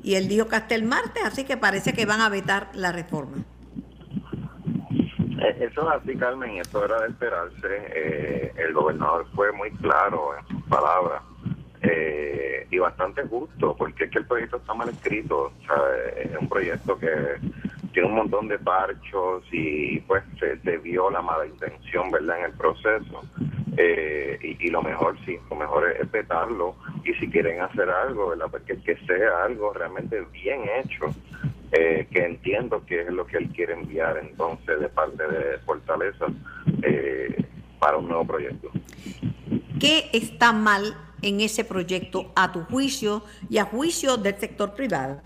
y 0.02 0.14
él 0.14 0.26
dijo 0.26 0.48
que 0.48 0.56
hasta 0.56 0.74
el 0.74 0.84
martes, 0.84 1.22
así 1.22 1.44
que 1.44 1.58
parece 1.58 1.92
que 1.92 2.06
van 2.06 2.22
a 2.22 2.30
vetar 2.30 2.70
la 2.72 2.92
reforma. 2.92 3.44
Eh, 5.38 5.68
eso 5.70 5.82
es 5.82 6.02
así, 6.02 6.16
Carmen, 6.16 6.56
eso 6.56 6.82
era 6.82 7.02
de 7.02 7.08
esperarse. 7.08 7.68
Eh, 7.94 8.54
el 8.56 8.72
gobernador 8.72 9.26
fue 9.34 9.52
muy 9.52 9.70
claro 9.72 10.30
en 10.38 10.46
sus 10.48 10.62
palabras 10.68 11.22
eh, 11.84 12.66
y 12.70 12.78
bastante 12.78 13.22
justo, 13.24 13.76
porque 13.76 14.04
es 14.04 14.10
que 14.10 14.18
el 14.18 14.26
proyecto 14.26 14.56
está 14.56 14.74
mal 14.74 14.88
escrito. 14.88 15.52
Es 16.16 16.36
un 16.40 16.48
proyecto 16.48 16.98
que 16.98 17.08
tiene 17.92 18.08
un 18.08 18.14
montón 18.14 18.48
de 18.48 18.58
parchos 18.58 19.44
y 19.52 20.00
pues 20.00 20.22
se, 20.38 20.78
vio 20.78 21.10
la 21.10 21.22
mala 21.22 21.46
intención, 21.46 22.10
¿verdad?, 22.10 22.38
en 22.40 22.44
el 22.46 22.52
proceso. 22.52 23.22
Eh, 23.76 24.56
y, 24.60 24.70
lo 24.70 24.82
mejor, 24.82 25.16
sí, 25.24 25.36
lo 25.50 25.56
mejor 25.56 25.90
es, 25.90 26.08
petarlo 26.08 26.76
y 27.04 27.12
si 27.14 27.28
quieren 27.28 27.60
hacer 27.60 27.90
algo, 27.90 28.30
¿verdad?, 28.30 28.46
porque 28.50 28.76
que 28.78 28.96
sea 29.06 29.44
algo 29.44 29.72
realmente 29.72 30.24
bien 30.32 30.62
hecho, 30.78 31.06
eh, 31.72 32.06
que 32.10 32.24
entiendo 32.24 32.84
que 32.86 33.02
es 33.02 33.10
lo 33.10 33.26
que 33.26 33.38
él 33.38 33.48
quiere 33.48 33.74
enviar 33.74 34.16
entonces 34.18 34.80
de 34.80 34.88
parte 34.88 35.26
de 35.26 35.58
Fortaleza 35.58 36.26
eh, 36.82 37.44
para 37.78 37.96
un 37.96 38.08
nuevo 38.08 38.24
proyecto. 38.24 38.70
¿Qué 39.80 40.08
está 40.12 40.52
mal 40.52 40.96
en 41.24 41.40
ese 41.40 41.64
proyecto 41.64 42.30
a 42.36 42.52
tu 42.52 42.64
juicio 42.64 43.22
y 43.48 43.56
a 43.56 43.64
juicio 43.64 44.18
del 44.18 44.36
sector 44.36 44.74
privado? 44.74 45.20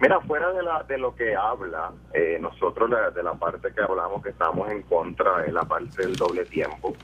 Mira, 0.00 0.20
fuera 0.20 0.52
de, 0.52 0.62
la, 0.62 0.82
de 0.82 0.98
lo 0.98 1.14
que 1.14 1.34
habla, 1.34 1.92
eh, 2.12 2.36
nosotros 2.40 2.90
de, 3.14 3.22
la 3.22 3.34
parte 3.34 3.72
que 3.72 3.80
hablamos 3.80 4.22
que 4.22 4.30
estamos 4.30 4.68
en 4.70 4.82
contra 4.82 5.42
de 5.42 5.52
la 5.52 5.62
parte 5.62 6.02
del 6.02 6.16
doble 6.16 6.44
tiempo, 6.44 6.94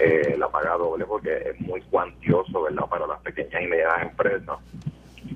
eh, 0.00 0.34
la 0.36 0.48
paga 0.48 0.76
doble 0.76 1.04
porque 1.04 1.36
es 1.50 1.60
muy 1.60 1.80
cuantioso, 1.82 2.62
¿verdad?, 2.62 2.86
para 2.88 3.06
las 3.06 3.20
pequeñas 3.20 3.62
y 3.62 3.66
medianas 3.66 4.02
empresas. 4.02 4.58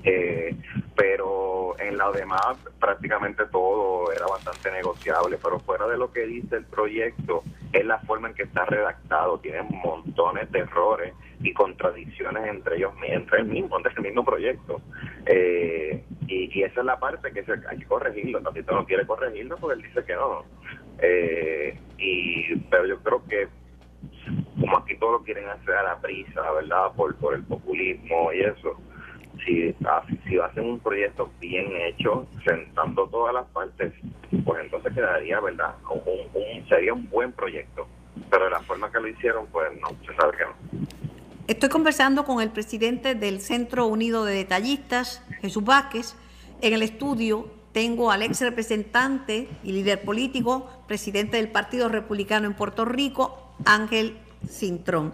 Eh, 0.03 0.55
pero 0.95 1.79
en 1.79 1.97
la 1.97 2.11
demás 2.11 2.57
prácticamente 2.79 3.45
todo 3.45 4.11
era 4.11 4.25
bastante 4.27 4.71
negociable, 4.71 5.37
pero 5.41 5.59
fuera 5.59 5.87
de 5.87 5.97
lo 5.97 6.11
que 6.11 6.25
dice 6.25 6.57
el 6.57 6.65
proyecto, 6.65 7.43
es 7.75 7.85
la 7.85 7.99
forma 7.99 8.29
en 8.29 8.33
que 8.35 8.43
está 8.43 8.65
redactado, 8.65 9.39
tiene 9.39 9.61
montones 9.63 10.49
de 10.51 10.59
errores 10.59 11.13
y 11.41 11.53
contradicciones 11.53 12.47
entre 12.47 12.77
ellos, 12.77 12.93
entre 13.05 13.39
el 13.39 13.45
mismo, 13.45 13.77
entre 13.77 13.93
el 13.93 14.01
mismo 14.01 14.23
proyecto. 14.23 14.81
Eh, 15.25 16.03
y, 16.27 16.63
esa 16.63 16.79
es 16.79 16.85
la 16.85 16.97
parte 16.97 17.31
que 17.31 17.43
hay 17.69 17.77
que 17.77 17.85
corregirlo, 17.85 18.41
Tantito 18.41 18.73
no 18.73 18.85
quiere 18.85 19.05
corregirlo 19.05 19.57
porque 19.57 19.75
él 19.75 19.87
dice 19.87 20.05
que 20.05 20.15
no. 20.15 20.45
Eh, 20.99 21.77
y 21.97 22.55
Pero 22.69 22.85
yo 22.85 22.99
creo 22.99 23.23
que 23.27 23.47
como 24.59 24.77
aquí 24.77 24.95
todo 24.97 25.13
lo 25.13 25.23
quieren 25.23 25.47
hacer 25.49 25.75
a 25.75 25.83
la 25.83 25.99
prisa, 25.99 26.49
¿verdad? 26.51 26.93
Por, 26.95 27.15
por 27.17 27.35
el 27.35 27.43
populismo 27.43 28.31
y 28.31 28.39
eso 28.39 28.79
si, 29.45 29.75
si 30.27 30.39
hacen 30.39 30.65
un 30.65 30.79
proyecto 30.79 31.29
bien 31.39 31.67
hecho, 31.87 32.27
sentando 32.45 33.07
todas 33.07 33.33
las 33.33 33.45
partes, 33.47 33.93
pues 34.43 34.63
entonces 34.63 34.93
quedaría, 34.93 35.39
¿verdad? 35.39 35.75
Un, 35.89 36.67
sería 36.67 36.93
un 36.93 37.09
buen 37.09 37.31
proyecto. 37.31 37.87
Pero 38.29 38.45
de 38.45 38.51
la 38.51 38.61
forma 38.61 38.91
que 38.91 38.99
lo 38.99 39.07
hicieron, 39.07 39.45
pues 39.47 39.69
no, 39.79 39.89
se 40.05 40.15
sabe 40.15 40.37
que 40.37 40.43
no. 40.45 40.85
Estoy 41.47 41.69
conversando 41.69 42.25
con 42.25 42.41
el 42.41 42.49
presidente 42.49 43.13
del 43.13 43.39
Centro 43.39 43.85
Unido 43.85 44.25
de 44.25 44.33
Detallistas, 44.33 45.23
Jesús 45.41 45.63
Vázquez. 45.63 46.15
En 46.61 46.73
el 46.73 46.81
estudio 46.81 47.51
tengo 47.71 48.09
al 48.09 48.23
ex 48.23 48.41
representante 48.41 49.47
y 49.63 49.73
líder 49.73 50.01
político, 50.01 50.69
presidente 50.87 51.37
del 51.37 51.49
Partido 51.49 51.89
Republicano 51.89 52.47
en 52.47 52.55
Puerto 52.55 52.85
Rico, 52.85 53.53
Ángel 53.65 54.17
Cintrón. 54.49 55.13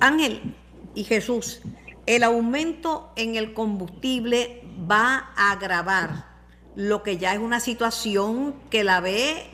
Ángel 0.00 0.54
y 0.94 1.04
Jesús, 1.04 1.62
el 2.06 2.22
aumento 2.22 3.12
en 3.16 3.36
el 3.36 3.54
combustible 3.54 4.62
va 4.90 5.30
a 5.36 5.52
agravar 5.52 6.26
lo 6.74 7.02
que 7.02 7.18
ya 7.18 7.34
es 7.34 7.38
una 7.38 7.60
situación 7.60 8.54
que 8.70 8.82
la 8.82 9.00
ve 9.00 9.46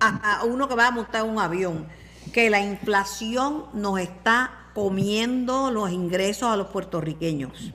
a, 0.00 0.44
uno 0.44 0.68
que 0.68 0.74
va 0.74 0.88
a 0.88 0.90
montar 0.90 1.24
un 1.24 1.38
avión, 1.38 1.88
que 2.32 2.50
la 2.50 2.60
inflación 2.60 3.64
nos 3.74 3.98
está 4.00 4.70
comiendo 4.74 5.70
los 5.70 5.90
ingresos 5.90 6.48
a 6.48 6.56
los 6.56 6.68
puertorriqueños. 6.68 7.72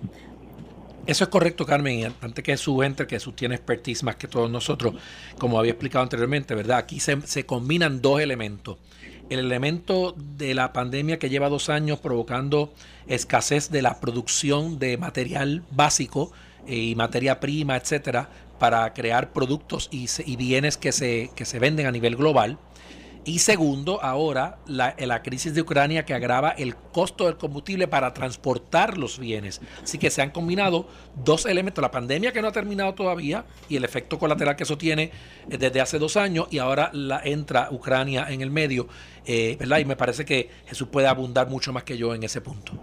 Eso 1.06 1.26
es 1.26 1.30
correcto, 1.30 1.66
Carmen. 1.66 2.14
Antes 2.22 2.44
que 2.46 2.56
su 2.56 2.82
entre, 2.82 3.06
que 3.06 3.20
tiene 3.36 3.56
expertise 3.56 4.04
más 4.04 4.16
que 4.16 4.30
todos 4.30 4.50
nosotros, 4.50 4.96
como 5.38 5.60
había 5.60 5.72
explicado 5.72 6.04
anteriormente, 6.04 6.56
¿verdad? 6.56 6.78
Aquí 6.78 7.02
se 7.02 7.46
combinan 7.46 8.02
dos 8.02 8.22
elementos 8.22 8.78
el 9.40 9.46
elemento 9.46 10.16
de 10.18 10.54
la 10.54 10.74
pandemia 10.74 11.20
que 11.20 11.30
lleva 11.30 11.50
dos 11.50 11.70
años 11.70 12.00
provocando 12.00 12.74
escasez 13.08 13.70
de 13.70 13.82
la 13.82 14.00
producción 14.00 14.80
de 14.80 14.98
material 14.98 15.64
básico 15.72 16.32
eh, 16.68 16.76
y 16.76 16.96
materia 16.96 17.40
prima, 17.40 17.76
etcétera, 17.76 18.30
para 18.60 18.94
crear 18.94 19.34
productos 19.34 19.90
y, 19.92 20.08
y 20.26 20.36
bienes 20.36 20.78
que 20.78 20.92
se, 20.92 21.32
que 21.36 21.46
se 21.46 21.60
venden 21.60 21.86
a 21.86 21.92
nivel 21.92 22.16
global. 22.16 22.58
Y 23.26 23.40
segundo, 23.40 24.04
ahora 24.04 24.58
la, 24.66 25.24
crisis 25.24 25.54
de 25.54 25.62
Ucrania 25.62 26.04
que 26.04 26.14
agrava 26.14 26.50
el 26.50 26.76
costo 26.76 27.26
del 27.26 27.38
combustible 27.38 27.88
para 27.88 28.14
transportar 28.14 28.98
los 28.98 29.18
bienes. 29.18 29.62
Así 29.82 29.98
que 29.98 30.10
se 30.10 30.22
han 30.22 30.32
combinado 30.32 30.90
dos 31.24 31.46
elementos, 31.46 31.82
la 31.82 31.92
pandemia 31.92 32.34
que 32.34 32.42
no 32.42 32.50
ha 32.50 32.52
terminado 32.52 32.94
todavía 32.94 33.46
y 33.70 33.78
el 33.78 33.86
efecto 33.86 34.20
colateral 34.20 34.58
que 34.58 34.64
eso 34.64 34.78
tiene 34.78 35.12
eh, 35.50 35.58
desde 35.58 35.80
hace 35.80 36.00
dos 36.00 36.18
años 36.18 36.48
y 36.52 36.58
ahora 36.58 36.90
la, 36.94 37.22
entra 37.24 37.70
Ucrania 37.72 38.28
en 38.30 38.42
el 38.42 38.52
medio, 38.52 38.90
eh, 39.26 39.56
¿verdad? 39.58 39.80
Y 39.80 39.86
me 39.86 39.96
parece 39.96 40.26
que 40.26 40.50
Jesús 40.66 40.90
puede 40.90 41.08
abundar 41.08 41.48
mucho 41.48 41.72
más 41.72 41.84
que 41.84 41.98
yo 41.98 42.14
en 42.14 42.24
ese 42.24 42.42
punto. 42.42 42.74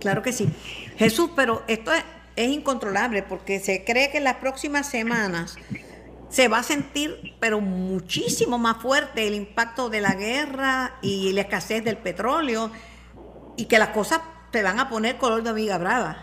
Claro 0.00 0.22
que 0.22 0.32
sí. 0.32 0.48
Jesús, 0.96 1.30
pero 1.36 1.62
esto 1.68 1.92
es, 1.92 2.02
es 2.36 2.48
incontrolable 2.48 3.22
porque 3.22 3.60
se 3.60 3.84
cree 3.84 4.10
que 4.10 4.18
en 4.18 4.24
las 4.24 4.36
próximas 4.36 4.88
semanas 4.88 5.56
se 6.32 6.48
va 6.48 6.60
a 6.60 6.62
sentir, 6.62 7.34
pero 7.40 7.60
muchísimo 7.60 8.56
más 8.56 8.78
fuerte 8.78 9.28
el 9.28 9.34
impacto 9.34 9.90
de 9.90 10.00
la 10.00 10.14
guerra 10.14 10.92
y 11.02 11.30
la 11.34 11.42
escasez 11.42 11.84
del 11.84 11.98
petróleo 11.98 12.70
y 13.58 13.66
que 13.66 13.78
las 13.78 13.90
cosas 13.90 14.22
se 14.50 14.62
van 14.62 14.80
a 14.80 14.88
poner 14.88 15.18
color 15.18 15.42
de 15.42 15.50
amiga 15.50 15.76
brava. 15.76 16.16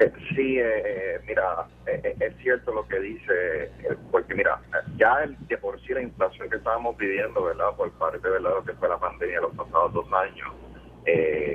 Eh, 0.00 0.12
sí, 0.34 0.56
eh, 0.58 1.20
mira, 1.24 1.68
eh, 1.86 2.16
es 2.18 2.36
cierto 2.42 2.74
lo 2.74 2.86
que 2.88 2.98
dice, 2.98 3.70
porque 4.10 4.34
mira, 4.34 4.60
ya 4.96 5.22
el, 5.22 5.36
de 5.46 5.56
por 5.58 5.80
sí 5.82 5.94
la 5.94 6.02
inflación 6.02 6.50
que 6.50 6.56
estábamos 6.56 6.96
pidiendo, 6.96 7.44
¿verdad? 7.44 7.76
Por 7.76 7.92
parte 7.92 8.28
de 8.28 8.40
lo 8.40 8.64
que 8.64 8.72
fue 8.72 8.88
la 8.88 8.98
pandemia 8.98 9.40
los 9.40 9.54
pasados 9.54 9.92
dos 9.92 10.12
años, 10.12 10.48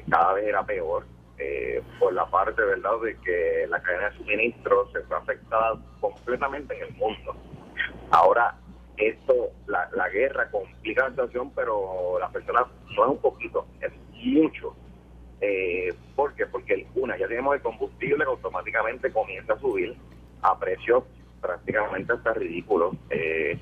cada 0.10 0.34
vez 0.36 0.47
era 0.47 0.66
peor 0.66 1.06
eh, 1.38 1.82
por 2.00 2.14
la 2.14 2.26
parte, 2.26 2.62
¿verdad?, 2.62 3.00
de 3.04 3.16
que 3.18 3.66
la 3.70 3.82
cadena 3.82 4.10
de 4.10 4.18
suministro 4.18 4.90
se 4.92 5.02
fue 5.02 5.18
afectada 5.18 5.78
completamente 6.00 6.76
en 6.78 6.84
el 6.84 6.94
mundo. 6.94 7.36
Ahora, 8.12 8.56
esto, 8.98 9.50
la, 9.68 9.90
la 9.94 10.10
guerra 10.10 10.50
complica 10.52 11.04
la 11.04 11.10
situación, 11.10 11.52
pero 11.56 12.18
las 12.20 12.32
personas 12.32 12.68
no 12.96 13.06
es 13.06 13.10
un 13.12 13.18
poquito, 13.18 13.66
es 13.82 13.92
mucho. 14.12 14.76
Eh, 15.42 15.94
¿Por 16.16 16.34
qué? 16.36 16.46
Porque 16.46 16.88
una, 16.96 17.18
ya 17.18 17.28
tenemos 17.28 17.56
el 17.56 17.62
combustible 17.62 18.24
que 18.24 18.30
automáticamente 18.30 19.12
comienza 19.12 19.54
a 19.54 19.60
subir 19.60 19.96
a 20.42 20.58
precios 20.58 21.04
prácticamente 21.42 22.14
hasta 22.14 22.34
ridículos. 22.34 22.96
Eh, 23.10 23.60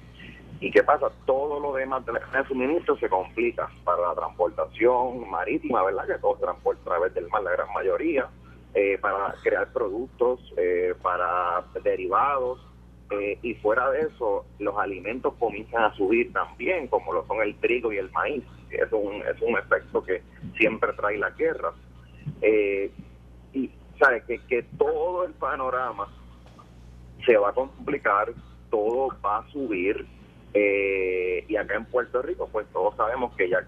¿Y 0.61 0.69
qué 0.69 0.83
pasa? 0.83 1.09
Todo 1.25 1.59
lo 1.59 1.73
demás 1.73 2.05
de 2.05 2.13
la 2.13 2.47
suministro 2.47 2.95
se 2.97 3.09
complica 3.09 3.67
para 3.83 4.09
la 4.09 4.13
transportación 4.13 5.27
marítima, 5.27 5.83
¿verdad? 5.83 6.05
Que 6.05 6.19
todo 6.19 6.35
se 6.35 6.43
transporta 6.43 6.81
a 6.81 6.85
través 6.85 7.13
del 7.15 7.27
mar, 7.29 7.41
la 7.41 7.51
gran 7.53 7.73
mayoría, 7.73 8.29
eh, 8.75 8.99
para 9.01 9.33
crear 9.41 9.73
productos, 9.73 10.39
eh, 10.57 10.93
para 11.01 11.65
derivados, 11.83 12.63
eh, 13.09 13.39
y 13.41 13.55
fuera 13.55 13.89
de 13.89 14.01
eso, 14.01 14.45
los 14.59 14.77
alimentos 14.77 15.33
comienzan 15.39 15.83
a 15.83 15.95
subir 15.95 16.31
también, 16.31 16.87
como 16.87 17.11
lo 17.11 17.25
son 17.25 17.41
el 17.41 17.55
trigo 17.55 17.91
y 17.91 17.97
el 17.97 18.11
maíz. 18.11 18.43
Es 18.69 18.91
un, 18.93 19.15
es 19.15 19.41
un 19.41 19.57
efecto 19.57 20.03
que 20.03 20.21
siempre 20.57 20.93
trae 20.93 21.17
la 21.17 21.31
guerra. 21.31 21.73
y, 23.51 23.71
¿sabes? 23.99 24.23
Que, 24.25 24.37
que 24.45 24.61
todo 24.77 25.23
el 25.25 25.33
panorama 25.33 26.07
se 27.25 27.35
va 27.35 27.49
a 27.49 27.53
complicar, 27.53 28.31
todo 28.69 29.09
va 29.25 29.39
a 29.39 29.51
subir 29.51 30.05
eh, 30.53 31.45
y 31.47 31.55
acá 31.55 31.75
en 31.75 31.85
Puerto 31.85 32.21
Rico, 32.21 32.49
pues 32.51 32.67
todos 32.73 32.95
sabemos 32.97 33.33
que 33.37 33.49
ya, 33.49 33.65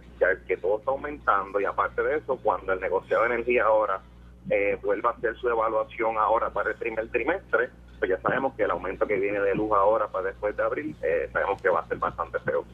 que 0.48 0.58
todo 0.58 0.80
está 0.80 0.92
aumentando 0.92 1.60
y 1.62 1.66
aparte 1.66 2.02
de 2.02 2.18
eso, 2.18 2.38
cuando 2.44 2.74
el 2.74 2.82
negociado 2.82 3.24
de 3.24 3.36
energía 3.36 3.64
ahora 3.66 4.02
eh, 4.50 4.78
vuelva 4.84 5.12
a 5.12 5.14
hacer 5.14 5.36
su 5.38 5.48
evaluación 5.48 6.18
ahora 6.18 6.50
para 6.50 6.72
el 6.72 6.76
primer 6.76 7.10
trimestre, 7.10 7.70
pues 8.00 8.12
ya 8.12 8.20
sabemos 8.20 8.54
que 8.56 8.64
el 8.64 8.72
aumento 8.72 9.08
que 9.08 9.18
viene 9.18 9.40
de 9.40 9.56
luz 9.56 9.72
ahora 9.72 10.10
para 10.10 10.28
después 10.28 10.58
de 10.58 10.64
abril, 10.64 10.96
eh, 11.02 11.30
sabemos 11.32 11.62
que 11.62 11.70
va 11.70 11.80
a 11.80 11.88
ser 11.88 11.98
bastante 11.98 12.40
feo. 12.40 12.66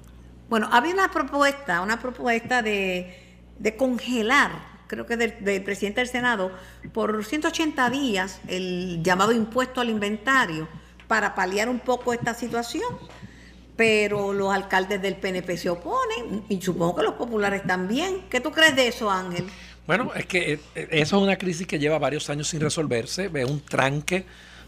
Bueno, 0.50 0.68
había 0.72 0.94
una 0.96 1.12
propuesta, 1.12 1.82
una 1.82 2.00
propuesta 2.00 2.64
de, 2.64 3.16
de 3.60 3.78
congelar, 3.78 4.52
creo 4.88 5.06
que 5.06 5.18
del, 5.18 5.44
del 5.44 5.64
presidente 5.64 6.02
del 6.02 6.08
Senado, 6.08 6.52
por 6.94 7.24
180 7.24 7.88
días 7.92 8.42
el 8.48 9.04
llamado 9.04 9.32
impuesto 9.34 9.82
al 9.82 9.90
inventario 9.90 10.68
para 11.08 11.36
paliar 11.36 11.70
un 11.70 11.80
poco 11.80 12.14
esta 12.14 12.34
situación 12.34 12.98
pero 13.80 14.34
los 14.34 14.54
alcaldes 14.54 15.02
del 15.02 15.16
PNP 15.16 15.56
se 15.56 15.70
oponen 15.70 16.44
y 16.50 16.62
supongo 16.62 16.98
que 16.98 17.04
los 17.04 17.14
populares 17.14 17.66
también. 17.66 18.26
¿Qué 18.30 18.42
tú 18.42 18.52
crees 18.52 18.76
de 18.76 18.90
eso, 18.90 19.10
Ángel? 19.10 19.46
Bueno, 19.88 20.12
es 20.16 20.26
que 20.26 20.60
eh, 20.76 20.88
eso 20.92 21.16
es 21.16 21.24
una 21.24 21.38
crisis 21.38 21.66
que 21.66 21.80
lleva 21.80 21.98
varios 21.98 22.30
años 22.30 22.50
sin 22.50 22.60
resolverse, 22.60 23.32
es 23.34 23.50
un 23.50 23.62
tranque 23.62 24.26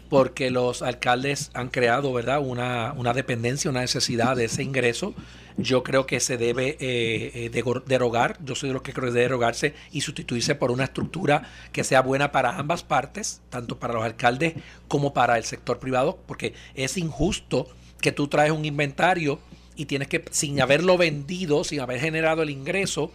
porque 0.08 0.50
los 0.50 0.80
alcaldes 0.80 1.50
han 1.52 1.68
creado, 1.68 2.10
¿verdad?, 2.14 2.40
una, 2.40 2.94
una 2.96 3.12
dependencia, 3.12 3.70
una 3.70 3.82
necesidad 3.82 4.34
de 4.34 4.46
ese 4.46 4.62
ingreso. 4.62 5.12
Yo 5.58 5.82
creo 5.82 6.06
que 6.06 6.18
se 6.18 6.38
debe 6.38 6.78
eh, 6.80 7.50
eh 7.54 7.62
derogar, 7.84 8.38
yo 8.42 8.54
soy 8.54 8.70
de 8.70 8.72
los 8.72 8.82
que 8.82 8.94
creo 8.94 9.08
que 9.08 9.12
debe 9.12 9.24
derogarse 9.24 9.74
y 9.90 10.00
sustituirse 10.00 10.54
por 10.54 10.70
una 10.70 10.84
estructura 10.84 11.42
que 11.70 11.84
sea 11.84 12.00
buena 12.00 12.32
para 12.32 12.56
ambas 12.56 12.82
partes, 12.82 13.42
tanto 13.50 13.78
para 13.78 13.92
los 13.92 14.04
alcaldes 14.04 14.54
como 14.88 15.12
para 15.12 15.36
el 15.36 15.44
sector 15.44 15.78
privado, 15.78 16.18
porque 16.26 16.54
es 16.74 16.96
injusto 16.96 17.68
que 18.02 18.12
tú 18.12 18.28
traes 18.28 18.52
un 18.52 18.66
inventario 18.66 19.38
y 19.74 19.86
tienes 19.86 20.08
que, 20.08 20.22
sin 20.30 20.60
haberlo 20.60 20.98
vendido, 20.98 21.64
sin 21.64 21.80
haber 21.80 21.98
generado 21.98 22.42
el 22.42 22.50
ingreso, 22.50 23.10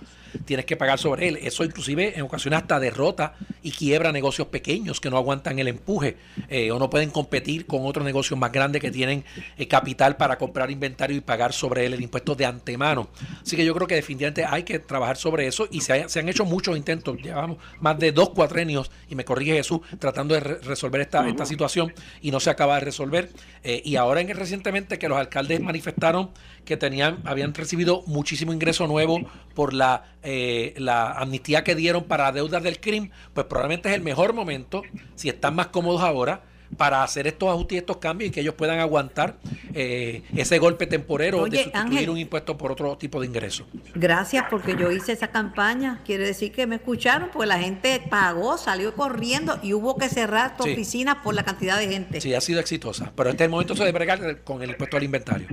tienes 0.45 0.65
que 0.65 0.75
pagar 0.75 0.99
sobre 0.99 1.27
él. 1.27 1.39
Eso 1.41 1.63
inclusive 1.63 2.13
en 2.15 2.23
ocasiones 2.23 2.61
hasta 2.61 2.79
derrota 2.79 3.35
y 3.63 3.71
quiebra 3.71 4.11
negocios 4.11 4.47
pequeños 4.47 4.99
que 4.99 5.09
no 5.09 5.17
aguantan 5.17 5.59
el 5.59 5.67
empuje 5.67 6.17
eh, 6.49 6.71
o 6.71 6.79
no 6.79 6.89
pueden 6.89 7.09
competir 7.09 7.65
con 7.65 7.85
otros 7.85 8.05
negocios 8.05 8.39
más 8.39 8.51
grandes 8.51 8.81
que 8.81 8.91
tienen 8.91 9.23
eh, 9.57 9.67
capital 9.67 10.17
para 10.17 10.37
comprar 10.37 10.71
inventario 10.71 11.17
y 11.17 11.21
pagar 11.21 11.53
sobre 11.53 11.85
él 11.85 11.93
el 11.93 12.01
impuesto 12.01 12.35
de 12.35 12.45
antemano. 12.45 13.09
Así 13.41 13.55
que 13.55 13.65
yo 13.65 13.73
creo 13.73 13.87
que 13.87 13.95
definitivamente 13.95 14.45
hay 14.45 14.63
que 14.63 14.79
trabajar 14.79 15.17
sobre 15.17 15.47
eso 15.47 15.67
y 15.71 15.81
se, 15.81 15.93
han 15.93 16.29
hecho 16.29 16.45
muchos 16.45 16.77
intentos. 16.77 17.17
Llevamos 17.21 17.57
más 17.79 17.97
de 17.99 18.11
dos 18.11 18.29
cuatrenios, 18.29 18.91
y 19.09 19.15
me 19.15 19.25
corrige 19.25 19.53
Jesús, 19.53 19.79
tratando 19.99 20.33
de 20.33 20.41
resolver 20.41 21.01
esta, 21.01 21.27
esta 21.27 21.45
situación 21.45 21.93
y 22.21 22.31
no 22.31 22.39
se 22.39 22.49
acaba 22.49 22.75
de 22.75 22.81
resolver. 22.81 23.29
Eh, 23.63 23.81
y 23.83 23.95
ahora 23.95 24.21
en 24.21 24.27
recientemente 24.35 24.99
que 24.99 25.09
los 25.09 25.17
alcaldes 25.17 25.61
manifestaron 25.61 26.29
que 26.67 26.77
tenían, 26.77 27.19
habían 27.25 27.53
recibido 27.53 28.03
muchísimo 28.05 28.53
ingreso 28.53 28.85
nuevo 28.85 29.21
por 29.55 29.73
la 29.73 30.03
eh, 30.21 30.73
la 30.77 31.13
amnistía 31.13 31.63
que 31.63 31.73
dieron 31.73 32.03
para 32.03 32.31
deudas 32.33 32.61
del 32.61 32.81
crimen, 32.81 33.11
pues 33.33 33.47
probablemente 33.47 33.87
es 33.89 33.95
el 33.95 34.01
mejor 34.01 34.33
momento, 34.33 34.81
si 35.15 35.29
están 35.29 35.55
más 35.55 35.67
cómodos 35.67 36.01
ahora, 36.01 36.43
para 36.75 37.03
hacer 37.03 37.27
estos 37.27 37.49
ajustes 37.49 37.75
y 37.75 37.79
estos 37.79 37.97
cambios 37.97 38.29
y 38.29 38.31
que 38.31 38.41
ellos 38.41 38.55
puedan 38.55 38.79
aguantar 38.79 39.37
eh, 39.73 40.23
ese 40.35 40.59
golpe 40.59 40.85
temporero 40.85 41.45
de 41.45 41.63
sustituir 41.63 42.09
un 42.09 42.17
impuesto 42.17 42.57
por 42.57 42.71
otro 42.73 42.97
tipo 42.97 43.21
de 43.21 43.27
ingreso. 43.27 43.65
Gracias, 43.95 44.45
porque 44.49 44.75
yo 44.75 44.91
hice 44.91 45.13
esa 45.13 45.29
campaña. 45.29 46.01
Quiere 46.05 46.25
decir 46.25 46.51
que 46.51 46.67
me 46.67 46.75
escucharon, 46.75 47.29
pues 47.31 47.47
la 47.47 47.59
gente 47.59 48.01
pagó, 48.09 48.57
salió 48.57 48.93
corriendo 48.95 49.59
y 49.63 49.73
hubo 49.73 49.95
que 49.97 50.09
cerrar 50.09 50.57
tu 50.57 50.63
oficina 50.63 51.23
por 51.23 51.35
la 51.35 51.43
cantidad 51.43 51.77
de 51.77 51.87
gente. 51.87 52.19
Sí, 52.19 52.33
ha 52.33 52.41
sido 52.41 52.59
exitosa. 52.59 53.13
Pero 53.15 53.29
este 53.29 53.43
es 53.43 53.45
el 53.45 53.51
momento 53.51 53.73
de 53.73 53.91
bregar 53.91 54.41
con 54.43 54.61
el 54.61 54.71
impuesto 54.71 54.97
al 54.97 55.03
inventario. 55.03 55.47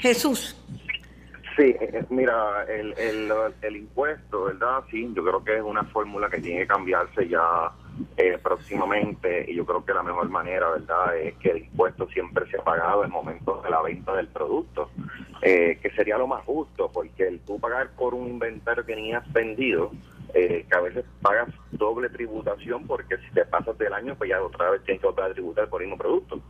Jesús. 0.00 0.56
Sí, 1.56 1.74
eh, 1.80 2.04
mira, 2.10 2.64
el, 2.68 2.94
el, 2.96 3.32
el, 3.62 3.76
impuesto, 3.76 4.44
¿verdad? 4.44 4.84
Sí, 4.90 5.10
yo 5.12 5.24
creo 5.24 5.42
que 5.42 5.56
es 5.56 5.62
una 5.62 5.82
fórmula 5.84 6.30
que 6.30 6.38
tiene 6.38 6.60
que 6.60 6.66
cambiarse 6.68 7.28
ya 7.28 7.72
eh, 8.16 8.38
próximamente 8.40 9.44
y 9.50 9.56
yo 9.56 9.66
creo 9.66 9.84
que 9.84 9.92
la 9.92 10.04
mejor 10.04 10.28
manera, 10.28 10.70
¿verdad?, 10.70 11.16
es 11.16 11.34
que 11.38 11.50
el 11.50 11.58
impuesto 11.64 12.06
siempre 12.10 12.48
se 12.48 12.58
ha 12.58 12.62
pagado 12.62 13.00
en 13.00 13.06
el 13.06 13.12
momento 13.12 13.60
de 13.60 13.70
la 13.70 13.82
venta 13.82 14.14
del 14.14 14.28
producto, 14.28 14.90
eh, 15.42 15.80
que 15.82 15.90
sería 15.90 16.16
lo 16.16 16.28
más 16.28 16.44
justo, 16.44 16.90
porque 16.92 17.26
el 17.26 17.40
tú 17.40 17.58
pagar 17.58 17.90
por 17.96 18.14
un 18.14 18.28
inventario 18.28 18.86
que 18.86 18.94
ni 18.94 19.12
has 19.12 19.32
vendido, 19.32 19.90
eh, 20.34 20.64
que 20.70 20.76
a 20.76 20.80
veces 20.80 21.04
pagas 21.22 21.48
doble 21.72 22.08
tributación 22.10 22.86
porque 22.86 23.16
si 23.16 23.30
te 23.32 23.44
pasas 23.46 23.76
del 23.78 23.92
año, 23.94 24.14
pues 24.14 24.30
ya 24.30 24.42
otra 24.42 24.70
vez 24.70 24.84
tienes 24.84 25.00
que 25.00 25.08
otra 25.08 25.32
tributar 25.32 25.68
por 25.68 25.82
el 25.82 25.88
mismo 25.88 26.00
producto. 26.00 26.40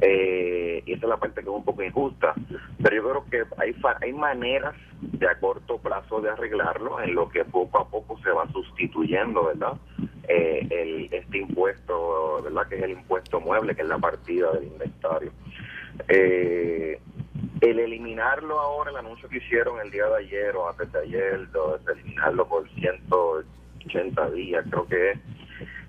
Eh, 0.00 0.82
y 0.86 0.92
esa 0.92 1.06
es 1.06 1.08
la 1.08 1.16
parte 1.18 1.42
que 1.42 1.48
es 1.48 1.54
un 1.54 1.64
poco 1.64 1.82
injusta. 1.82 2.34
Pero 2.82 2.96
yo 2.96 3.02
creo 3.10 3.24
que 3.30 3.62
hay, 3.62 3.74
hay 4.00 4.12
maneras 4.12 4.74
de 5.00 5.28
a 5.28 5.38
corto 5.38 5.78
plazo 5.78 6.20
de 6.20 6.30
arreglarlo, 6.30 7.00
en 7.00 7.14
lo 7.14 7.28
que 7.28 7.44
poco 7.44 7.80
a 7.80 7.88
poco 7.88 8.18
se 8.22 8.30
va 8.30 8.46
sustituyendo, 8.52 9.46
¿verdad? 9.46 9.74
Eh, 10.28 10.66
el, 10.70 11.08
este 11.12 11.38
impuesto, 11.38 12.42
¿verdad? 12.42 12.68
Que 12.68 12.76
es 12.76 12.82
el 12.82 12.90
impuesto 12.92 13.40
mueble, 13.40 13.74
que 13.74 13.82
es 13.82 13.88
la 13.88 13.98
partida 13.98 14.52
del 14.52 14.64
inventario. 14.64 15.32
Eh, 16.08 17.00
el 17.60 17.78
eliminarlo 17.78 18.58
ahora, 18.58 18.90
el 18.90 18.96
anuncio 18.96 19.28
que 19.28 19.38
hicieron 19.38 19.80
el 19.80 19.90
día 19.90 20.06
de 20.06 20.16
ayer 20.24 20.56
o 20.56 20.68
antes 20.68 20.90
de 20.92 21.00
ayer, 21.00 21.48
de 21.48 21.92
eliminarlo 21.92 22.48
por 22.48 22.68
180 22.70 24.30
días, 24.30 24.64
creo 24.70 24.86
que 24.86 25.18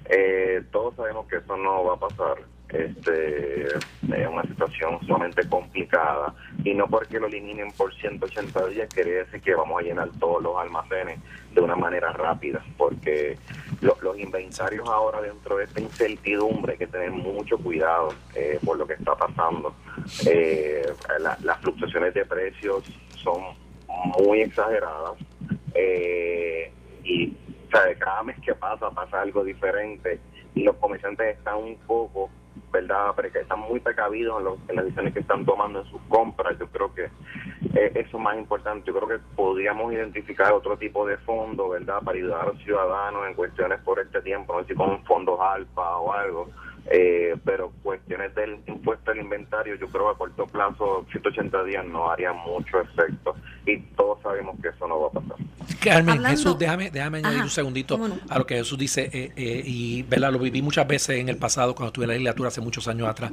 eh, 0.10 0.64
todos 0.72 0.96
sabemos 0.96 1.28
que 1.28 1.38
eso 1.38 1.56
no 1.56 1.86
va 1.86 1.94
a 1.94 2.00
pasar 2.00 2.38
este, 2.74 3.66
es 3.66 4.28
una 4.30 4.44
situación 4.44 5.00
sumamente 5.06 5.48
complicada. 5.48 6.34
Y 6.64 6.74
no 6.74 6.88
porque 6.88 7.20
lo 7.20 7.28
eliminen 7.28 7.72
por 7.72 7.94
180 7.94 8.68
días 8.68 8.90
quiere 8.94 9.12
decir 9.12 9.42
que 9.42 9.56
vamos 9.56 9.82
a 9.82 9.84
llenar 9.84 10.10
todos 10.20 10.42
los 10.42 10.58
almacenes 10.58 11.20
de 11.54 11.62
una 11.62 11.76
manera 11.76 12.14
rápida 12.14 12.64
porque 12.78 13.38
los 13.82 14.20
inventarios 14.20 14.88
ahora 14.88 15.22
dentro 15.22 15.58
de 15.58 15.66
esta 15.66 15.82
incertidumbre 15.82 16.74
hay 16.74 16.78
que 16.78 16.88
tener 16.88 17.12
mucho 17.12 17.58
cuidado 17.58 18.14
eh, 18.36 18.60
por 18.64 18.78
lo 18.78 18.88
que 18.88 18.94
está 18.94 19.16
pasando 19.16 19.76
eh, 20.26 20.86
las 21.20 21.60
fluctuaciones 21.60 22.14
de 22.14 22.26
precios 22.26 22.84
son 23.18 23.42
muy 24.20 24.42
exageradas 24.42 25.14
eh, 25.74 26.72
y 27.04 27.36
cada 28.00 28.24
mes 28.24 28.38
que 28.40 28.54
pasa 28.54 28.90
pasa 28.92 29.22
algo 29.22 29.44
diferente 29.44 30.20
y 30.54 30.64
los 30.64 30.76
comerciantes 30.78 31.38
están 31.38 31.58
un 31.58 31.76
poco 31.78 32.30
¿verdad? 32.72 33.14
Pero 33.16 33.28
están 33.40 33.60
muy 33.60 33.80
precavidos 33.80 34.58
en, 34.68 34.76
las 34.76 34.86
decisiones 34.86 35.14
que 35.14 35.20
están 35.20 35.46
tomando 35.46 35.82
en 35.82 35.86
sus 35.86 36.02
compras. 36.04 36.58
Yo 36.60 36.68
creo 36.68 36.94
que 36.94 37.06
eh, 37.06 37.92
eso 37.96 38.18
es 38.18 38.24
más 38.24 38.38
importante. 38.38 38.88
Yo 38.88 38.94
creo 38.94 39.08
que 39.08 39.24
podríamos 39.36 39.94
identificar 39.94 40.54
otro 40.54 40.78
tipo 40.78 41.06
de 41.06 41.18
fondo, 41.18 41.70
¿verdad? 41.70 42.02
Para 42.04 42.18
ayudar 42.18 42.42
a 42.42 42.46
los 42.48 42.64
ciudadanos 42.64 43.28
en 43.28 43.34
cuestiones 43.34 43.80
por 43.82 44.00
este 44.00 44.22
tiempo, 44.22 44.54
no 44.54 44.62
sé 44.62 44.70
si 44.70 44.76
con 44.76 45.04
fondos 45.06 45.40
alfa 45.40 45.98
o 45.98 46.14
algo. 46.14 46.50
Eh, 46.88 47.38
pero 47.46 47.72
cuestiones 47.84 48.34
del 48.34 48.60
impuesto 48.66 49.12
al 49.12 49.20
inventario, 49.20 49.76
yo 49.76 49.88
creo 49.88 50.08
que 50.08 50.12
a 50.12 50.18
corto 50.18 50.48
plazo, 50.48 51.06
180 51.12 51.64
días 51.66 51.86
no 51.86 52.10
haría 52.10 52.34
mucho 52.34 52.82
efecto 52.82 53.36
y 53.66 53.78
todos 53.96 54.22
sabemos 54.24 54.56
que 54.62 54.70
eso 54.70 54.88
no 54.88 55.02
va 55.02 55.08
a 55.08 55.12
pasar. 55.12 55.38
Carmen, 55.80 56.24
Jesús, 56.26 56.58
déjame, 56.58 56.90
déjame 56.92 57.20
añadir 57.20 57.42
un 57.42 57.50
segundito 57.50 58.00
a 58.30 58.38
lo 58.38 58.46
que 58.46 58.56
Jesús 58.56 58.78
dice, 58.78 59.10
eh, 59.14 59.32
eh, 59.36 59.64
y 59.66 60.04
¿verdad? 60.04 60.32
lo 60.32 60.40
viví 60.40 60.62
muchas 60.62 60.88
veces 60.88 61.20
en 61.20 61.30
el 61.30 61.38
pasado 61.38 61.76
cuando 61.76 61.88
estuve 61.88 62.06
en 62.06 62.10
la 62.10 62.14
legislatura 62.14 62.50
hace 62.50 62.62
muchos 62.62 62.88
años 62.88 63.08
atrás. 63.08 63.32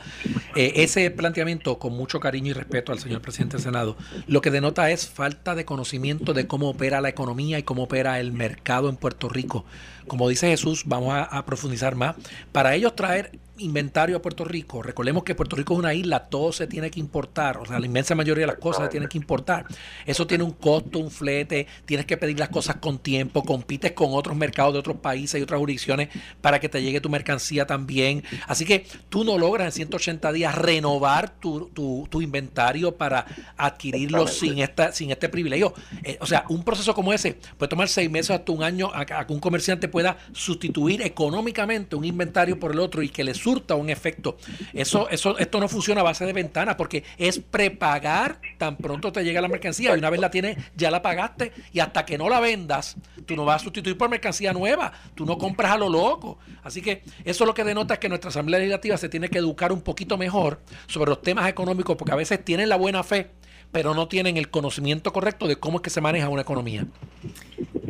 Eh, 0.55 0.72
ese 0.76 1.11
planteamiento, 1.11 1.79
con 1.79 1.95
mucho 1.95 2.20
cariño 2.20 2.51
y 2.51 2.53
respeto 2.53 2.93
al 2.93 2.99
señor 2.99 3.20
presidente 3.20 3.57
del 3.57 3.64
Senado, 3.64 3.97
lo 4.26 4.41
que 4.41 4.51
denota 4.51 4.91
es 4.91 5.09
falta 5.09 5.55
de 5.55 5.64
conocimiento 5.64 6.35
de 6.35 6.47
cómo 6.47 6.70
opera 6.70 7.01
la 7.01 7.09
economía 7.09 7.59
y 7.59 7.62
cómo 7.62 7.85
opera 7.85 8.20
el 8.20 8.33
mercado 8.33 8.89
en 8.89 8.97
Puerto 8.97 9.29
Rico. 9.29 9.64
Como 10.07 10.29
dice 10.29 10.49
Jesús, 10.49 10.85
vamos 10.87 11.14
a 11.14 11.45
profundizar 11.45 11.95
más. 11.95 12.16
Para 12.51 12.74
ellos 12.74 12.97
traer 12.97 13.33
inventario 13.59 14.16
a 14.16 14.22
Puerto 14.22 14.44
Rico. 14.44 14.82
Recordemos 14.82 15.24
que 15.24 15.34
Puerto 15.34 15.56
Rico 15.56 15.74
es 15.74 15.78
una 15.78 15.94
isla, 15.94 16.28
todo 16.28 16.52
se 16.52 16.66
tiene 16.66 16.90
que 16.90 17.00
importar, 17.00 17.59
o 17.59 17.66
sea, 17.66 17.78
la 17.78 17.86
inmensa 17.86 18.14
mayoría 18.14 18.42
de 18.42 18.52
las 18.52 18.59
cosas 18.59 18.84
se 18.84 18.90
tienen 18.90 19.09
que 19.09 19.18
importar. 19.18 19.66
Eso 20.06 20.26
tiene 20.26 20.44
un 20.44 20.52
costo, 20.52 20.98
un 20.98 21.11
flete, 21.11 21.66
tienes 21.84 22.06
que 22.06 22.16
pedir 22.16 22.38
las 22.38 22.48
cosas 22.48 22.76
con 22.76 22.98
tiempo, 22.98 23.42
compites 23.42 23.92
con 23.92 24.09
otros 24.12 24.36
mercados 24.36 24.72
de 24.72 24.78
otros 24.80 24.96
países 24.96 25.40
y 25.40 25.42
otras 25.42 25.59
jurisdicciones 25.59 26.09
para 26.40 26.61
que 26.61 26.68
te 26.68 26.82
llegue 26.82 27.00
tu 27.00 27.09
mercancía 27.09 27.66
también. 27.66 28.22
Así 28.46 28.64
que 28.64 28.86
tú 29.09 29.24
no 29.24 29.38
logras 29.38 29.66
en 29.66 29.72
180 29.72 30.32
días 30.32 30.54
renovar 30.54 31.30
tu, 31.30 31.70
tu, 31.70 32.18
inventario 32.18 32.96
para 32.96 33.26
adquirirlo 33.56 34.26
sin, 34.26 34.59
esta, 34.59 34.92
sin 34.92 35.11
este 35.11 35.28
privilegio. 35.28 35.72
Eh, 36.02 36.18
o 36.20 36.26
sea, 36.26 36.44
un 36.48 36.64
proceso 36.64 36.94
como 36.94 37.12
ese 37.12 37.38
puede 37.56 37.70
tomar 37.70 37.88
seis 37.88 38.11
meses 38.11 38.30
hasta 38.32 38.52
un 38.52 38.62
año 38.62 38.90
a, 38.92 39.04
que 39.04 39.32
un 39.32 39.40
comerciante 39.40 39.88
pueda 39.88 40.18
sustituir 40.32 41.02
económicamente 41.02 41.96
un 41.96 42.04
inventario 42.04 42.59
por 42.59 42.72
el 42.72 42.80
otro 42.80 43.02
y 43.02 43.09
que 43.09 43.24
le 43.24 43.34
un 43.49 43.90
efecto. 43.90 44.36
Eso, 44.72 45.09
eso, 45.09 45.38
esto 45.38 45.61
no 45.61 45.68
funciona 45.68 46.01
a 46.01 46.05
base 46.05 46.24
de 46.24 46.32
ventana 46.32 46.76
porque 46.76 47.05
es 47.16 47.38
prepagar 47.38 48.40
tan 48.59 48.76
pronto 48.76 49.12
te 49.12 49.24
llega 49.24 49.40
la 49.40 49.49
mercancía 49.49 49.94
y 49.94 49.99
una 49.99 50.11
vez 50.11 50.20
la 50.20 50.30
tienes, 50.30 50.57
ya 50.76 50.90
la 50.90 51.03
pagaste 51.03 51.53
y 51.72 51.80
hasta 51.80 52.05
que 52.05 52.18
no 52.18 52.28
la 52.28 52.40
vendas, 52.40 52.96
tú 53.26 53.36
no 53.36 53.44
vas 53.44 53.62
a 53.62 53.64
sustituir 53.64 53.96
por 53.96 54.09
mercancía 54.09 54.53
nueva, 54.53 54.92
tú 55.14 55.24
no 55.24 55.38
compras 55.38 55.72
a 55.72 55.78
lo 55.78 55.88
loco. 55.88 56.38
Así 56.62 56.82
que 56.82 57.03
eso 57.24 57.46
lo 57.46 57.55
que 57.55 57.64
denota 57.64 57.94
es 57.94 58.01
que 58.01 58.09
nuestra 58.09 58.28
Asamblea 58.28 58.59
Legislativa 58.59 58.96
se 58.96 59.09
tiene 59.09 59.28
que 59.28 59.38
educar 59.38 59.72
un 59.72 59.80
poquito 59.80 60.18
mejor 60.18 60.61
sobre 60.86 61.11
los 61.11 61.22
temas 61.22 61.49
económicos 61.49 61.96
porque 61.96 62.12
a 62.12 62.16
veces 62.16 62.44
tienen 62.44 62.68
la 62.68 62.76
buena 62.76 63.03
fe, 63.03 63.30
pero 63.72 63.94
no 63.94 64.09
tienen 64.09 64.36
el 64.36 64.51
conocimiento 64.51 65.12
correcto 65.12 65.46
de 65.46 65.57
cómo 65.57 65.78
es 65.78 65.82
que 65.82 65.90
se 65.90 66.01
maneja 66.01 66.28
una 66.28 66.42
economía. 66.42 66.86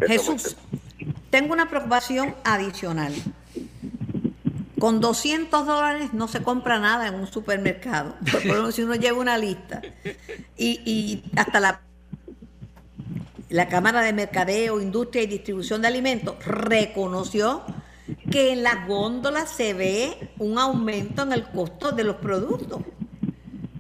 Jesús, 0.07 0.57
tengo 1.31 1.53
una 1.53 1.69
preocupación 1.69 2.35
adicional. 2.45 3.13
Con 4.79 5.01
200 5.01 5.67
dólares 5.67 6.13
no 6.13 6.29
se 6.29 6.43
compra 6.43 6.79
nada 6.79 7.09
en 7.09 7.15
un 7.15 7.27
supermercado. 7.27 8.15
Por 8.31 8.41
ejemplo, 8.41 8.73
si 8.73 8.83
uno 8.83 8.95
lleva 8.95 9.19
una 9.19 9.39
lista 9.39 9.83
y, 10.57 11.23
hasta 11.37 11.61
la, 11.61 11.81
la 13.49 13.69
Cámara 13.69 14.03
de 14.03 14.13
Mercadeo, 14.13 14.81
Industria 14.81 15.23
y 15.23 15.27
Distribución 15.27 15.83
de 15.83 15.89
Alimentos 15.89 16.37
reconoció 16.45 17.65
que 18.31 18.53
en 18.53 18.63
las 18.63 18.87
góndolas 18.87 19.51
se 19.51 19.75
ve 19.75 20.31
un 20.39 20.59
aumento 20.59 21.23
en 21.23 21.33
el 21.33 21.45
costo 21.45 21.93
de 21.93 22.05
los 22.05 22.17
productos. 22.17 22.81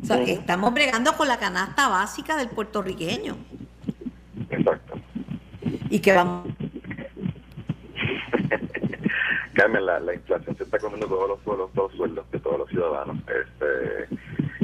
O 0.02 0.06
sea, 0.06 0.22
estamos 0.22 0.72
bregando 0.72 1.16
con 1.16 1.28
la 1.28 1.38
canasta 1.38 1.88
básica 1.88 2.36
del 2.36 2.48
puertorriqueño. 2.48 3.36
Exacto. 4.50 4.94
Y 5.90 6.00
que 6.00 6.12
vamos 6.12 6.48
La, 9.72 10.14
inflación 10.14 10.56
se 10.56 10.64
está 10.64 10.78
comiendo 10.78 11.06
todos 11.06 11.28
los 11.28 11.40
sueldos, 11.42 11.70
todos 11.74 11.90
los 11.90 11.98
sueldos 11.98 12.30
de 12.30 12.38
todos 12.40 12.58
los 12.58 12.68
ciudadanos. 12.70 13.16
Este, 13.28 14.16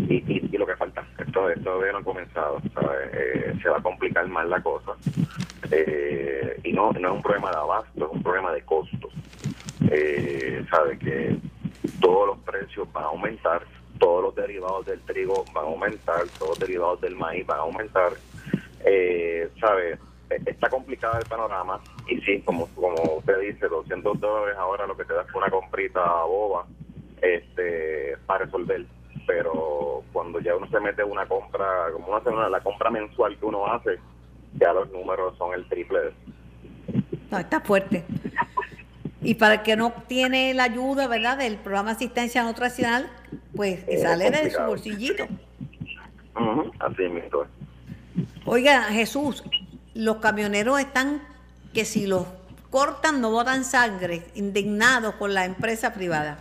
y, 0.09 0.57
lo 0.57 0.67
que 0.67 0.77
falta, 0.77 1.07
esto, 1.19 1.51
esto 1.51 1.65
todavía 1.65 1.93
no 1.93 1.99
ha 1.99 2.05
comenzado, 2.05 2.59
eh, 3.13 3.55
se 3.63 3.69
va 3.69 3.79
a 3.79 3.83
complicar 3.83 4.27
más 4.29 4.49
la 4.49 4.63
cosa. 4.63 4.93
Eh, 5.71 6.61
y 6.65 6.73
no, 6.73 6.93
no 6.93 7.09
es 7.09 7.15
un 7.15 7.23
problema 7.23 7.51
de 7.51 7.57
abasto, 7.57 8.07
es 8.07 8.13
un 8.13 8.23
problema 8.23 8.53
de 8.53 8.63
costos. 8.63 9.13
Eh, 9.91 10.65
sabe 10.71 10.99
que 10.99 11.37
todos 12.01 12.29
los 12.29 12.39
precios 12.39 12.91
van 12.93 13.05
a 13.05 13.09
aumentar, 13.09 13.63
todos 13.99 14.23
los 14.23 14.35
derivados 14.35 14.87
del 14.87 15.01
trigo 15.01 15.45
van 15.53 15.65
a 15.65 15.69
aumentar, 15.69 16.23
todos 16.39 16.51
los 16.51 16.59
derivados 16.59 17.01
del 17.01 17.17
maíz 17.17 17.47
van 17.47 17.59
a 17.59 17.63
aumentar. 17.63 18.13
Eh, 18.85 19.51
¿sabe? 19.61 19.99
Está 20.31 20.69
complicado 20.69 21.19
el 21.19 21.27
panorama 21.27 21.81
y 22.09 22.21
sí, 22.21 22.41
como, 22.43 22.67
como 22.69 22.95
usted 23.19 23.41
dice, 23.41 23.69
200 23.69 24.21
dólares 24.21 24.57
ahora 24.59 24.87
lo 24.87 24.97
que 24.97 25.05
te 25.05 25.15
da 25.15 25.23
es 25.23 25.35
una 25.35 25.51
comprita 25.51 26.03
boba 26.25 26.67
este 27.23 28.17
para 28.27 28.45
resolver. 28.45 28.85
Pero 29.27 30.03
cuando 30.13 30.39
ya 30.41 30.55
uno 30.55 30.69
se 30.69 30.81
mete 30.81 31.03
una 31.03 31.27
compra, 31.27 31.91
como 31.93 32.09
uno 32.09 32.17
hace 32.17 32.31
la 32.51 32.61
compra 32.61 32.91
mensual 32.91 33.39
que 33.39 33.47
uno 33.47 33.67
hace, 33.67 33.99
ya 34.61 34.73
los 34.73 34.91
números 34.91 35.37
son 35.39 35.55
el 35.55 35.67
triple. 35.69 36.13
No, 37.31 37.39
está 37.39 37.61
fuerte. 37.61 38.05
Y 39.23 39.35
para 39.35 39.55
el 39.55 39.63
que 39.63 39.77
no 39.77 39.93
tiene 40.07 40.53
la 40.53 40.65
ayuda, 40.65 41.09
¿verdad?, 41.09 41.39
del 41.39 41.57
programa 41.57 41.91
de 41.91 41.97
asistencia 41.97 42.43
nutricional, 42.43 43.11
pues 43.57 43.83
que 43.85 43.97
sale 43.97 44.31
de 44.31 44.51
su 44.51 44.63
bolsillito. 44.63 45.27
así 46.79 47.09
mismo. 47.09 47.45
Oiga, 48.45 48.83
Jesús, 48.85 49.43
los 49.95 50.17
camioneros 50.19 50.81
están 50.81 51.23
que 51.73 51.85
si 51.85 52.07
los 52.07 52.27
cortan 52.71 53.21
no 53.21 53.31
botan 53.31 53.65
sangre, 53.65 54.27
indignados 54.35 55.15
con 55.15 55.33
la 55.33 55.45
empresa 55.45 55.95
privada. 55.95 56.39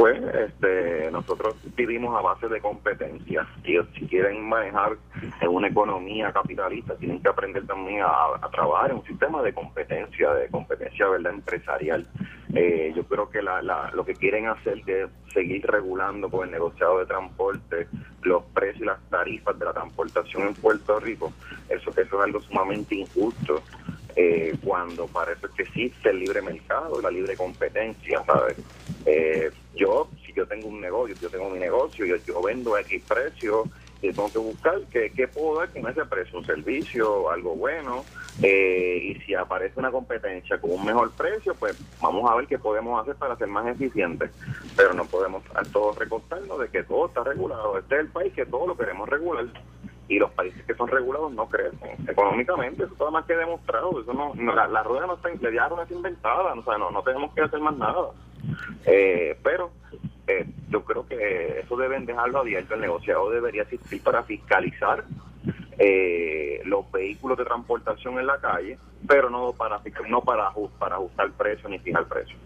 Pues 0.00 0.18
este, 0.34 1.10
nosotros 1.10 1.56
vivimos 1.76 2.18
a 2.18 2.22
base 2.22 2.48
de 2.48 2.58
competencia. 2.62 3.46
Ellos 3.64 3.86
si 3.92 4.06
quieren 4.06 4.48
manejar 4.48 4.96
en 5.42 5.48
una 5.50 5.68
economía 5.68 6.32
capitalista 6.32 6.96
tienen 6.96 7.20
que 7.20 7.28
aprender 7.28 7.66
también 7.66 8.00
a, 8.00 8.48
trabajar 8.50 8.92
en 8.92 8.96
un 8.96 9.04
sistema 9.04 9.42
de 9.42 9.52
competencia, 9.52 10.32
de 10.32 10.48
competencia 10.48 11.06
verdad 11.06 11.34
empresarial. 11.34 12.06
Eh, 12.54 12.94
yo 12.96 13.04
creo 13.04 13.28
que 13.28 13.42
lo 13.42 14.04
que 14.06 14.14
quieren 14.14 14.46
hacer 14.46 14.80
es 14.86 15.10
seguir 15.34 15.66
regulando 15.66 16.30
con 16.30 16.46
el 16.46 16.50
negociado 16.50 17.00
de 17.00 17.04
transporte 17.04 17.86
los 18.22 18.42
precios 18.54 18.80
y 18.80 18.86
las 18.86 19.00
tarifas 19.10 19.58
de 19.58 19.66
la 19.66 19.74
transportación 19.74 20.48
en 20.48 20.54
Puerto 20.54 20.98
Rico. 20.98 21.30
Eso 21.68 21.90
eso 21.90 22.00
es 22.00 22.24
algo 22.24 22.40
sumamente 22.40 22.94
injusto. 22.94 23.62
Eh, 24.16 24.56
cuando 24.64 25.06
parece 25.06 25.46
que 25.54 25.62
existe 25.62 26.08
el 26.08 26.20
libre 26.20 26.40
mercado, 26.40 27.00
la 27.02 27.10
libre 27.10 27.36
competencia, 27.36 28.22
¿sabes? 28.24 28.56
Eh, 29.06 29.50
yo, 29.74 30.08
si 30.24 30.32
yo 30.32 30.46
tengo 30.46 30.68
un 30.68 30.80
negocio, 30.80 31.16
yo 31.20 31.30
tengo 31.30 31.50
mi 31.50 31.58
negocio, 31.58 32.04
yo, 32.06 32.16
yo 32.16 32.42
vendo 32.42 32.76
X 32.78 33.02
precio, 33.06 33.64
y 34.02 34.12
tengo 34.12 34.32
que 34.32 34.38
buscar 34.38 34.80
qué, 34.90 35.12
qué 35.14 35.28
puedo 35.28 35.58
dar 35.58 35.70
con 35.70 35.86
ese 35.86 36.04
precio, 36.06 36.38
un 36.38 36.46
servicio, 36.46 37.30
algo 37.30 37.54
bueno, 37.54 38.04
eh, 38.42 38.98
y 39.02 39.14
si 39.20 39.34
aparece 39.34 39.78
una 39.78 39.90
competencia 39.90 40.58
con 40.58 40.70
un 40.72 40.84
mejor 40.84 41.10
precio, 41.12 41.54
pues 41.54 41.76
vamos 42.00 42.30
a 42.30 42.34
ver 42.36 42.46
qué 42.46 42.58
podemos 42.58 43.00
hacer 43.00 43.16
para 43.16 43.36
ser 43.36 43.48
más 43.48 43.66
eficientes, 43.66 44.30
pero 44.76 44.94
no 44.94 45.04
podemos 45.04 45.42
a 45.54 45.62
todos 45.64 45.98
recortarnos 45.98 46.58
de 46.60 46.68
que 46.68 46.82
todo 46.82 47.06
está 47.06 47.24
regulado, 47.24 47.78
este 47.78 47.96
es 47.96 48.00
el 48.02 48.08
país 48.08 48.32
que 48.32 48.46
todo 48.46 48.68
lo 48.68 48.76
queremos 48.76 49.08
regular 49.08 49.46
y 50.08 50.18
los 50.18 50.30
países 50.32 50.64
que 50.64 50.74
son 50.74 50.88
regulados 50.88 51.32
no 51.32 51.46
crecen 51.46 51.90
económicamente, 52.08 52.82
eso 52.84 52.92
está 52.92 53.10
más 53.10 53.26
que 53.26 53.36
demostrado, 53.36 54.00
eso 54.00 54.12
no, 54.12 54.34
la, 54.34 54.82
rueda 54.82 55.06
no 55.06 55.14
está, 55.14 55.28
la 55.28 55.68
rueda 55.68 55.82
está 55.82 55.94
inventada, 55.94 56.54
o 56.54 56.64
sea, 56.64 56.78
no, 56.78 56.90
no 56.90 57.02
tenemos 57.02 57.32
que 57.32 57.42
hacer 57.42 57.60
más 57.60 57.76
nada. 57.76 58.08
Eh, 58.86 59.38
pero 59.42 59.72
eh, 60.26 60.46
yo 60.68 60.84
creo 60.84 61.06
que 61.06 61.60
eso 61.60 61.76
deben 61.76 62.06
dejarlo 62.06 62.40
abierto. 62.40 62.74
El 62.74 62.80
negociado 62.80 63.30
debería 63.30 63.62
existir 63.62 64.02
para 64.02 64.22
fiscalizar 64.22 65.04
eh, 65.78 66.60
los 66.64 66.90
vehículos 66.92 67.38
de 67.38 67.44
transportación 67.44 68.18
en 68.18 68.26
la 68.26 68.38
calle, 68.38 68.78
pero 69.06 69.30
no 69.30 69.52
para 69.52 69.80
no 70.08 70.20
para, 70.22 70.52
para 70.78 70.96
ajustar 70.96 71.30
precio 71.32 71.68
ni 71.68 71.78
fijar 71.78 72.06
precio. 72.06 72.36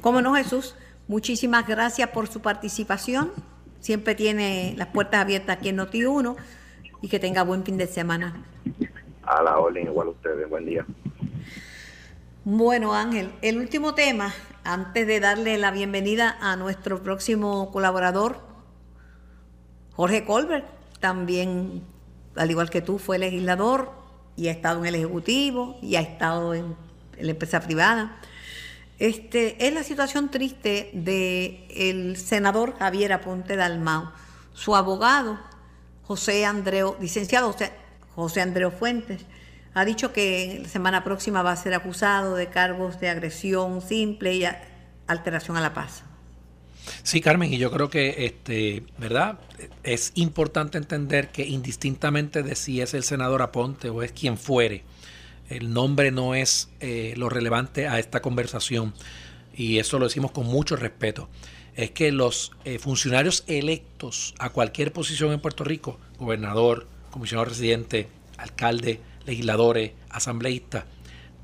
Cómo 0.00 0.20
no, 0.22 0.34
Jesús. 0.34 0.76
Muchísimas 1.08 1.66
gracias 1.66 2.08
por 2.10 2.26
su 2.26 2.40
participación. 2.42 3.30
Siempre 3.78 4.14
tiene 4.14 4.74
las 4.76 4.88
puertas 4.88 5.20
abiertas 5.20 5.58
aquí 5.58 5.68
en 5.68 5.78
Noti1 5.78 6.36
y 7.02 7.08
que 7.08 7.20
tenga 7.20 7.42
buen 7.42 7.62
fin 7.62 7.76
de 7.76 7.86
semana. 7.86 8.42
A 9.22 9.42
la 9.42 9.58
orden, 9.58 9.86
igual 9.86 10.08
ustedes. 10.08 10.48
Buen 10.48 10.66
día. 10.66 10.84
Bueno, 12.44 12.94
Ángel, 12.94 13.30
el 13.42 13.58
último 13.58 13.94
tema 13.94 14.32
antes 14.66 15.06
de 15.06 15.20
darle 15.20 15.58
la 15.58 15.70
bienvenida 15.70 16.36
a 16.40 16.56
nuestro 16.56 17.02
próximo 17.02 17.70
colaborador, 17.70 18.40
Jorge 19.92 20.24
Colbert, 20.24 20.66
también, 20.98 21.84
al 22.34 22.50
igual 22.50 22.68
que 22.68 22.82
tú, 22.82 22.98
fue 22.98 23.18
legislador 23.18 23.92
y 24.36 24.48
ha 24.48 24.50
estado 24.50 24.80
en 24.80 24.86
el 24.86 24.96
Ejecutivo 24.96 25.78
y 25.80 25.94
ha 25.94 26.00
estado 26.00 26.52
en, 26.52 26.74
la 27.18 27.30
empresa 27.30 27.60
privada. 27.60 28.16
Este, 28.98 29.66
es 29.66 29.72
la 29.72 29.84
situación 29.84 30.30
triste 30.30 30.90
del 30.92 32.16
senador 32.16 32.76
Javier 32.78 33.12
Aponte 33.12 33.56
Dalmau. 33.56 34.10
Su 34.52 34.74
abogado, 34.74 35.38
José 36.02 36.44
Andreo, 36.44 36.96
licenciado 37.00 37.54
José 38.14 38.40
Andreo 38.40 38.70
Fuentes, 38.70 39.24
ha 39.76 39.84
dicho 39.84 40.10
que 40.10 40.60
la 40.62 40.68
semana 40.70 41.04
próxima 41.04 41.42
va 41.42 41.52
a 41.52 41.56
ser 41.56 41.74
acusado 41.74 42.34
de 42.34 42.48
cargos 42.48 42.98
de 42.98 43.10
agresión 43.10 43.82
simple 43.82 44.34
y 44.34 44.44
alteración 45.06 45.58
a 45.58 45.60
la 45.60 45.74
paz. 45.74 46.02
Sí, 47.02 47.20
Carmen, 47.20 47.52
y 47.52 47.58
yo 47.58 47.70
creo 47.70 47.90
que, 47.90 48.24
este, 48.24 48.84
¿verdad? 48.96 49.38
Es 49.82 50.12
importante 50.14 50.78
entender 50.78 51.28
que 51.28 51.44
indistintamente 51.44 52.42
de 52.42 52.54
si 52.54 52.80
es 52.80 52.94
el 52.94 53.02
senador 53.02 53.42
Aponte 53.42 53.90
o 53.90 54.02
es 54.02 54.12
quien 54.12 54.38
fuere, 54.38 54.82
el 55.50 55.74
nombre 55.74 56.10
no 56.10 56.34
es 56.34 56.70
eh, 56.80 57.12
lo 57.18 57.28
relevante 57.28 57.86
a 57.86 57.98
esta 57.98 58.22
conversación. 58.22 58.94
Y 59.54 59.78
eso 59.78 59.98
lo 59.98 60.06
decimos 60.06 60.30
con 60.30 60.46
mucho 60.46 60.76
respeto. 60.76 61.28
Es 61.74 61.90
que 61.90 62.12
los 62.12 62.52
eh, 62.64 62.78
funcionarios 62.78 63.44
electos 63.46 64.34
a 64.38 64.48
cualquier 64.48 64.94
posición 64.94 65.32
en 65.32 65.40
Puerto 65.40 65.64
Rico, 65.64 66.00
gobernador, 66.18 66.86
comisionado 67.10 67.50
residente, 67.50 68.08
alcalde, 68.38 69.00
legisladores, 69.26 69.92
asambleístas, 70.10 70.84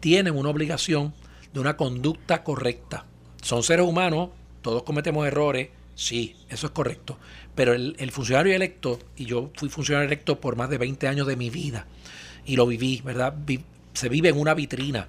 tienen 0.01 0.37
una 0.37 0.49
obligación 0.49 1.15
de 1.53 1.61
una 1.61 1.77
conducta 1.77 2.43
correcta. 2.43 3.05
Son 3.43 3.63
seres 3.63 3.87
humanos, 3.87 4.31
todos 4.63 4.83
cometemos 4.83 5.27
errores, 5.27 5.69
sí, 5.95 6.37
eso 6.49 6.67
es 6.67 6.73
correcto. 6.73 7.19
Pero 7.55 7.75
el, 7.75 8.11
funcionario 8.11 8.55
electo, 8.55 8.99
y 9.17 9.27
yo 9.27 9.51
fui 9.55 9.69
funcionario 9.69 10.07
electo 10.07 10.41
por 10.41 10.57
más 10.57 10.71
de 10.71 10.79
20 10.79 11.09
años 11.09 11.27
de 11.27 11.37
mi 11.37 11.51
vida, 11.51 11.87
y 12.47 12.57
lo 12.57 12.67
viví, 12.67 13.03
¿verdad? 13.05 13.35
se 13.93 14.09
vive 14.09 14.31
en 14.31 14.39
una 14.39 14.55
vitrina. 14.55 15.09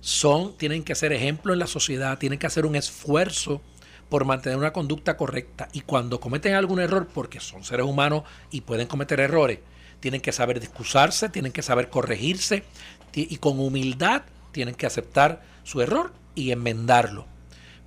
Son, 0.00 0.56
tienen 0.56 0.84
que 0.84 0.94
ser 0.94 1.12
ejemplo 1.12 1.52
en 1.52 1.58
la 1.58 1.66
sociedad, 1.66 2.18
tienen 2.18 2.38
que 2.38 2.46
hacer 2.46 2.66
un 2.66 2.76
esfuerzo 2.76 3.62
por 4.08 4.24
mantener 4.24 4.58
una 4.58 4.72
conducta 4.72 5.16
correcta. 5.16 5.68
Y 5.72 5.80
cuando 5.80 6.20
cometen 6.20 6.54
algún 6.54 6.80
error, 6.80 7.08
porque 7.12 7.40
son 7.40 7.64
seres 7.64 7.86
humanos 7.86 8.22
y 8.50 8.60
pueden 8.60 8.86
cometer 8.86 9.20
errores, 9.20 9.58
tienen 10.00 10.20
que 10.20 10.32
saber 10.32 10.58
excusarse, 10.58 11.28
tienen 11.28 11.52
que 11.52 11.62
saber 11.62 11.90
corregirse 11.90 12.64
y 13.12 13.36
con 13.38 13.58
humildad 13.58 14.22
tienen 14.52 14.74
que 14.74 14.86
aceptar 14.86 15.42
su 15.64 15.80
error 15.80 16.12
y 16.34 16.52
enmendarlo. 16.52 17.26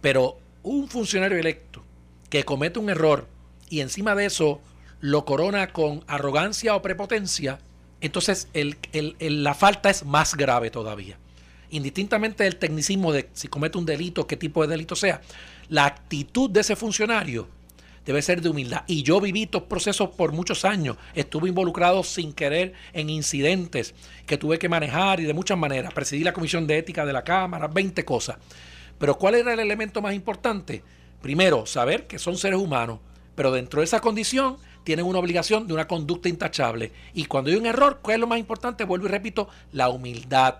Pero 0.02 0.38
un 0.64 0.88
funcionario 0.90 1.38
electo 1.38 1.84
que 2.30 2.44
comete 2.44 2.80
un 2.80 2.90
error 2.90 3.28
y 3.70 3.80
encima 3.82 4.16
de 4.16 4.26
eso 4.26 4.62
lo 5.00 5.26
corona 5.26 5.72
con 5.74 6.04
arrogancia 6.08 6.76
o 6.76 6.82
prepotencia, 6.82 7.60
entonces 8.02 8.48
la 8.94 9.54
falta 9.54 9.90
es 9.90 10.06
más 10.06 10.36
grave 10.36 10.70
todavía. 10.70 11.18
Indistintamente 11.70 12.44
del 12.44 12.58
tecnicismo 12.58 13.14
de 13.14 13.30
si 13.34 13.48
comete 13.48 13.78
un 13.78 13.86
delito, 13.86 14.28
qué 14.28 14.36
tipo 14.36 14.62
de 14.62 14.68
delito 14.68 14.96
sea, 14.96 15.22
la 15.70 15.86
actitud 15.86 16.50
de 16.50 16.60
ese 16.60 16.76
funcionario 16.76 17.48
debe 18.06 18.22
ser 18.22 18.42
de 18.42 18.50
humildad. 18.50 18.84
Y 18.88 19.04
yo 19.04 19.22
viví 19.22 19.44
estos 19.44 19.64
procesos 19.64 20.10
por 20.10 20.32
muchos 20.32 20.66
años. 20.66 20.98
Estuve 21.14 21.50
involucrado 21.50 22.04
sin 22.04 22.34
querer 22.34 22.74
en 22.94 23.10
incidentes 23.10 23.94
que 24.26 24.38
tuve 24.38 24.60
que 24.60 24.70
manejar 24.70 25.20
y 25.20 25.24
de 25.24 25.34
muchas 25.34 25.58
maneras. 25.58 25.94
Presidí 25.94 26.24
la 26.24 26.34
Comisión 26.34 26.68
de 26.68 26.78
Ética 26.78 27.06
de 27.06 27.14
la 27.14 27.24
Cámara, 27.24 27.68
20 27.68 28.04
cosas. 28.06 28.38
Pero 28.98 29.18
¿cuál 29.18 29.36
era 29.36 29.54
el 29.54 29.60
elemento 29.60 30.02
más 30.02 30.14
importante? 30.14 30.84
Primero, 31.22 31.66
saber 31.66 32.08
que 32.08 32.20
son 32.20 32.38
seres 32.38 32.60
humanos, 32.60 33.00
pero 33.36 33.52
dentro 33.52 33.82
de 33.82 33.86
esa 33.86 34.00
condición 34.00 34.58
tienen 34.84 35.06
una 35.06 35.20
obligación 35.20 35.68
de 35.68 35.74
una 35.74 35.88
conducta 35.88 36.30
intachable. 36.30 36.92
Y 37.14 37.26
cuando 37.26 37.52
hay 37.52 37.58
un 37.58 37.66
error, 37.66 38.00
¿cuál 38.02 38.16
es 38.16 38.20
lo 38.20 38.28
más 38.28 38.40
importante? 38.40 38.84
Vuelvo 38.84 39.06
y 39.06 39.10
repito, 39.10 39.48
la 39.72 39.90
humildad 39.90 40.60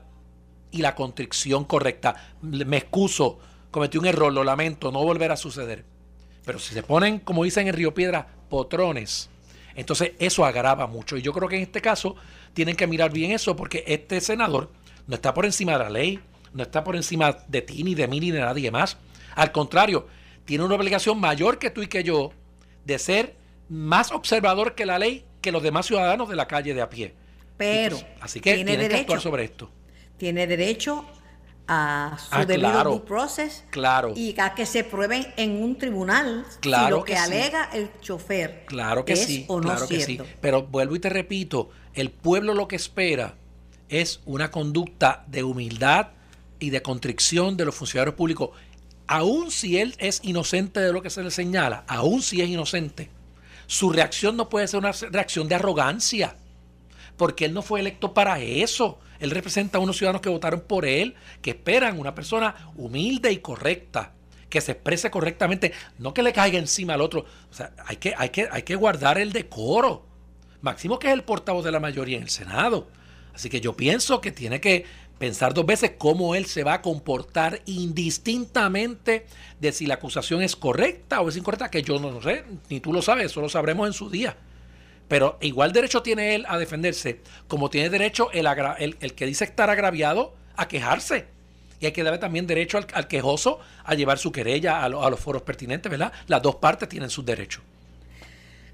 y 0.72 0.82
la 0.82 0.96
contrición 0.96 1.66
correcta. 1.66 2.16
Me 2.42 2.78
excuso, 2.78 3.40
cometí 3.72 3.98
un 3.98 4.06
error, 4.06 4.32
lo 4.32 4.44
lamento, 4.44 4.92
no 4.92 5.04
volverá 5.04 5.34
a 5.34 5.38
suceder. 5.38 5.91
Pero 6.46 6.60
si 6.60 6.74
se 6.74 6.84
ponen, 6.84 7.20
como 7.20 7.44
dicen 7.44 7.68
en 7.68 7.74
Río 7.74 7.94
Piedra, 7.94 8.28
potrones, 8.50 9.30
entonces 9.76 10.14
eso 10.20 10.46
agrava 10.46 10.88
mucho. 10.88 11.18
Y 11.18 11.22
yo 11.22 11.34
creo 11.34 11.48
que 11.48 11.58
en 11.58 11.64
este 11.64 11.82
caso 11.82 12.16
tienen 12.54 12.76
que 12.76 12.88
mirar 12.88 13.12
bien 13.12 13.32
eso 13.32 13.56
porque 13.56 13.84
este 13.88 14.20
senador 14.22 14.72
no 15.08 15.16
está 15.16 15.34
por 15.34 15.46
encima 15.46 15.74
de 15.74 15.80
la 15.80 15.90
ley, 15.90 16.20
no 16.54 16.64
está 16.64 16.84
por 16.84 16.96
encima 16.96 17.38
de 17.48 17.62
ti, 17.62 17.84
ni 17.84 17.96
de 17.96 18.08
mí, 18.08 18.20
ni 18.20 18.32
de 18.32 18.40
nadie 18.40 18.72
más. 18.72 18.98
Al 19.36 19.52
contrario, 19.52 20.08
tiene 20.46 20.64
una 20.64 20.76
obligación 20.76 21.20
mayor 21.20 21.60
que 21.60 21.70
tú 21.70 21.82
y 21.82 21.88
que 21.88 22.04
yo 22.04 22.32
de 22.86 23.00
ser 23.00 23.36
más 23.70 24.12
observador 24.12 24.76
que 24.76 24.86
la 24.86 25.00
ley 25.00 25.26
que 25.42 25.52
los 25.52 25.64
demás 25.64 25.88
ciudadanos 25.88 26.30
de 26.30 26.36
la 26.36 26.48
calle 26.48 26.74
de 26.74 26.82
a 26.82 26.90
pie. 26.90 27.14
Pero 27.58 28.00
así 28.20 28.40
que 28.40 28.56
tiene, 28.56 28.88
que 28.88 28.96
actuar 28.96 29.22
sobre 29.22 29.44
esto. 29.44 29.70
Tiene 30.18 30.48
derecho 30.48 31.06
a 31.68 32.18
su 32.20 32.28
ah, 32.32 32.46
debido 32.46 32.84
due 32.84 33.02
process 33.02 33.64
claro. 33.70 34.14
y 34.16 34.38
a 34.40 34.54
que 34.56 34.66
se 34.66 34.84
prueben 34.84 35.26
en 35.38 35.62
un 35.62 35.78
tribunal 35.78 36.46
claro 36.60 36.98
lo 36.98 37.04
que, 37.04 37.16
alega 37.16 37.70
el 37.74 37.90
chofer 38.02 38.66
claro 38.66 39.06
que 39.06 39.14
es 39.14 39.26
sí, 39.26 39.46
o 39.48 39.62
no 39.62 39.70
claro 39.70 39.88
que 39.88 40.02
sí. 40.02 40.20
Pero 40.42 40.64
vuelvo 40.64 40.96
y 40.96 41.00
te 41.00 41.10
repito, 41.10 41.70
el 41.94 42.10
pueblo 42.10 42.54
lo 42.54 42.68
que 42.68 42.76
espera 42.76 43.36
es 43.90 44.22
una 44.26 44.52
conducta 44.52 45.24
de 45.28 45.44
humildad 45.44 46.10
y 46.60 46.70
de 46.70 46.82
contrición 46.82 47.58
de 47.58 47.66
los 47.66 47.76
funcionarios 47.76 48.16
públicos, 48.16 48.52
aun 49.08 49.52
si 49.52 49.78
él 49.78 49.96
es 49.98 50.22
inocente 50.24 50.80
de 50.80 50.94
lo 50.94 51.02
que 51.02 51.10
se 51.10 51.24
le 51.24 51.32
señala, 51.32 51.84
aun 51.88 52.22
si 52.22 52.42
es 52.42 52.50
inocente, 52.50 53.10
su 53.68 53.92
reacción 53.92 54.38
no 54.38 54.48
puede 54.50 54.68
ser 54.68 54.80
una 54.80 54.92
reacción 54.92 55.48
de 55.48 55.56
arrogancia, 55.56 56.36
porque 57.22 57.46
él 57.46 57.54
no 57.54 57.62
fue 57.62 57.82
electo 57.82 58.16
para 58.16 58.40
eso. 58.40 58.98
Él 59.20 59.30
representa 59.30 59.78
a 59.78 59.82
unos 59.82 59.96
ciudadanos 59.96 60.24
que 60.24 60.30
votaron 60.30 60.62
por 60.62 60.88
él, 60.88 61.14
que 61.44 61.52
esperan 61.52 62.00
una 62.00 62.16
persona 62.16 62.72
humilde 62.76 63.32
y 63.32 63.38
correcta, 63.38 64.14
que 64.50 64.60
se 64.60 64.72
exprese 64.72 65.12
correctamente, 65.12 65.72
no 66.00 66.16
que 66.16 66.24
le 66.24 66.34
caiga 66.34 66.58
encima 66.58 66.96
al 66.96 67.02
otro. 67.02 67.28
O 67.52 67.54
sea, 67.54 67.74
hay 67.86 67.98
que, 67.98 68.16
hay 68.18 68.30
que, 68.30 68.50
hay 68.52 68.64
que 68.64 68.76
guardar 68.76 69.20
el 69.20 69.34
decoro. 69.34 70.04
Máximo 70.62 70.98
que 70.98 71.10
es 71.10 71.14
el 71.14 71.24
portavoz 71.24 71.64
de 71.64 71.72
la 71.72 71.80
mayoría 71.80 72.18
en 72.18 72.24
el 72.24 72.32
Senado. 72.32 72.88
Así 73.36 73.52
que 73.52 73.62
yo 73.62 73.78
pienso 73.78 74.20
que 74.20 74.32
tiene 74.32 74.60
que 74.60 74.86
pensar 75.20 75.54
dos 75.54 75.68
veces 75.68 75.92
cómo 76.00 76.34
él 76.34 76.48
se 76.48 76.64
va 76.64 76.74
a 76.74 76.82
comportar 76.82 77.62
indistintamente 77.68 79.28
de 79.60 79.72
si 79.72 79.86
la 79.86 79.94
acusación 79.94 80.42
es 80.42 80.56
correcta 80.56 81.22
o 81.22 81.30
es 81.30 81.38
incorrecta, 81.38 81.70
que 81.70 81.84
yo 81.84 82.00
no 82.00 82.20
sé, 82.20 82.46
ni 82.72 82.80
tú 82.80 82.92
lo 82.92 83.04
sabes, 83.04 83.28
eso 83.28 83.42
lo 83.42 83.50
sabremos 83.50 83.86
en 83.86 83.94
su 83.94 84.10
día. 84.10 84.36
Pero 85.12 85.38
igual 85.42 85.74
derecho 85.74 86.02
tiene 86.02 86.36
él 86.36 86.46
a 86.48 86.58
defenderse, 86.58 87.20
como 87.50 87.70
tiene 87.70 87.90
derecho 87.90 88.32
el, 88.32 88.48
el, 89.02 89.14
que 89.14 89.26
dice 89.26 89.44
estar 89.44 89.70
agraviado 89.70 90.34
a 90.56 90.70
quejarse. 90.70 91.26
Y 91.82 91.86
hay 91.86 91.92
que 91.92 92.02
darle 92.02 92.18
también 92.18 92.48
derecho 92.48 92.78
al, 92.78 93.08
quejoso 93.10 93.60
a 93.84 93.94
llevar 93.94 94.20
su 94.20 94.32
querella 94.32 94.78
a, 94.78 94.86
a, 94.86 94.90
los 94.90 95.20
foros 95.20 95.42
pertinentes, 95.42 95.92
¿verdad? 95.92 96.14
Las 96.28 96.42
dos 96.42 96.56
partes 96.56 96.88
tienen 96.88 97.10
sus 97.10 97.26
derechos. 97.26 97.62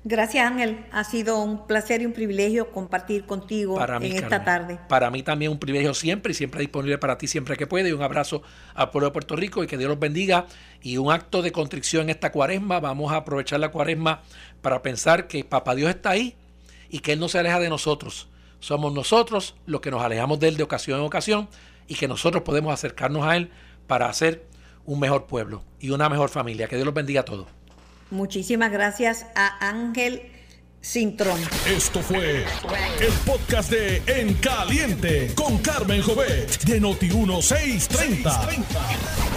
Gracias 0.09 0.49
Ángel, 0.49 0.85
ha 0.93 1.03
sido 1.03 1.41
un 1.43 1.67
placer 1.67 2.01
y 2.01 2.05
un 2.05 2.13
privilegio 2.13 2.71
compartir 2.71 3.25
contigo 3.25 3.77
en 3.83 4.03
esta 4.03 4.45
tarde. 4.45 4.79
Para 4.87 5.11
mí 5.11 5.21
también 5.21 5.51
un 5.51 5.59
privilegio 5.59 5.93
siempre 5.93 6.31
y 6.31 6.33
siempre 6.33 6.61
disponible 6.61 6.97
para 6.97 7.17
ti 7.17 7.27
siempre 7.27 7.57
que 7.57 7.67
puede. 7.67 7.89
Y 7.89 7.91
un 7.91 8.01
abrazo 8.01 8.41
al 8.73 8.89
pueblo 8.89 9.09
de 9.09 9.11
Puerto 9.11 9.35
Rico 9.35 9.65
y 9.65 9.67
que 9.67 9.77
Dios 9.77 9.89
los 9.89 9.99
bendiga. 9.99 10.45
Y 10.81 10.95
un 10.95 11.11
acto 11.11 11.41
de 11.41 11.51
contrición 11.51 12.03
en 12.03 12.11
esta 12.11 12.31
cuaresma. 12.31 12.79
Vamos 12.79 13.11
a 13.11 13.17
aprovechar 13.17 13.59
la 13.59 13.69
cuaresma 13.69 14.21
para 14.61 14.81
pensar 14.81 15.27
que 15.27 15.43
Papá 15.43 15.75
Dios 15.75 15.89
está 15.89 16.11
ahí 16.11 16.35
y 16.89 16.99
que 16.99 17.13
Él 17.13 17.19
no 17.19 17.29
se 17.29 17.39
aleja 17.39 17.59
de 17.59 17.69
nosotros. 17.69 18.27
Somos 18.59 18.93
nosotros 18.93 19.55
los 19.65 19.81
que 19.81 19.91
nos 19.91 20.01
alejamos 20.01 20.39
de 20.39 20.47
Él 20.47 20.57
de 20.57 20.63
ocasión 20.63 20.99
en 20.99 21.05
ocasión 21.05 21.47
y 21.87 21.95
que 21.95 22.07
nosotros 22.07 22.43
podemos 22.43 22.73
acercarnos 22.73 23.25
a 23.25 23.37
Él 23.37 23.51
para 23.87 24.09
hacer 24.09 24.45
un 24.85 24.99
mejor 24.99 25.25
pueblo 25.25 25.63
y 25.79 25.91
una 25.91 26.09
mejor 26.09 26.29
familia. 26.29 26.67
Que 26.67 26.75
Dios 26.75 26.85
los 26.85 26.93
bendiga 26.93 27.21
a 27.21 27.25
todos. 27.25 27.47
Muchísimas 28.09 28.71
gracias 28.71 29.25
a 29.35 29.67
Ángel 29.67 30.31
Cintrón. 30.81 31.39
Esto 31.67 32.01
fue 32.01 32.45
el 33.01 33.13
podcast 33.25 33.69
de 33.69 34.01
En 34.07 34.33
Caliente 34.35 35.33
con 35.35 35.57
Carmen 35.57 36.01
Jovet 36.01 36.63
de 36.63 36.81
Noti1630. 36.81 39.36